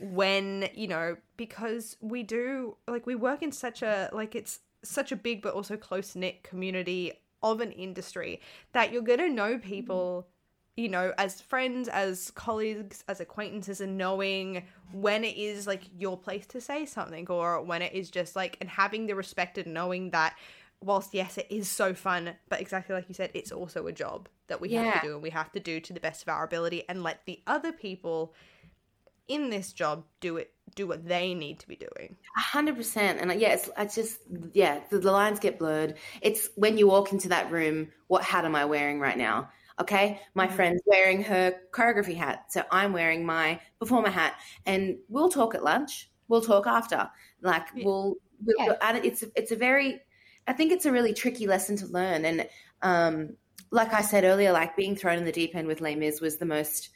When 0.00 0.68
you 0.74 0.88
know 0.88 1.16
because 1.36 1.96
we 2.00 2.22
do 2.22 2.76
like 2.88 3.06
we 3.06 3.14
work 3.14 3.42
in 3.42 3.52
such 3.52 3.82
a 3.82 4.10
like 4.12 4.34
it's 4.34 4.60
such 4.82 5.10
a 5.12 5.16
big 5.16 5.42
but 5.42 5.54
also 5.54 5.76
close 5.76 6.14
knit 6.14 6.42
community 6.42 7.12
of 7.42 7.60
an 7.60 7.72
industry 7.72 8.40
that 8.72 8.92
you're 8.92 9.02
going 9.02 9.18
to 9.18 9.28
know 9.28 9.54
mm-hmm. 9.54 9.68
people 9.68 10.26
you 10.76 10.88
know 10.88 11.12
as 11.16 11.40
friends 11.40 11.88
as 11.88 12.30
colleagues 12.32 13.02
as 13.08 13.20
acquaintances 13.20 13.80
and 13.80 13.96
knowing 13.96 14.62
when 14.92 15.24
it 15.24 15.36
is 15.36 15.66
like 15.66 15.82
your 15.98 16.16
place 16.16 16.46
to 16.46 16.60
say 16.60 16.84
something 16.84 17.26
or 17.28 17.62
when 17.62 17.82
it 17.82 17.92
is 17.92 18.10
just 18.10 18.36
like 18.36 18.56
and 18.60 18.68
having 18.68 19.06
the 19.06 19.14
respect 19.14 19.58
and 19.58 19.72
knowing 19.72 20.10
that 20.10 20.34
whilst 20.82 21.14
yes 21.14 21.38
it 21.38 21.46
is 21.48 21.68
so 21.68 21.94
fun 21.94 22.34
but 22.48 22.60
exactly 22.60 22.94
like 22.94 23.08
you 23.08 23.14
said 23.14 23.30
it's 23.32 23.50
also 23.50 23.86
a 23.86 23.92
job 23.92 24.28
that 24.48 24.60
we 24.60 24.72
have 24.72 25.00
to 25.00 25.08
do 25.08 25.14
and 25.14 25.22
we 25.22 25.30
have 25.30 25.50
to 25.50 25.58
do 25.58 25.80
to 25.80 25.92
the 25.92 26.00
best 26.00 26.22
of 26.22 26.28
our 26.28 26.44
ability 26.44 26.84
and 26.88 27.02
let 27.02 27.24
the 27.24 27.40
other 27.46 27.72
people 27.72 28.34
in 29.28 29.50
this 29.50 29.72
job 29.72 30.04
do 30.20 30.36
it 30.36 30.52
do 30.74 30.86
what 30.86 31.06
they 31.06 31.32
need 31.34 31.58
to 31.60 31.68
be 31.68 31.76
doing 31.76 32.16
A 32.36 32.40
hundred 32.40 32.76
percent, 32.76 33.20
and 33.20 33.30
uh, 33.30 33.34
yeah, 33.34 33.54
it's, 33.54 33.70
it's 33.78 33.94
just 33.94 34.18
yeah, 34.52 34.80
the, 34.90 34.98
the 34.98 35.10
lines 35.12 35.38
get 35.38 35.58
blurred. 35.58 35.94
It's 36.20 36.50
when 36.56 36.76
you 36.76 36.86
walk 36.86 37.12
into 37.12 37.28
that 37.30 37.50
room. 37.50 37.88
What 38.08 38.22
hat 38.24 38.44
am 38.44 38.54
I 38.54 38.64
wearing 38.66 39.00
right 39.00 39.16
now? 39.16 39.48
Okay. 39.80 40.20
My 40.34 40.46
Mhm. 40.48 40.52
friend's 40.52 40.82
wearing 40.86 41.22
her 41.22 41.54
choreography 41.70 42.14
hat. 42.16 42.52
So 42.52 42.62
I'm 42.70 42.92
wearing 42.92 43.24
my 43.24 43.60
performer 43.78 44.10
hat. 44.10 44.34
And 44.66 44.98
we'll 45.08 45.28
talk 45.30 45.54
at 45.54 45.62
lunch. 45.64 46.10
We'll 46.28 46.42
talk 46.42 46.66
after. 46.66 47.08
Like 47.40 47.66
Yeah. 47.74 47.84
we'll, 47.84 48.16
we'll 48.44 48.66
Yeah. 48.66 48.76
and 48.82 49.04
it's 49.04 49.22
it's 49.34 49.52
a 49.52 49.56
very 49.56 50.00
I 50.46 50.52
think 50.52 50.72
it's 50.72 50.84
a 50.86 50.92
really 50.92 51.14
tricky 51.14 51.46
lesson 51.46 51.76
to 51.76 51.86
learn. 51.86 52.24
And 52.24 52.48
um 52.82 53.36
like 53.70 53.92
I 53.94 54.02
said 54.02 54.24
earlier, 54.24 54.52
like 54.52 54.76
being 54.76 54.96
thrown 54.96 55.18
in 55.18 55.24
the 55.24 55.32
deep 55.32 55.54
end 55.54 55.68
with 55.68 55.80
Les 55.80 55.94
Mis 55.94 56.20
was 56.20 56.36
the 56.36 56.46
most 56.46 56.90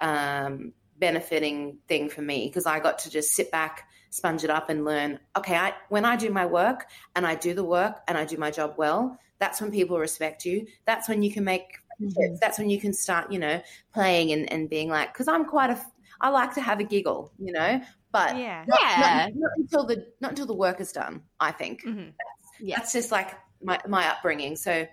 um 0.00 0.72
benefiting 0.98 1.78
thing 1.88 2.08
for 2.08 2.22
me 2.22 2.46
because 2.48 2.66
I 2.66 2.80
got 2.80 2.98
to 3.00 3.10
just 3.10 3.32
sit 3.34 3.50
back, 3.50 3.88
sponge 4.10 4.44
it 4.44 4.50
up, 4.50 4.68
and 4.68 4.84
learn. 4.84 5.20
Okay, 5.36 5.56
I 5.56 5.74
when 5.88 6.04
I 6.04 6.16
do 6.16 6.30
my 6.30 6.46
work 6.46 6.86
and 7.14 7.26
I 7.26 7.34
do 7.34 7.54
the 7.54 7.64
work 7.64 8.00
and 8.08 8.18
I 8.18 8.24
do 8.24 8.36
my 8.36 8.50
job 8.50 8.74
well, 8.76 9.18
that's 9.38 9.60
when 9.60 9.70
people 9.70 9.98
respect 9.98 10.44
you. 10.44 10.66
That's 10.86 11.08
when 11.08 11.22
you 11.22 11.32
can 11.32 11.44
make 11.44 11.78
friendships. 11.98 12.40
That's 12.40 12.58
when 12.58 12.70
you 12.70 12.80
can 12.80 12.92
start, 12.92 13.32
you 13.32 13.38
know, 13.38 13.62
playing 13.92 14.32
and, 14.32 14.50
and 14.52 14.68
being 14.68 14.88
like, 14.88 15.12
because 15.12 15.28
I'm 15.28 15.44
quite 15.44 15.70
a, 15.70 15.80
I 16.20 16.30
like 16.30 16.54
to 16.54 16.60
have 16.60 16.80
a 16.80 16.84
giggle, 16.84 17.32
you 17.38 17.52
know, 17.52 17.80
but 18.12 18.36
Yeah. 18.36 18.64
not, 18.66 18.80
Yeah. 18.80 19.00
not, 19.00 19.30
not 19.34 19.50
until 19.56 19.84
the 19.84 20.06
not 20.20 20.30
until 20.30 20.46
the 20.46 20.54
work 20.54 20.80
is 20.80 20.92
done. 20.92 21.22
I 21.38 21.52
think 21.52 21.82
Mhm. 21.84 22.12
Yeah. 22.60 22.78
that's 22.78 22.92
just 22.92 23.12
like 23.12 23.30
my 23.62 23.78
my 23.86 24.08
upbringing. 24.08 24.56
So, 24.56 24.86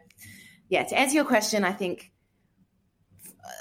yeah, 0.69 0.83
to 0.83 0.97
answer 0.97 1.15
your 1.15 1.25
question, 1.25 1.63
I 1.63 1.73
think 1.73 2.11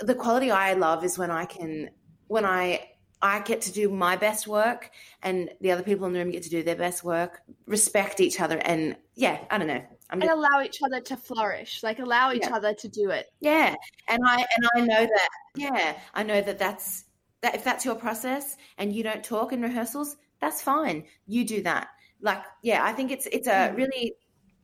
the 0.03 0.15
quality 0.15 0.51
I 0.51 0.75
love 0.75 1.05
is 1.05 1.19
when 1.19 1.31
I 1.31 1.45
can 1.45 1.91
when 2.29 2.45
I 2.45 2.89
I 3.23 3.41
get 3.41 3.63
to 3.63 3.73
do 3.73 3.89
my 3.89 4.17
best 4.17 4.47
work 4.47 4.91
and 5.23 5.51
the 5.61 5.71
other 5.73 5.83
people 5.83 6.07
in 6.07 6.13
the 6.13 6.19
room 6.19 6.31
get 6.31 6.43
to 6.43 6.51
do 6.51 6.63
their 6.63 6.77
best 6.77 7.03
work, 7.03 7.41
respect 7.67 8.21
each 8.21 8.41
other, 8.41 8.59
and 8.59 8.97
yeah, 9.15 9.39
I 9.51 9.59
don't 9.59 9.67
know. 9.69 9.83
I'm 10.11 10.21
and 10.21 10.29
just, 10.29 10.33
allow 10.33 10.63
each 10.63 10.79
other 10.85 11.01
to 11.01 11.17
flourish 11.17 11.83
like 11.83 11.99
allow 11.99 12.33
each 12.33 12.43
Yeah. 12.43 12.55
other 12.57 12.75
to 12.75 12.89
do 12.89 13.11
it 13.11 13.27
yeah, 13.41 13.75
and 14.09 14.23
I 14.27 14.37
and 14.57 14.69
I 14.75 14.81
know 14.81 15.07
that 15.07 15.29
yeah, 15.57 15.99
I 16.13 16.23
know 16.23 16.41
that 16.41 16.59
that's 16.59 17.05
that 17.41 17.55
if 17.55 17.65
that's 17.65 17.85
your 17.85 17.95
process 17.95 18.57
and 18.79 18.95
you 18.95 19.03
don't 19.03 19.25
talk 19.25 19.53
in 19.53 19.63
rehearsals, 19.63 20.17
that's 20.41 20.63
fine. 20.63 21.05
You 21.27 21.45
do 21.47 21.63
that. 21.63 21.89
Like 22.21 22.43
yeah, 22.63 22.85
I 22.85 22.93
think 22.93 23.11
it's 23.11 23.27
it's 23.27 23.49
a 23.49 23.71
Mm. 23.71 23.77
really 23.77 24.15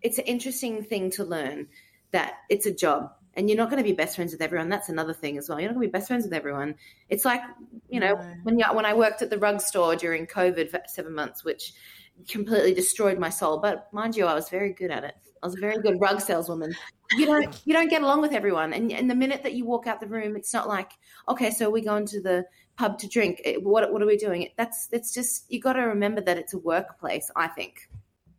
it's 0.03 0.19
an 0.19 0.25
interesting 0.25 0.83
thing 0.83 1.11
to 1.13 1.25
learn 1.25 1.69
that 2.13 2.35
it's 2.49 2.67
a 2.67 2.75
job 2.75 3.13
and 3.35 3.49
you're 3.49 3.57
not 3.57 3.71
going 3.71 3.83
to 3.83 3.89
be 3.89 3.95
best 3.95 4.17
friends 4.17 4.33
with 4.33 4.43
everyone. 4.43 4.69
That's 4.69 4.89
another 4.89 5.13
thing 5.15 5.39
as 5.39 5.49
well. 5.49 5.61
You're 5.61 5.69
not 5.71 5.75
going 5.75 5.87
to 5.87 5.93
be 5.93 5.99
best 5.99 6.09
friends 6.09 6.25
with 6.25 6.33
everyone. 6.33 6.75
It's 7.09 7.25
like 7.25 7.43
you 7.89 8.01
know 8.01 8.15
No. 8.15 8.35
when 8.43 8.59
you, 8.59 8.65
when 8.73 8.87
I 8.87 8.95
worked 8.95 9.23
at 9.23 9.31
the 9.31 9.39
rug 9.39 9.61
store 9.61 9.97
during 9.97 10.27
COVID 10.27 10.71
for 10.71 10.81
seven 10.87 11.15
months, 11.15 11.45
which 11.45 11.73
completely 12.29 12.75
destroyed 12.75 13.19
my 13.19 13.31
soul. 13.31 13.59
But 13.59 13.93
mind 13.93 14.17
you, 14.17 14.27
I 14.27 14.35
was 14.35 14.49
very 14.49 14.73
good 14.73 14.91
at 14.91 15.05
it. 15.05 15.15
I 15.43 15.47
was 15.47 15.57
a 15.57 15.61
very 15.61 15.79
good 15.79 16.01
rug 16.01 16.21
saleswoman. 16.21 16.75
You 17.17 17.27
don't 17.27 17.61
you 17.65 17.73
don't 17.73 17.89
get 17.89 18.03
along 18.03 18.21
with 18.21 18.33
everyone, 18.33 18.73
and, 18.73 18.93
and 18.93 19.11
the 19.11 19.15
minute 19.15 19.43
that 19.43 19.55
you 19.55 19.65
walk 19.65 19.87
out 19.87 20.01
the 20.01 20.07
room, 20.07 20.37
it's 20.37 20.53
not 20.55 20.69
like 20.69 20.93
okay, 21.29 21.51
so 21.51 21.71
we 21.71 21.81
going 21.81 22.07
to 22.07 22.21
the 22.21 22.45
pub 22.77 22.99
to 22.99 23.09
drink. 23.09 23.41
What 23.63 23.93
what 23.93 24.03
are 24.03 24.07
we 24.07 24.17
doing? 24.17 24.49
That's 24.57 24.89
it's 24.93 25.13
just 25.13 25.51
you 25.51 25.61
got 25.61 25.73
to 25.75 25.83
remember 25.83 26.21
that 26.21 26.37
it's 26.39 26.55
a 26.55 26.59
workplace. 26.59 27.31
I 27.35 27.49
think. 27.49 27.89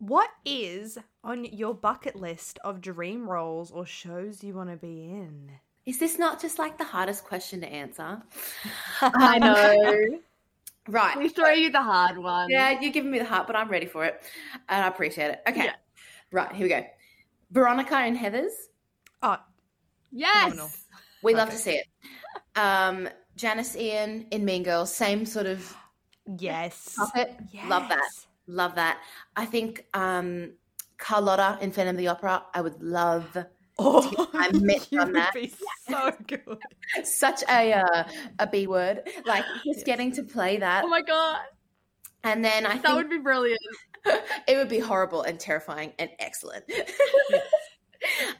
What 0.01 0.31
is 0.45 0.97
on 1.23 1.45
your 1.45 1.75
bucket 1.75 2.15
list 2.15 2.57
of 2.63 2.81
dream 2.81 3.29
roles 3.29 3.69
or 3.69 3.85
shows 3.85 4.43
you 4.43 4.55
want 4.55 4.71
to 4.71 4.75
be 4.75 5.03
in? 5.03 5.51
Is 5.85 5.99
this 5.99 6.17
not 6.17 6.41
just 6.41 6.57
like 6.57 6.79
the 6.79 6.83
hardest 6.83 7.23
question 7.23 7.61
to 7.61 7.67
answer? 7.67 8.19
i 9.01 9.35
Um, 9.35 9.39
know 9.41 10.19
Right. 10.87 11.15
we 11.15 11.29
throw 11.29 11.51
you 11.51 11.69
the 11.71 11.83
hard 11.83 12.17
one 12.17 12.49
Yeah, 12.49 12.79
you're 12.81 12.91
giving 12.91 13.11
me 13.11 13.19
the 13.19 13.25
heart, 13.25 13.45
but 13.45 13.55
I'm 13.55 13.69
ready 13.69 13.85
for 13.85 14.03
it. 14.03 14.23
And 14.69 14.83
I 14.83 14.87
appreciate 14.87 15.29
it. 15.29 15.41
Okay. 15.47 15.65
Yeah. 15.65 15.75
Right, 16.31 16.51
here 16.51 16.63
we 16.65 16.69
go. 16.69 16.83
Veronica 17.51 17.97
and 17.97 18.17
Heathers. 18.17 18.53
Oh, 19.21 19.37
yes 20.11 20.45
Phenomenal. 20.53 20.71
We 21.21 21.35
love 21.35 21.51
to 21.51 21.57
see 21.57 21.73
it. 21.75 21.85
Um, 22.55 23.07
Janis 23.35 23.75
Ian 23.75 24.25
in 24.31 24.43
Mean 24.45 24.63
Girls, 24.63 24.91
same 24.91 25.27
sort 25.27 25.45
of 25.45 25.75
yes. 26.39 26.95
puppet. 26.97 27.35
Love 27.67 27.87
that. 27.89 28.01
Love 28.47 28.75
that. 28.75 29.01
I 29.35 29.45
think 29.45 29.85
um, 29.93 30.53
Carlotta 30.97 31.57
in 31.61 31.71
Phantom 31.71 31.95
of 31.95 31.97
the 31.99 32.07
Opera, 32.09 32.43
I 32.53 32.61
would 32.61 32.81
love 32.81 33.37
Oh, 33.79 34.29
I'm 34.33 34.65
met 34.65 34.91
you 34.91 34.99
on 34.99 35.13
that. 35.13 35.33
be 35.33 35.51
so 35.89 36.11
good. 36.27 36.57
such 37.03 37.41
a 37.49 37.73
uh, 37.73 38.03
a 38.39 38.47
B 38.47 38.67
word. 38.67 39.09
Like 39.25 39.45
just 39.65 39.85
getting 39.85 40.11
to 40.13 40.23
play 40.23 40.57
that. 40.57 40.83
oh 40.83 40.87
my 40.87 41.01
god 41.01 41.39
And 42.23 42.43
then 42.43 42.65
I 42.65 42.77
that 42.79 42.95
would 42.95 43.09
be 43.09 43.17
brilliant 43.17 43.59
it 44.05 44.57
would 44.57 44.69
be 44.69 44.79
horrible 44.79 45.21
and 45.23 45.39
terrifying 45.39 45.93
and 45.99 46.09
excellent. 46.19 46.65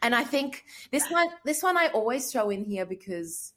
and 0.01 0.13
I 0.15 0.23
think 0.23 0.65
this 0.91 1.07
one, 1.09 1.27
this 1.45 1.61
one, 1.63 1.77
I 1.77 1.87
always 1.87 2.31
throw 2.31 2.49
in 2.49 2.63
here 2.63 2.85
because 2.85 3.53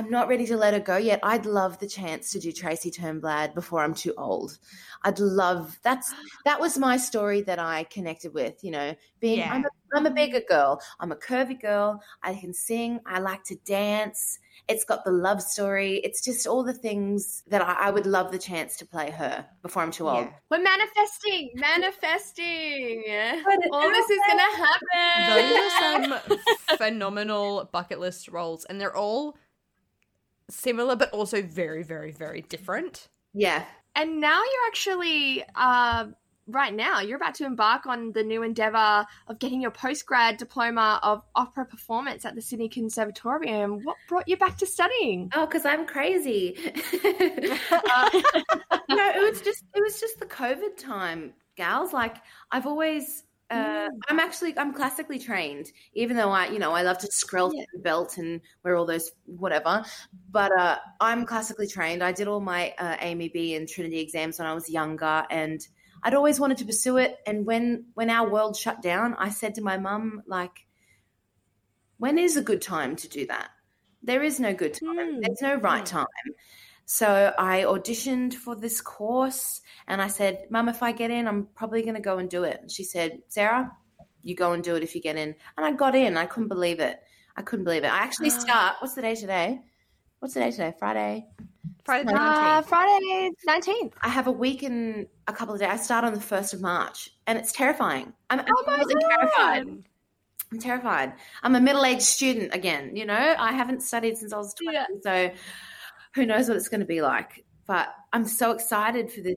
I'm 0.00 0.08
not 0.08 0.28
ready 0.28 0.46
to 0.46 0.56
let 0.56 0.72
her 0.72 0.80
go 0.80 0.96
yet. 0.96 1.20
I'd 1.22 1.44
love 1.44 1.78
the 1.78 1.86
chance 1.86 2.30
to 2.30 2.38
do 2.38 2.52
Tracy 2.52 2.90
Turnblad 2.90 3.54
before 3.54 3.82
I'm 3.84 3.92
too 3.92 4.14
old. 4.16 4.56
I'd 5.02 5.18
love 5.18 5.78
that's 5.82 6.14
that 6.46 6.58
was 6.58 6.78
my 6.78 6.96
story 6.96 7.42
that 7.42 7.58
I 7.58 7.84
connected 7.84 8.32
with. 8.32 8.64
You 8.64 8.70
know, 8.70 8.94
being 9.20 9.40
Yeah. 9.40 9.52
I'm, 9.52 9.64
a, 9.66 9.68
I'm 9.94 10.06
a 10.06 10.10
bigger 10.10 10.40
girl. 10.48 10.80
I'm 11.00 11.12
a 11.12 11.16
curvy 11.16 11.60
girl. 11.60 12.02
I 12.22 12.32
can 12.32 12.54
sing. 12.54 13.00
I 13.04 13.18
like 13.18 13.44
to 13.44 13.56
dance. 13.66 14.38
It's 14.68 14.84
got 14.84 15.04
the 15.04 15.12
love 15.12 15.42
story. 15.42 16.00
It's 16.02 16.24
just 16.24 16.46
all 16.46 16.64
the 16.64 16.72
things 16.72 17.42
that 17.48 17.60
I, 17.60 17.88
I 17.88 17.90
would 17.90 18.06
love 18.06 18.32
the 18.32 18.38
chance 18.38 18.78
to 18.78 18.86
play 18.86 19.10
her 19.10 19.44
before 19.60 19.82
I'm 19.82 19.90
too 19.90 20.08
old. 20.08 20.24
Yeah. 20.24 20.32
we're 20.50 20.62
manifesting 20.62 21.50
manifesting 21.56 23.04
all 23.70 23.90
this 23.90 24.08
is 24.08 24.20
gonna 24.26 24.56
happen 24.56 25.26
Those 25.28 25.52
are 25.52 26.20
some 26.70 26.76
phenomenal 26.78 27.68
bucket 27.70 28.00
list 28.00 28.28
roles, 28.28 28.64
and 28.64 28.80
they're 28.80 28.96
all 28.96 29.36
similar 30.50 30.96
but 30.96 31.10
also 31.10 31.42
very, 31.42 31.82
very, 31.82 32.12
very 32.12 32.42
different. 32.42 33.08
Yeah. 33.32 33.64
And 33.94 34.20
now 34.20 34.38
you're 34.38 34.66
actually, 34.68 35.44
uh, 35.54 36.06
right 36.46 36.74
now, 36.74 37.00
you're 37.00 37.16
about 37.16 37.34
to 37.36 37.44
embark 37.44 37.86
on 37.86 38.12
the 38.12 38.22
new 38.22 38.42
endeavor 38.42 39.06
of 39.26 39.38
getting 39.38 39.60
your 39.60 39.70
postgrad 39.70 40.38
diploma 40.38 41.00
of 41.02 41.22
opera 41.34 41.64
performance 41.64 42.24
at 42.24 42.34
the 42.34 42.42
Sydney 42.42 42.68
Conservatorium. 42.68 43.80
What 43.84 43.96
brought 44.08 44.28
you 44.28 44.36
back 44.36 44.58
to 44.58 44.66
studying? 44.66 45.30
Oh, 45.34 45.46
because 45.46 45.64
I'm 45.64 45.86
crazy. 45.86 46.56
Uh, 46.56 46.70
no, 48.88 49.10
it 49.10 49.30
was 49.30 49.40
just 49.40 49.64
it 49.74 49.82
was 49.82 50.00
just 50.00 50.18
the 50.18 50.26
COVID 50.26 50.76
time, 50.76 51.32
gals. 51.56 51.92
Like 51.92 52.16
I've 52.50 52.66
always. 52.66 53.24
Uh, 53.50 53.88
I'm 54.08 54.20
actually 54.20 54.56
I'm 54.56 54.72
classically 54.72 55.18
trained, 55.18 55.66
even 55.94 56.16
though 56.16 56.30
I 56.30 56.46
you 56.48 56.58
know 56.60 56.72
I 56.72 56.82
love 56.82 56.98
to 56.98 57.08
scroll 57.10 57.52
Yeah. 57.52 57.64
the 57.72 57.80
belt 57.80 58.16
and 58.16 58.40
wear 58.62 58.76
all 58.76 58.86
those 58.86 59.10
whatever. 59.26 59.84
But 60.30 60.52
uh, 60.56 60.78
I'm 61.00 61.26
classically 61.26 61.66
trained. 61.66 62.02
I 62.02 62.12
did 62.12 62.28
all 62.28 62.40
my 62.40 62.74
uh, 62.78 62.96
AMEB 62.98 63.56
and 63.56 63.68
Trinity 63.68 63.98
exams 64.00 64.38
when 64.38 64.46
I 64.46 64.54
was 64.54 64.70
younger, 64.70 65.24
and 65.30 65.60
I'd 66.02 66.14
always 66.14 66.38
wanted 66.38 66.58
to 66.58 66.64
pursue 66.64 66.98
it. 66.98 67.16
And 67.26 67.44
when 67.44 67.86
when 67.94 68.08
our 68.08 68.28
world 68.30 68.56
shut 68.56 68.82
down, 68.82 69.14
I 69.14 69.30
said 69.30 69.56
to 69.56 69.62
my 69.62 69.78
mum, 69.78 70.22
like, 70.26 70.66
when 71.98 72.18
is 72.18 72.36
a 72.36 72.42
good 72.42 72.62
time 72.62 72.94
to 72.96 73.08
do 73.08 73.26
that? 73.26 73.50
There 74.02 74.22
is 74.22 74.40
no 74.40 74.54
good 74.54 74.74
time. 74.74 75.14
Hmm. 75.14 75.20
There's 75.20 75.42
no 75.42 75.56
right 75.56 75.84
time. 75.84 76.06
So 76.92 77.32
I 77.38 77.60
auditioned 77.60 78.34
for 78.34 78.56
this 78.56 78.80
course 78.80 79.60
and 79.86 80.02
I 80.02 80.08
said, 80.08 80.48
Mum, 80.50 80.68
if 80.68 80.82
I 80.82 80.90
get 80.90 81.12
in, 81.12 81.28
I'm 81.28 81.46
probably 81.54 81.82
going 81.82 81.94
to 81.94 82.00
go 82.00 82.18
and 82.18 82.28
do 82.28 82.42
it. 82.42 82.58
And 82.62 82.68
she 82.68 82.82
said, 82.82 83.20
Sarah, 83.28 83.70
you 84.24 84.34
go 84.34 84.54
and 84.54 84.64
do 84.64 84.74
it 84.74 84.82
if 84.82 84.96
you 84.96 85.00
get 85.00 85.14
in. 85.14 85.36
And 85.56 85.64
I 85.64 85.70
got 85.70 85.94
in. 85.94 86.16
I 86.16 86.26
couldn't 86.26 86.48
believe 86.48 86.80
it. 86.80 86.98
I 87.36 87.42
couldn't 87.42 87.64
believe 87.64 87.84
it. 87.84 87.92
I 87.92 87.98
actually 87.98 88.30
start, 88.44 88.74
what's 88.80 88.94
the 88.94 89.02
day 89.02 89.14
today? 89.14 89.60
What's 90.18 90.34
the 90.34 90.40
day 90.40 90.50
today? 90.50 90.74
Friday. 90.80 91.28
Friday 91.84 92.06
the 92.12 92.20
Uh, 92.20 92.60
19th. 92.60 92.66
Friday 92.66 93.30
19th. 93.48 93.92
I 94.02 94.08
have 94.08 94.26
a 94.26 94.32
week 94.32 94.64
and 94.64 95.06
a 95.28 95.32
couple 95.32 95.54
of 95.54 95.60
days. 95.60 95.68
I 95.70 95.76
start 95.76 96.04
on 96.04 96.12
the 96.12 96.18
1st 96.18 96.54
of 96.54 96.60
March 96.60 97.10
and 97.28 97.38
it's 97.38 97.52
terrifying. 97.52 98.12
I'm 98.30 98.40
Oh 98.40 98.64
my 98.66 98.72
absolutely 98.74 98.94
God. 99.00 99.10
terrified. 99.20 99.84
I'm 100.50 100.58
terrified. 100.58 101.12
I'm 101.44 101.54
a 101.54 101.60
middle 101.60 101.84
aged 101.84 102.02
student 102.02 102.52
again. 102.52 102.96
You 102.96 103.06
know, 103.06 103.36
I 103.38 103.52
haven't 103.52 103.84
studied 103.84 104.18
since 104.18 104.32
I 104.32 104.38
was 104.38 104.54
20. 104.54 104.74
Yeah. 104.74 104.86
So 105.04 105.30
who 106.14 106.26
knows 106.26 106.48
what 106.48 106.56
it's 106.56 106.68
going 106.68 106.80
to 106.80 106.86
be 106.86 107.02
like. 107.02 107.44
But 107.66 107.88
I'm 108.12 108.24
so 108.24 108.52
excited 108.52 109.12
for 109.12 109.20
this 109.20 109.36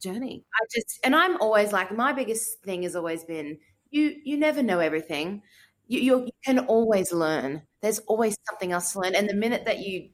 journey. 0.00 0.44
I 0.54 0.66
just, 0.74 1.00
and 1.04 1.14
I'm 1.14 1.40
always 1.40 1.72
like, 1.72 1.94
my 1.94 2.12
biggest 2.12 2.62
thing 2.62 2.82
has 2.82 2.96
always 2.96 3.24
been 3.24 3.58
you, 3.90 4.14
you 4.24 4.36
never 4.36 4.62
know 4.62 4.78
everything. 4.78 5.42
You, 5.88 6.00
you're, 6.00 6.26
can 6.44 6.60
always 6.60 7.12
learn. 7.12 7.62
There's 7.80 7.98
always 8.00 8.36
something 8.48 8.72
else 8.72 8.92
to 8.92 9.00
learn. 9.00 9.14
And 9.14 9.28
the 9.28 9.34
minute 9.34 9.64
that 9.64 9.80
you 9.80 10.10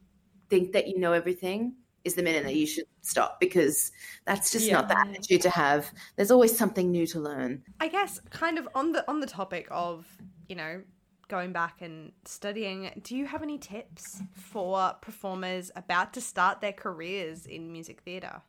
think 0.49 0.73
that 0.73 0.87
you 0.87 0.99
know 0.99 1.13
everything, 1.13 1.75
is 2.07 2.15
the 2.15 2.23
minute 2.23 2.43
that 2.45 2.55
you 2.55 2.65
should 2.65 2.85
stop 3.01 3.39
because 3.39 3.91
that's 4.25 4.49
just 4.51 4.71
not 4.71 4.87
the 4.87 4.97
attitude 4.97 5.41
to 5.41 5.49
have. 5.49 5.91
There's 6.15 6.31
always 6.31 6.57
something 6.57 6.89
new 6.89 7.05
to 7.07 7.19
learn. 7.19 7.61
I 7.79 7.89
guess 7.89 8.19
kind 8.31 8.57
of 8.57 8.67
on 8.73 8.93
the 8.93 9.07
on 9.09 9.19
the 9.19 9.27
topic 9.27 9.67
of, 9.69 10.07
you 10.47 10.55
know, 10.55 10.81
going 11.27 11.51
back 11.51 11.81
and 11.81 12.11
studying, 12.25 12.91
do 13.03 13.15
you 13.15 13.25
have 13.25 13.43
any 13.43 13.57
tips 13.57 14.21
for 14.33 14.93
performers 15.01 15.71
about 15.75 16.13
to 16.13 16.21
start 16.21 16.61
their 16.61 16.73
careers 16.73 17.45
in 17.45 17.71
music 17.71 18.01
theatre? 18.01 18.41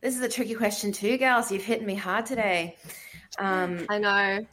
This 0.00 0.16
is 0.16 0.22
a 0.22 0.28
tricky 0.28 0.54
question 0.54 0.92
too, 0.92 1.18
girls. 1.18 1.52
You've 1.52 1.64
hit 1.64 1.84
me 1.84 1.94
hard 1.94 2.26
today. 2.26 2.76
Um, 3.38 3.86
I 3.88 3.98
know. 3.98 4.46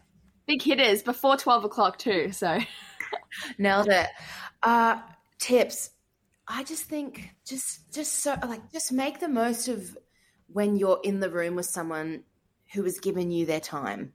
Big 0.45 0.61
hitters 0.61 1.03
before 1.03 1.37
12 1.37 1.65
o'clock, 1.65 1.97
too. 1.97 2.31
So, 2.31 2.59
Nailed 3.57 3.89
it. 3.89 4.07
Uh, 4.61 4.99
tips. 5.39 5.91
I 6.47 6.63
just 6.63 6.83
think 6.83 7.29
just 7.45 7.91
just 7.93 8.13
so 8.19 8.35
like 8.47 8.71
just 8.71 8.91
make 8.91 9.19
the 9.19 9.27
most 9.27 9.67
of 9.67 9.97
when 10.47 10.77
you're 10.77 10.99
in 11.03 11.19
the 11.19 11.29
room 11.29 11.55
with 11.55 11.65
someone 11.65 12.23
who 12.73 12.83
has 12.83 12.99
given 12.99 13.31
you 13.31 13.45
their 13.45 13.59
time. 13.59 14.13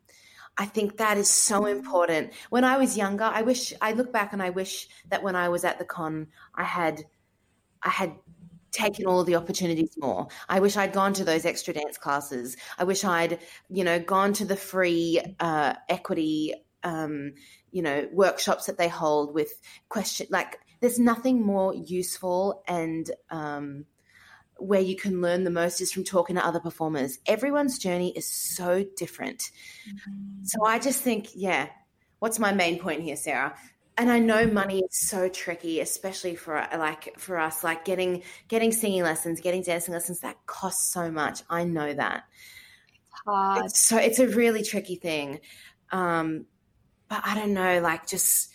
I 0.59 0.67
think 0.67 0.99
that 0.99 1.17
is 1.17 1.31
so 1.31 1.67
important. 1.67 2.33
When 2.51 2.65
I 2.65 2.77
was 2.77 2.97
younger, 2.97 3.25
I 3.25 3.43
wish 3.43 3.73
I 3.81 3.93
look 3.93 4.13
back 4.13 4.33
and 4.33 4.43
I 4.43 4.51
wish 4.51 4.89
that 5.09 5.23
when 5.23 5.35
I 5.35 5.49
was 5.49 5.65
at 5.65 5.79
the 5.79 5.85
con, 5.85 6.29
I 6.55 6.65
had 6.65 7.05
I 7.83 7.89
had 7.89 8.15
taken 8.71 9.07
all 9.07 9.23
the 9.23 9.37
opportunities 9.37 9.95
more. 9.99 10.29
I 10.49 10.61
wish 10.61 10.77
I'd 10.77 10.93
gone 10.93 11.13
to 11.15 11.25
those 11.25 11.45
extra 11.45 11.75
dance 11.75 11.99
classes. 11.99 12.57
I 12.79 12.85
wish 12.85 13.05
I'd, 13.05 13.39
you 13.69 13.85
know, 13.85 14.01
gone 14.01 14.33
to 14.35 14.45
the 14.45 14.57
free 14.57 15.21
uh, 15.41 15.75
equity, 15.89 16.55
um, 16.83 17.35
you 17.71 17.83
know, 17.83 18.09
workshops 18.13 18.67
that 18.67 18.79
they 18.79 18.89
hold 18.89 19.35
with 19.35 19.53
question. 19.89 20.27
Like, 20.31 20.59
there's 20.81 20.99
nothing 20.99 21.45
more 21.45 21.75
useful 21.75 22.63
and 22.67 23.11
um, 23.31 23.85
where 24.59 24.81
you 24.81 24.97
can 24.97 25.21
learn 25.21 25.45
the 25.45 25.51
most 25.51 25.81
is 25.81 25.93
from 25.93 26.05
talking 26.05 26.37
to 26.37 26.47
other 26.47 26.61
performers. 26.61 27.19
Everyone's 27.27 27.79
journey 27.79 28.13
is 28.17 28.27
so 28.27 28.85
different. 28.97 29.51
Mm-hmm. 29.89 30.45
So 30.45 30.65
I 30.65 30.79
just 30.79 31.03
think, 31.03 31.29
yeah, 31.35 31.69
what's 32.19 32.39
my 32.39 32.53
main 32.53 32.79
point 32.79 33.03
here, 33.03 33.17
Sarah? 33.17 33.55
and 33.99 34.11
I 34.11 34.19
know 34.19 34.47
money 34.47 34.81
is 34.81 34.97
so 34.97 35.29
tricky, 35.29 35.81
especially 35.81 36.35
for 36.35 36.67
like 36.77 37.19
for 37.19 37.39
us, 37.39 37.63
like 37.63 37.85
getting 37.85 38.23
getting 38.49 38.73
singing 38.73 39.03
lessons, 39.03 39.41
getting 39.41 39.63
dancing 39.63 39.93
lessons. 39.93 40.21
That 40.21 40.37
costs 40.47 40.93
so 40.93 41.11
much. 41.11 41.43
I 41.51 41.65
know 41.65 41.93
that. 41.93 42.25
It's 42.89 43.21
hard. 43.27 43.65
It's 43.67 43.85
so 43.85 43.99
it's 43.99 44.19
a 44.19 44.29
really 44.29 44.63
tricky 44.63 44.97
thing, 44.97 45.41
um, 45.91 46.47
but 47.09 47.21
I 47.25 47.35
don't 47.35 47.53
know. 47.53 47.81
Like 47.81 48.07
just 48.07 48.51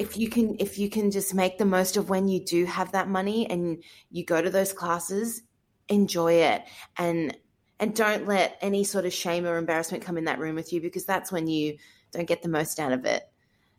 if 0.00 0.16
you 0.16 0.30
can 0.30 0.56
if 0.58 0.78
you 0.78 0.88
can 0.88 1.10
just 1.10 1.34
make 1.34 1.58
the 1.58 1.66
most 1.66 1.98
of 1.98 2.08
when 2.08 2.26
you 2.26 2.42
do 2.42 2.64
have 2.64 2.92
that 2.92 3.06
money 3.06 3.48
and 3.50 3.84
you 4.10 4.24
go 4.24 4.40
to 4.40 4.48
those 4.48 4.72
classes, 4.72 5.42
enjoy 5.88 6.32
it 6.32 6.62
and 6.96 7.36
and 7.78 7.94
don't 7.94 8.26
let 8.26 8.56
any 8.62 8.82
sort 8.82 9.04
of 9.04 9.12
shame 9.12 9.46
or 9.46 9.58
embarrassment 9.58 10.02
come 10.02 10.16
in 10.16 10.24
that 10.24 10.38
room 10.38 10.54
with 10.54 10.72
you 10.72 10.80
because 10.80 11.04
that's 11.04 11.30
when 11.30 11.46
you 11.46 11.76
don't 12.12 12.26
get 12.26 12.42
the 12.42 12.48
most 12.48 12.80
out 12.80 12.92
of 12.92 13.04
it. 13.04 13.22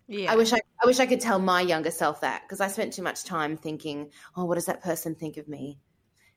Yeah. 0.07 0.32
I 0.32 0.36
wish 0.36 0.53
I, 0.53 0.59
I 0.84 0.86
wish 0.86 0.99
I 0.99 1.07
could 1.07 1.22
tell 1.22 1.39
my 1.39 1.61
younger 1.61 1.89
self 1.89 2.22
that 2.22 2.43
because 2.43 2.61
I 2.61 2.67
spent 2.67 2.93
too 2.93 3.01
much 3.01 3.24
time 3.24 3.57
thinking, 3.57 4.11
oh, 4.36 4.45
what 4.45 4.55
does 4.55 4.67
that 4.67 4.84
person 4.84 5.15
think 5.15 5.38
of 5.38 5.47
me? 5.47 5.80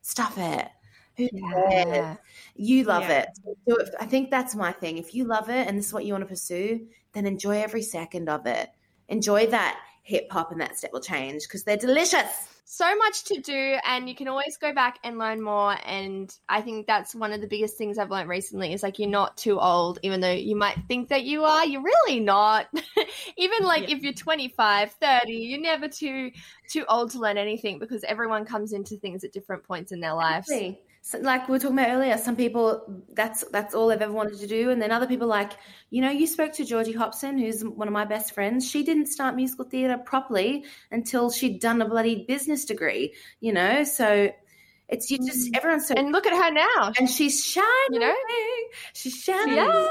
Stuff 0.01 0.39
it. 0.39 0.69
Who 1.19 1.29
cares? 1.29 1.87
Yeah. 1.87 2.17
You 2.55 2.85
love 2.85 3.03
yeah. 3.03 3.27
it. 3.69 3.89
I 4.01 4.07
think 4.07 4.31
that's 4.31 4.55
my 4.55 4.73
thing. 4.73 4.97
If 4.97 5.15
you 5.15 5.25
love 5.25 5.51
it 5.51 5.69
and 5.69 5.77
this 5.77 5.89
is 5.89 5.93
what 5.93 6.07
you 6.07 6.15
want 6.15 6.23
to 6.23 6.29
pursue, 6.29 6.87
then 7.13 7.27
enjoy 7.27 7.61
every 7.61 7.83
second 7.83 8.31
of 8.31 8.47
it. 8.47 8.71
Enjoy 9.09 9.47
that 9.49 9.81
hip 10.03 10.31
hop 10.31 10.53
and 10.53 10.61
that 10.61 10.77
step 10.79 10.93
will 10.93 11.01
change 11.01 11.43
because 11.45 11.65
they're 11.65 11.77
delicious 11.77 12.54
so 12.67 12.97
much 12.97 13.25
to 13.25 13.41
do 13.41 13.77
and 13.87 14.09
you 14.09 14.15
can 14.15 14.27
always 14.27 14.57
go 14.57 14.73
back 14.73 14.99
and 15.05 15.19
learn 15.19 15.41
more 15.41 15.77
and 15.85 16.35
i 16.49 16.63
think 16.63 16.87
that's 16.87 17.15
one 17.15 17.31
of 17.33 17.43
the 17.43 17.47
biggest 17.47 17.77
things 17.77 17.99
i've 17.99 18.11
learned 18.11 18.29
recently 18.29 18.73
is 18.73 18.83
like 18.83 18.99
you're 18.99 19.09
not 19.09 19.37
too 19.37 19.61
old 19.61 19.99
even 20.03 20.21
though 20.21 20.33
you 20.33 20.57
might 20.57 20.79
think 20.89 21.11
that 21.11 21.25
you 21.25 21.45
are 21.45 21.67
you're 21.67 21.83
really 21.83 22.21
not 22.21 22.67
even 23.37 23.65
like 23.65 23.89
yeah. 23.89 23.97
if 23.97 24.03
you're 24.03 24.15
25 24.15 24.93
30 24.93 25.33
you're 25.33 25.61
never 25.61 25.89
too 25.89 26.31
too 26.71 26.85
old 26.89 27.11
to 27.11 27.19
learn 27.19 27.37
anything 27.37 27.79
because 27.79 28.03
everyone 28.05 28.47
comes 28.47 28.73
into 28.73 28.97
things 28.97 29.25
at 29.25 29.33
different 29.33 29.63
points 29.63 29.93
in 29.93 30.01
their 30.01 30.15
lives 30.15 30.49
exactly 30.49 30.81
so, 31.07 31.19
like 31.19 31.49
we 31.49 31.53
were 31.53 31.59
talking 31.59 31.79
about 31.79 31.91
earlier, 31.91 32.17
some 32.17 32.35
people 32.35 32.83
that's 33.13 33.45
that's 33.53 33.75
all 33.75 33.89
they've 33.89 34.01
ever 34.01 34.11
wanted 34.11 34.39
to 34.39 34.47
do, 34.47 34.71
and 34.71 34.81
then 34.81 34.91
other 34.91 35.07
people 35.07 35.29
like 35.29 35.53
you 35.91 36.01
know 36.01 36.09
you 36.09 36.27
spoke 36.27 36.55
to 36.55 36.65
Georgie 36.65 36.95
hobson 36.95 37.37
who's 37.37 37.63
one 37.63 37.87
of 37.87 37.93
my 37.93 38.07
best 38.07 38.33
friends. 38.33 38.67
She 38.67 38.83
didn't 38.83 39.09
start 39.09 39.37
musical 39.37 39.67
theatre 39.67 39.99
properly 39.99 40.65
until 40.91 41.31
she'd 41.31 41.61
done 41.61 41.83
a 41.83 41.87
bloody 41.87 42.25
business 42.27 42.54
degree, 42.63 43.15
you 43.41 43.53
know. 43.53 43.85
So 43.85 44.31
it's 44.89 45.11
you 45.11 45.19
just 45.19 45.51
mm. 45.51 45.57
everyone's 45.57 45.89
so 45.89 45.95
and 45.97 46.13
look 46.13 46.27
at 46.27 46.33
her 46.33 46.53
now, 46.53 46.93
and 46.99 47.09
she's 47.09 47.43
shining, 47.43 47.69
you 47.91 48.01
know, 48.01 48.15
she's 48.93 49.17
shining 49.17 49.89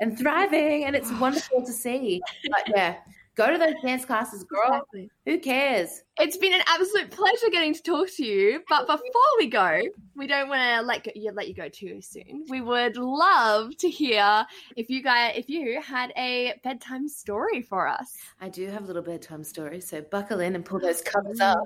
and 0.00 0.18
thriving, 0.18 0.84
and 0.86 0.96
it's 0.96 1.12
wonderful 1.12 1.64
to 1.64 1.72
see. 1.72 2.22
But 2.50 2.74
yeah, 2.74 2.96
Go 3.34 3.50
to 3.50 3.56
those 3.56 3.74
dance 3.82 4.04
classes, 4.04 4.44
girl. 4.44 4.66
Exactly. 4.66 5.10
Who 5.24 5.38
cares? 5.38 6.02
It's 6.18 6.36
been 6.36 6.52
an 6.52 6.60
absolute 6.66 7.10
pleasure 7.10 7.48
getting 7.50 7.72
to 7.72 7.82
talk 7.82 8.08
to 8.16 8.24
you. 8.24 8.62
But 8.68 8.86
before 8.86 9.00
we 9.38 9.46
go, 9.46 9.80
we 10.14 10.26
don't 10.26 10.50
want 10.50 10.60
to 10.60 10.82
let 10.82 11.04
go, 11.04 11.10
let 11.32 11.48
you 11.48 11.54
go 11.54 11.70
too 11.70 12.02
soon. 12.02 12.44
We 12.50 12.60
would 12.60 12.98
love 12.98 13.74
to 13.78 13.88
hear 13.88 14.44
if 14.76 14.90
you 14.90 15.02
guys, 15.02 15.32
if 15.36 15.48
you 15.48 15.80
had 15.80 16.12
a 16.18 16.60
bedtime 16.62 17.08
story 17.08 17.62
for 17.62 17.88
us. 17.88 18.14
I 18.38 18.50
do 18.50 18.66
have 18.66 18.84
a 18.84 18.86
little 18.86 19.02
bedtime 19.02 19.44
story, 19.44 19.80
so 19.80 20.02
buckle 20.02 20.40
in 20.40 20.54
and 20.54 20.64
pull 20.64 20.80
those 20.80 21.00
covers 21.00 21.40
up. 21.40 21.58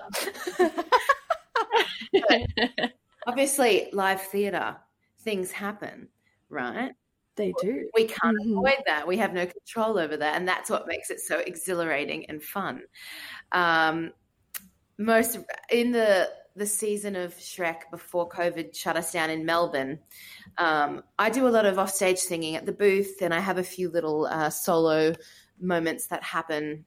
Mm. 2.14 2.90
obviously, 3.26 3.88
live 3.92 4.20
theatre, 4.20 4.76
things 5.20 5.50
happen, 5.50 6.08
right? 6.48 6.92
They 7.36 7.52
do. 7.60 7.88
We 7.94 8.06
can't 8.06 8.36
mm-hmm. 8.38 8.58
avoid 8.58 8.82
that. 8.86 9.06
We 9.06 9.18
have 9.18 9.32
no 9.32 9.46
control 9.46 9.98
over 9.98 10.16
that. 10.16 10.36
And 10.36 10.48
that's 10.48 10.70
what 10.70 10.86
makes 10.86 11.10
it 11.10 11.20
so 11.20 11.38
exhilarating 11.38 12.26
and 12.28 12.42
fun. 12.42 12.82
Um, 13.52 14.12
most 14.98 15.38
in 15.70 15.92
the 15.92 16.30
the 16.56 16.66
season 16.66 17.16
of 17.16 17.34
Shrek 17.36 17.82
before 17.90 18.26
COVID 18.30 18.74
shut 18.74 18.96
us 18.96 19.12
down 19.12 19.28
in 19.28 19.44
Melbourne, 19.44 19.98
um, 20.56 21.02
I 21.18 21.28
do 21.28 21.46
a 21.46 21.50
lot 21.50 21.66
of 21.66 21.78
offstage 21.78 22.18
singing 22.18 22.56
at 22.56 22.64
the 22.64 22.72
booth, 22.72 23.20
and 23.20 23.34
I 23.34 23.40
have 23.40 23.58
a 23.58 23.62
few 23.62 23.90
little 23.90 24.24
uh, 24.24 24.48
solo 24.48 25.12
moments 25.60 26.06
that 26.06 26.22
happen 26.22 26.86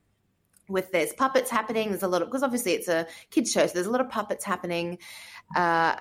with 0.69 0.91
there's 0.91 1.13
puppets 1.13 1.51
happening. 1.51 1.89
There's 1.89 2.01
a 2.01 2.07
lot 2.07 2.23
of 2.23 2.29
because 2.29 2.41
obviously 2.41 2.73
it's 2.73 2.87
a 2.87 3.05
kids 3.29 3.51
show, 3.51 3.67
so 3.67 3.73
there's 3.73 3.85
a 3.85 3.91
lot 3.91 4.01
of 4.01 4.09
puppets 4.09 4.43
happening. 4.43 4.97
Uh, 5.55 5.97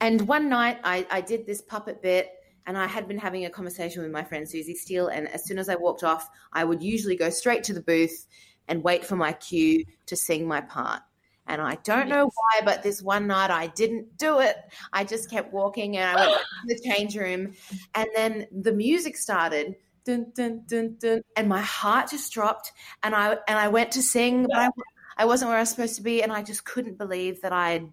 and 0.00 0.26
one 0.26 0.48
night 0.48 0.78
I, 0.82 1.06
I 1.10 1.20
did 1.20 1.46
this 1.46 1.60
puppet 1.60 2.00
bit 2.00 2.30
and 2.66 2.78
I 2.78 2.86
had 2.86 3.06
been 3.06 3.18
having 3.18 3.44
a 3.44 3.50
conversation 3.50 4.02
with 4.02 4.10
my 4.10 4.24
friend 4.24 4.48
Susie 4.48 4.74
Steele. 4.74 5.08
And 5.08 5.28
as 5.28 5.44
soon 5.44 5.58
as 5.58 5.68
I 5.68 5.74
walked 5.74 6.02
off, 6.02 6.28
I 6.52 6.64
would 6.64 6.82
usually 6.82 7.16
go 7.16 7.30
straight 7.30 7.64
to 7.64 7.74
the 7.74 7.82
booth 7.82 8.26
and 8.68 8.82
wait 8.82 9.04
for 9.04 9.16
my 9.16 9.32
cue 9.32 9.84
to 10.06 10.16
sing 10.16 10.46
my 10.46 10.60
part. 10.60 11.02
And 11.46 11.60
I 11.60 11.74
don't 11.84 12.08
know 12.08 12.24
why, 12.24 12.64
but 12.64 12.82
this 12.82 13.02
one 13.02 13.26
night 13.26 13.50
I 13.50 13.66
didn't 13.66 14.16
do 14.16 14.38
it. 14.38 14.56
I 14.94 15.04
just 15.04 15.30
kept 15.30 15.52
walking 15.52 15.98
and 15.98 16.18
I 16.18 16.26
went 16.26 16.40
to 16.40 16.74
the 16.74 16.80
change 16.88 17.16
room. 17.16 17.52
And 17.94 18.08
then 18.14 18.46
the 18.50 18.72
music 18.72 19.16
started. 19.16 19.76
Dun, 20.06 20.32
dun, 20.34 20.62
dun, 20.66 20.96
dun, 20.98 21.22
and 21.34 21.48
my 21.48 21.62
heart 21.62 22.10
just 22.10 22.32
dropped. 22.32 22.72
And 23.02 23.14
I 23.14 23.38
and 23.48 23.58
I 23.58 23.68
went 23.68 23.92
to 23.92 24.02
sing, 24.02 24.46
but 24.46 24.56
I, 24.56 24.68
I 25.16 25.24
wasn't 25.24 25.48
where 25.48 25.56
I 25.56 25.62
was 25.62 25.70
supposed 25.70 25.96
to 25.96 26.02
be. 26.02 26.22
And 26.22 26.30
I 26.30 26.42
just 26.42 26.64
couldn't 26.64 26.98
believe 26.98 27.40
that 27.40 27.52
I'd 27.52 27.90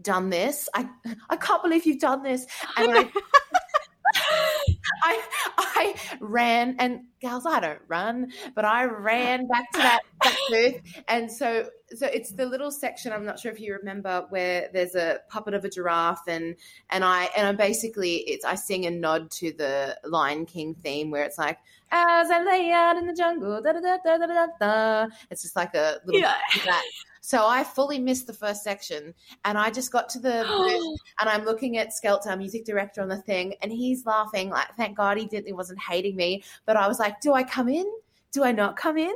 done 0.00 0.30
this. 0.30 0.68
I 0.74 0.88
I 1.28 1.36
can't 1.36 1.62
believe 1.62 1.84
you've 1.84 2.00
done 2.00 2.22
this. 2.22 2.46
And 2.76 2.92
I 2.92 3.10
I 5.02 5.22
I 5.58 5.94
ran 6.20 6.76
and 6.78 7.04
gals, 7.20 7.46
I 7.46 7.60
don't 7.60 7.80
run, 7.88 8.32
but 8.54 8.64
I 8.64 8.84
ran 8.84 9.46
back 9.46 9.70
to 9.72 9.78
that, 9.78 10.00
that 10.22 10.36
booth. 10.48 11.02
And 11.08 11.30
so 11.30 11.68
so 11.94 12.06
it's 12.06 12.32
the 12.32 12.46
little 12.46 12.70
section, 12.70 13.12
I'm 13.12 13.24
not 13.24 13.38
sure 13.38 13.52
if 13.52 13.60
you 13.60 13.74
remember, 13.74 14.26
where 14.30 14.68
there's 14.72 14.94
a 14.94 15.20
puppet 15.28 15.54
of 15.54 15.64
a 15.64 15.70
giraffe 15.70 16.26
and 16.28 16.56
and 16.90 17.04
I 17.04 17.30
and 17.36 17.46
I 17.46 17.52
basically 17.52 18.16
it's 18.16 18.44
I 18.44 18.54
sing 18.54 18.86
a 18.86 18.90
nod 18.90 19.30
to 19.32 19.52
the 19.52 19.98
Lion 20.04 20.46
King 20.46 20.74
theme 20.74 21.10
where 21.10 21.24
it's 21.24 21.38
like 21.38 21.58
as 21.90 22.30
I 22.30 22.42
lay 22.42 22.72
out 22.72 22.96
in 22.96 23.06
the 23.06 23.14
jungle, 23.14 23.62
da 23.62 23.72
da 23.72 23.80
da 23.80 23.98
da 24.04 24.26
da 24.26 24.46
da. 24.60 25.06
It's 25.30 25.42
just 25.42 25.56
like 25.56 25.74
a 25.74 26.00
little 26.04 26.20
yeah. 26.20 26.34
that. 26.64 26.82
So 27.24 27.46
I 27.46 27.64
fully 27.64 27.98
missed 27.98 28.26
the 28.26 28.34
first 28.34 28.62
section 28.62 29.14
and 29.46 29.56
I 29.56 29.70
just 29.70 29.90
got 29.90 30.10
to 30.10 30.18
the 30.18 30.40
and 31.20 31.30
I'm 31.30 31.46
looking 31.46 31.78
at 31.78 31.94
Skelter, 31.94 32.28
our 32.28 32.36
music 32.36 32.66
director 32.66 33.00
on 33.00 33.08
the 33.08 33.16
thing, 33.16 33.54
and 33.62 33.72
he's 33.72 34.04
laughing 34.04 34.50
like, 34.50 34.66
thank 34.76 34.94
God 34.94 35.16
he 35.16 35.24
didn't, 35.24 35.46
he 35.46 35.54
wasn't 35.54 35.80
hating 35.80 36.16
me. 36.16 36.44
But 36.66 36.76
I 36.76 36.86
was 36.86 36.98
like, 36.98 37.22
do 37.22 37.32
I 37.32 37.42
come 37.42 37.70
in? 37.70 37.90
Do 38.32 38.44
I 38.44 38.52
not 38.52 38.76
come 38.76 38.98
in? 38.98 39.14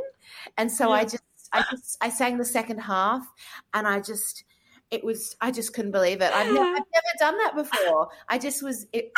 And 0.56 0.72
so 0.72 0.88
yeah. 0.88 0.94
I 0.94 1.04
just, 1.04 1.22
I 1.52 1.64
just, 1.70 1.98
I 2.00 2.08
sang 2.08 2.38
the 2.38 2.46
second 2.46 2.78
half 2.78 3.30
and 3.74 3.86
I 3.86 4.00
just, 4.00 4.44
it 4.90 5.04
was, 5.04 5.36
I 5.42 5.50
just 5.50 5.74
couldn't 5.74 5.92
believe 5.92 6.22
it. 6.22 6.32
I've 6.32 6.50
never, 6.50 6.60
I've 6.66 6.76
never 6.76 7.14
done 7.18 7.36
that 7.36 7.56
before. 7.56 8.08
I 8.30 8.38
just 8.38 8.62
was, 8.62 8.86
it, 8.94 9.12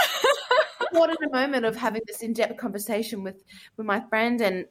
what 0.91 1.11
in 1.11 1.29
a 1.29 1.31
moment 1.31 1.65
of 1.65 1.77
having 1.77 2.03
this 2.09 2.23
in-depth 2.23 2.57
conversation 2.57 3.23
with, 3.23 3.45
with 3.77 3.87
my 3.87 4.01
friend 4.09 4.41
and, 4.41 4.67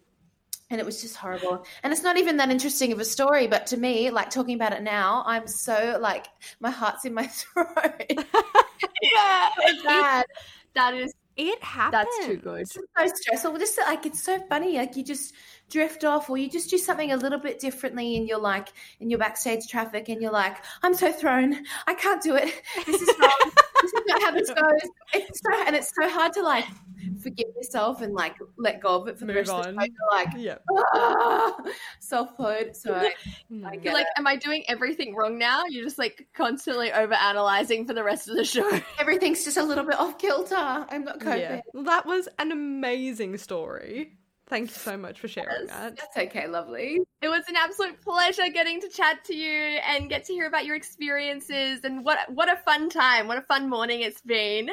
and 0.69 0.79
it 0.79 0.85
was 0.85 1.01
just 1.01 1.15
horrible. 1.15 1.65
And 1.83 1.91
it's 1.91 2.03
not 2.03 2.17
even 2.17 2.37
that 2.37 2.49
interesting 2.49 2.91
of 2.91 2.99
a 2.99 3.05
story 3.05 3.47
but 3.47 3.67
to 3.67 3.77
me 3.77 4.09
like 4.09 4.29
talking 4.29 4.55
about 4.55 4.73
it 4.73 4.81
now 4.83 5.23
i'm 5.25 5.47
so 5.47 5.97
like 6.01 6.27
my 6.59 6.69
heart's 6.69 7.05
in 7.05 7.13
my 7.13 7.27
throat. 7.27 7.65
Yeah 9.01 9.49
bad. 9.83 10.25
That 10.75 10.93
is 10.93 11.13
it 11.35 11.63
happens 11.63 12.05
that's 12.19 12.25
too 12.27 12.37
good. 12.37 12.61
it's 12.61 12.73
so 12.73 13.07
stressful. 13.15 13.57
Just 13.57 13.77
like 13.77 14.05
it's 14.05 14.21
so 14.23 14.39
funny. 14.49 14.77
Like 14.77 14.97
you 14.97 15.03
just 15.03 15.33
drift 15.69 16.03
off 16.03 16.29
or 16.29 16.37
you 16.37 16.49
just 16.49 16.69
do 16.69 16.77
something 16.77 17.11
a 17.11 17.17
little 17.17 17.39
bit 17.39 17.59
differently 17.59 18.15
in 18.15 18.25
your 18.27 18.39
like 18.39 18.69
in 18.99 19.09
your 19.09 19.19
backstage 19.19 19.67
traffic 19.67 20.09
and 20.09 20.21
you're 20.21 20.31
like 20.31 20.57
i'm 20.83 20.93
so 20.93 21.11
thrown 21.11 21.55
i 21.87 21.93
can't 21.93 22.21
do 22.21 22.35
it 22.35 22.53
this 22.85 23.01
is 23.01 23.09
wrong 23.19 23.51
this 23.81 23.93
is 23.93 24.01
not 24.07 24.21
how 24.21 24.31
this 24.31 24.49
goes 24.49 24.89
it's 25.13 25.39
so 25.41 25.63
and 25.67 25.75
it's 25.75 25.91
so 26.01 26.09
hard 26.09 26.33
to 26.33 26.41
like 26.41 26.65
forgive 27.21 27.47
yourself 27.55 28.01
and 28.01 28.13
like 28.13 28.35
let 28.57 28.81
go 28.81 29.01
of 29.01 29.07
it 29.07 29.17
for 29.17 29.25
the 29.25 29.33
rest 29.33 29.49
on. 29.51 29.59
of 29.59 29.75
the 29.75 29.81
show 29.81 29.85
you're 29.87 30.11
like 30.11 30.27
Yeah. 30.37 30.57
ah, 30.95 31.55
self-load 31.99 32.75
so 32.75 32.93
I, 32.93 32.99
I. 33.05 33.13
You're 33.49 33.71
get 33.81 33.93
like, 33.93 34.05
it. 34.05 34.13
am 34.19 34.27
I 34.27 34.35
doing 34.35 34.63
everything 34.67 35.15
wrong 35.15 35.37
now? 35.37 35.63
You're 35.69 35.83
just 35.83 35.97
like 35.97 36.27
constantly 36.33 36.91
over 36.91 37.13
analyzing 37.13 37.85
for 37.85 37.93
the 37.93 38.03
rest 38.03 38.29
of 38.29 38.35
the 38.35 38.45
show. 38.45 38.69
everything's 38.99 39.43
just 39.43 39.57
a 39.57 39.63
little 39.63 39.83
bit 39.85 39.99
off 39.99 40.17
kilter 40.17 40.55
i'm 40.55 41.03
not 41.03 41.19
coping 41.19 41.39
Yeah. 41.41 41.61
That 41.73 42.05
was 42.05 42.27
an 42.37 42.51
amazing 42.51 43.37
story. 43.37 44.17
Thank 44.49 44.69
you 44.71 44.75
so 44.75 44.97
much 44.97 45.19
for 45.19 45.27
sharing 45.27 45.67
Yes. 45.67 45.69
that. 45.69 45.95
that's 45.95 46.17
okay 46.17 46.47
lovely 46.47 46.99
It 47.21 47.29
was 47.29 47.43
an 47.47 47.55
absolute 47.55 48.01
pleasure 48.01 48.49
getting 48.51 48.81
to 48.81 48.89
chat 48.89 49.23
to 49.25 49.35
you 49.35 49.51
and 49.85 50.09
get 50.09 50.25
to 50.25 50.33
hear 50.33 50.47
about 50.47 50.65
your 50.65 50.75
experiences 50.75 51.81
and 51.83 52.03
what 52.03 52.17
what 52.33 52.51
a 52.51 52.57
fun 52.57 52.89
time, 52.89 53.27
what 53.27 53.37
a 53.37 53.43
fun 53.43 53.69
morning 53.69 54.01
it's 54.01 54.21
been. 54.21 54.69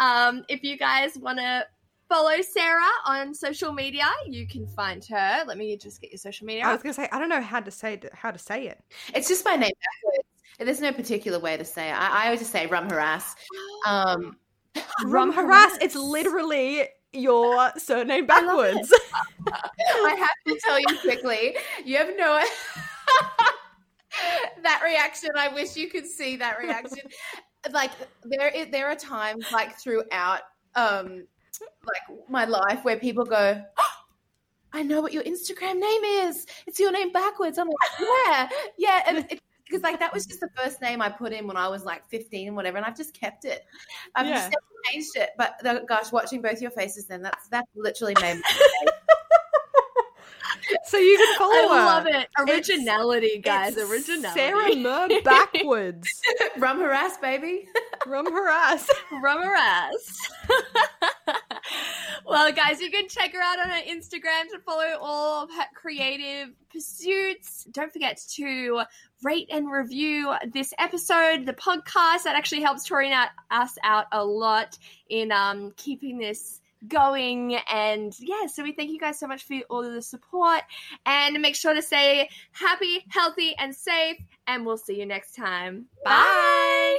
Um, 0.00 0.44
if 0.48 0.62
you 0.62 0.78
guys 0.78 1.16
want 1.18 1.38
to 1.38 1.66
follow 2.08 2.40
Sarah 2.40 2.88
on 3.04 3.34
social 3.34 3.72
media, 3.72 4.06
you 4.26 4.46
can 4.48 4.66
find 4.66 5.04
her. 5.10 5.44
Let 5.46 5.58
me 5.58 5.76
just 5.76 6.00
get 6.00 6.10
your 6.10 6.18
social 6.18 6.46
media. 6.46 6.64
I 6.64 6.72
was 6.72 6.82
gonna 6.82 6.94
say 6.94 7.08
I 7.12 7.18
don't 7.18 7.28
know 7.28 7.42
how 7.42 7.60
to 7.60 7.70
say 7.70 7.94
it, 7.94 8.10
how 8.14 8.30
to 8.30 8.38
say 8.38 8.68
it. 8.68 8.80
It's 9.14 9.28
just 9.28 9.44
my 9.44 9.56
name. 9.56 9.72
There's 10.58 10.80
no 10.80 10.92
particular 10.92 11.38
way 11.38 11.56
to 11.56 11.64
say 11.64 11.90
it. 11.90 11.92
I, 11.92 12.22
I 12.22 12.24
always 12.26 12.40
just 12.40 12.50
say 12.52 12.66
rum 12.66 12.88
harass. 12.88 13.36
Um, 13.86 14.36
Rum 15.04 15.32
harass. 15.38 15.78
It's 15.80 15.94
literally 15.94 16.88
your 17.12 17.72
surname 17.76 18.24
I 18.24 18.26
backwards. 18.26 18.92
I 19.52 20.14
have 20.18 20.30
to 20.46 20.60
tell 20.64 20.78
you 20.78 20.98
quickly. 21.00 21.56
You 21.84 21.96
have 21.98 22.10
no 22.16 22.42
that 24.62 24.82
reaction. 24.84 25.30
I 25.36 25.48
wish 25.48 25.76
you 25.76 25.88
could 25.88 26.06
see 26.06 26.36
that 26.36 26.58
reaction. 26.58 27.04
Like 27.72 27.90
there, 28.22 28.48
is, 28.48 28.68
there 28.70 28.86
are 28.86 28.94
times 28.94 29.44
like 29.52 29.76
throughout, 29.76 30.42
um, 30.76 31.26
like 31.60 32.30
my 32.30 32.44
life 32.44 32.84
where 32.84 32.96
people 32.96 33.24
go. 33.24 33.60
I 34.72 34.82
know 34.84 35.02
what 35.02 35.12
your 35.12 35.24
Instagram 35.24 35.80
name 35.80 36.04
is. 36.28 36.46
It's 36.68 36.78
your 36.78 36.92
name 36.92 37.10
backwards. 37.10 37.58
I'm 37.58 37.66
like, 37.66 37.90
yeah, 38.00 38.48
yeah, 38.78 39.02
and 39.08 39.26
it's 39.28 39.42
because 39.68 39.82
like 39.82 39.98
that 40.00 40.12
was 40.14 40.26
just 40.26 40.40
the 40.40 40.48
first 40.56 40.80
name 40.80 41.02
I 41.02 41.08
put 41.08 41.32
in 41.32 41.46
when 41.46 41.56
I 41.56 41.68
was 41.68 41.84
like 41.84 42.06
15 42.08 42.48
and 42.48 42.56
whatever, 42.56 42.76
and 42.78 42.86
I've 42.86 42.96
just 42.96 43.14
kept 43.18 43.44
it. 43.44 43.64
I've 44.14 44.26
Yeah. 44.26 44.34
just 44.34 44.50
never 44.50 44.64
changed 44.90 45.16
it. 45.16 45.30
But 45.36 45.56
the, 45.62 45.84
gosh, 45.88 46.10
watching 46.12 46.40
both 46.42 46.60
your 46.62 46.70
faces, 46.70 47.06
then 47.06 47.22
that's 47.22 47.48
that 47.48 47.66
literally 47.74 48.14
made 48.20 48.36
me. 48.36 48.42
so 50.84 50.96
you 50.98 51.16
can 51.16 51.38
follow 51.38 51.52
I 51.54 51.60
her. 51.62 51.68
love 51.86 52.06
it. 52.06 52.14
It's- 52.14 52.68
Originality, 52.68 53.38
guys. 53.38 53.76
It's 53.76 53.90
Originality. 53.90 54.38
Sarah 54.40 54.74
Murr 54.76 55.08
backwards. 55.24 56.08
Rum 56.58 56.78
harass, 56.80 57.16
baby. 57.18 57.68
Rum 58.06 58.30
harass. 58.32 58.88
Rummer 59.22 59.54
ass. 59.54 60.30
Well, 62.26 62.52
guys, 62.52 62.80
you 62.80 62.90
can 62.90 63.08
check 63.08 63.32
her 63.32 63.40
out 63.40 63.58
on 63.58 63.68
her 63.68 63.82
Instagram 63.82 64.48
to 64.52 64.58
follow 64.64 64.98
all 65.00 65.44
of 65.44 65.50
her 65.50 65.64
creative 65.74 66.54
pursuits. 66.70 67.64
Don't 67.70 67.92
forget 67.92 68.20
to 68.34 68.82
rate 69.22 69.48
and 69.50 69.70
review 69.70 70.34
this 70.52 70.72
episode, 70.78 71.46
the 71.46 71.54
podcast. 71.54 72.24
That 72.24 72.34
actually 72.36 72.62
helps 72.62 72.84
Tori 72.84 73.10
and 73.10 73.30
us 73.50 73.76
out 73.82 74.06
a 74.12 74.24
lot 74.24 74.78
in 75.08 75.32
um, 75.32 75.72
keeping 75.76 76.18
this 76.18 76.60
going. 76.86 77.56
And 77.70 78.14
yeah, 78.20 78.46
so 78.46 78.62
we 78.62 78.72
thank 78.72 78.90
you 78.90 78.98
guys 78.98 79.18
so 79.18 79.26
much 79.26 79.44
for 79.44 79.56
all 79.68 79.84
of 79.84 79.92
the 79.92 80.02
support. 80.02 80.60
And 81.06 81.40
make 81.40 81.56
sure 81.56 81.74
to 81.74 81.82
stay 81.82 82.28
happy, 82.52 83.04
healthy, 83.08 83.54
and 83.58 83.74
safe. 83.74 84.18
And 84.46 84.64
we'll 84.64 84.78
see 84.78 84.98
you 84.98 85.06
next 85.06 85.34
time. 85.34 85.86
Bye. 86.04 86.98